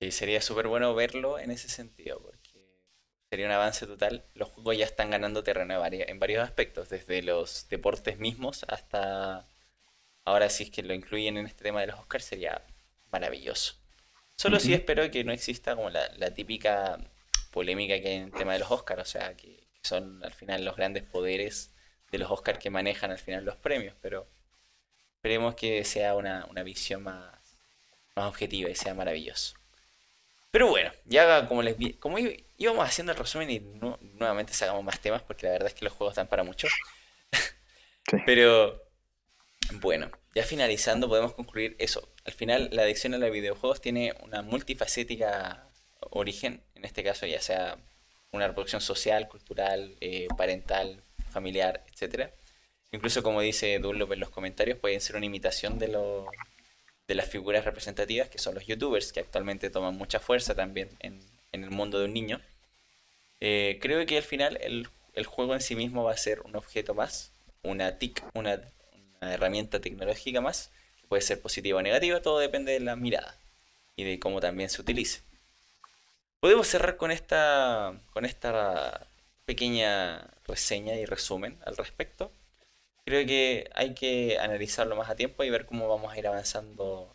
[0.01, 2.59] Sí, sería súper bueno verlo en ese sentido, porque
[3.31, 4.24] sería un avance total.
[4.35, 9.47] Los juegos ya están ganando terreno en varios aspectos, desde los deportes mismos hasta
[10.24, 12.60] ahora si es que lo incluyen en este tema de los Oscars sería
[13.12, 13.77] maravilloso.
[14.39, 16.97] Solo sí espero que no exista como la, típica
[17.51, 20.65] polémica que hay en el tema de los Oscars, o sea, que, son al final
[20.65, 21.74] los grandes poderes
[22.12, 24.28] de los Oscars que manejan al final los premios, pero
[25.16, 27.35] esperemos que sea una, visión más,
[28.15, 29.56] más objetiva y sea maravilloso.
[30.52, 35.23] Pero bueno, ya como les como íbamos haciendo el resumen y nuevamente sacamos más temas
[35.23, 36.69] porque la verdad es que los juegos dan para mucho.
[38.24, 38.88] Pero
[39.72, 42.09] bueno, ya finalizando podemos concluir eso.
[42.24, 45.68] Al final la adicción a los videojuegos tiene una multifacética
[46.10, 47.76] origen, en este caso ya sea
[48.32, 52.30] una reproducción social, cultural, eh, parental, familiar, etcétera.
[52.93, 56.26] Incluso como dice Dunlop en los comentarios, pueden ser una imitación de, lo,
[57.06, 61.20] de las figuras representativas que son los youtubers, que actualmente toman mucha fuerza también en,
[61.52, 62.40] el mundo de un niño.
[63.40, 66.56] Eh, creo que al final el, el, juego en sí mismo va a ser un
[66.56, 67.32] objeto más,
[67.62, 68.60] una TIC, una
[69.20, 70.70] una herramienta tecnológica más,
[71.01, 73.39] que puede ser positiva o negativa, todo depende de la mirada
[73.97, 75.23] y de cómo también se utilice.
[76.40, 79.09] Podemos cerrar con esta, con esta
[79.45, 82.31] pequeña reseña y resumen al respecto.
[83.05, 87.12] Creo que hay que analizarlo más a tiempo y ver cómo vamos a ir avanzando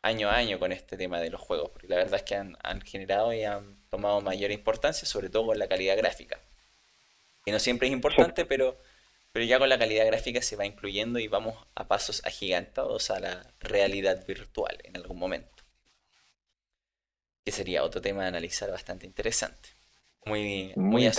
[0.00, 2.56] año a año con este tema de los juegos, porque la verdad es que han,
[2.62, 6.40] han generado y han tomado mayor importancia, sobre todo con la calidad gráfica.
[7.44, 8.78] Que no siempre es importante, pero
[9.32, 13.18] pero ya con la calidad gráfica se va incluyendo y vamos a pasos agigantados a
[13.18, 15.64] la realidad virtual en algún momento.
[17.44, 19.70] Que sería otro tema de analizar bastante interesante.
[20.24, 21.10] Muy, muy,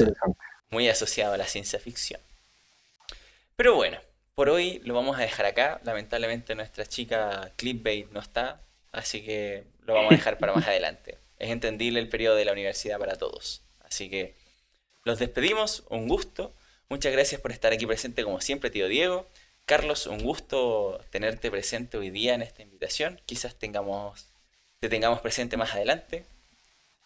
[0.69, 2.21] muy asociado a la ciencia ficción.
[3.55, 3.99] Pero bueno,
[4.35, 5.81] por hoy lo vamos a dejar acá.
[5.83, 8.61] Lamentablemente nuestra chica Clipbait no está,
[8.91, 11.17] así que lo vamos a dejar para más adelante.
[11.39, 13.63] Es entendible el periodo de la universidad para todos.
[13.81, 14.35] Así que
[15.03, 16.53] los despedimos, un gusto.
[16.93, 19.25] Muchas gracias por estar aquí presente como siempre, tío Diego.
[19.65, 23.19] Carlos, un gusto tenerte presente hoy día en esta invitación.
[23.25, 24.31] Quizás tengamos,
[24.79, 26.23] te tengamos presente más adelante.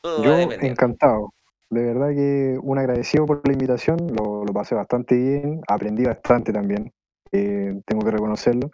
[0.04, 1.34] Yo encantado.
[1.70, 6.92] De verdad que un agradecido por la invitación, lo, pasé bastante bien, aprendí bastante también,
[7.32, 8.70] eh, tengo que reconocerlo.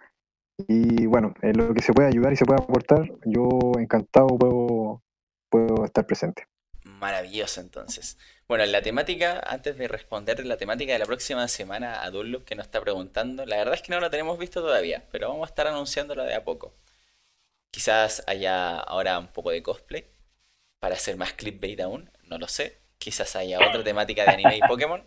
[0.68, 5.04] Y bueno, en lo que se pueda ayudar y se pueda aportar, yo encantado puedo,
[5.52, 6.48] puedo estar presente.
[6.84, 8.18] Maravilloso entonces.
[8.54, 12.54] Bueno, la temática, antes de responder la temática de la próxima semana a Dunlop que
[12.54, 15.50] nos está preguntando, la verdad es que no la tenemos visto todavía, pero vamos a
[15.50, 16.76] estar anunciándola de a poco.
[17.72, 20.06] Quizás haya ahora un poco de cosplay
[20.80, 22.78] para hacer más clipbait aún, no lo sé.
[23.00, 25.04] Quizás haya otra temática de anime y Pokémon.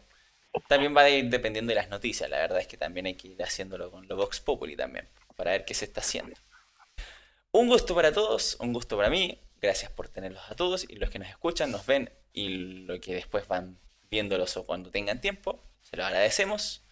[0.66, 3.28] También va a ir dependiendo de las noticias, la verdad es que también hay que
[3.28, 6.34] ir haciéndolo con los Vox Populi también, para ver qué se está haciendo.
[7.52, 9.38] Un gusto para todos, un gusto para mí.
[9.60, 13.14] Gracias por tenerlos a todos y los que nos escuchan, nos ven y lo que
[13.14, 13.78] después van
[14.10, 15.62] viéndolos o cuando tengan tiempo.
[15.82, 16.84] Se los agradecemos.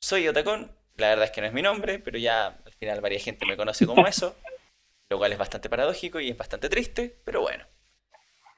[0.00, 3.24] Soy Otacón, la verdad es que no es mi nombre, pero ya al final varias
[3.24, 4.36] gente me conoce como eso,
[5.08, 7.66] lo cual es bastante paradójico y es bastante triste, pero bueno.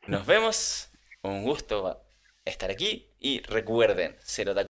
[0.07, 0.91] Nos vemos,
[1.23, 2.05] un gusto
[2.45, 4.72] estar aquí y recuerden, ser Otacón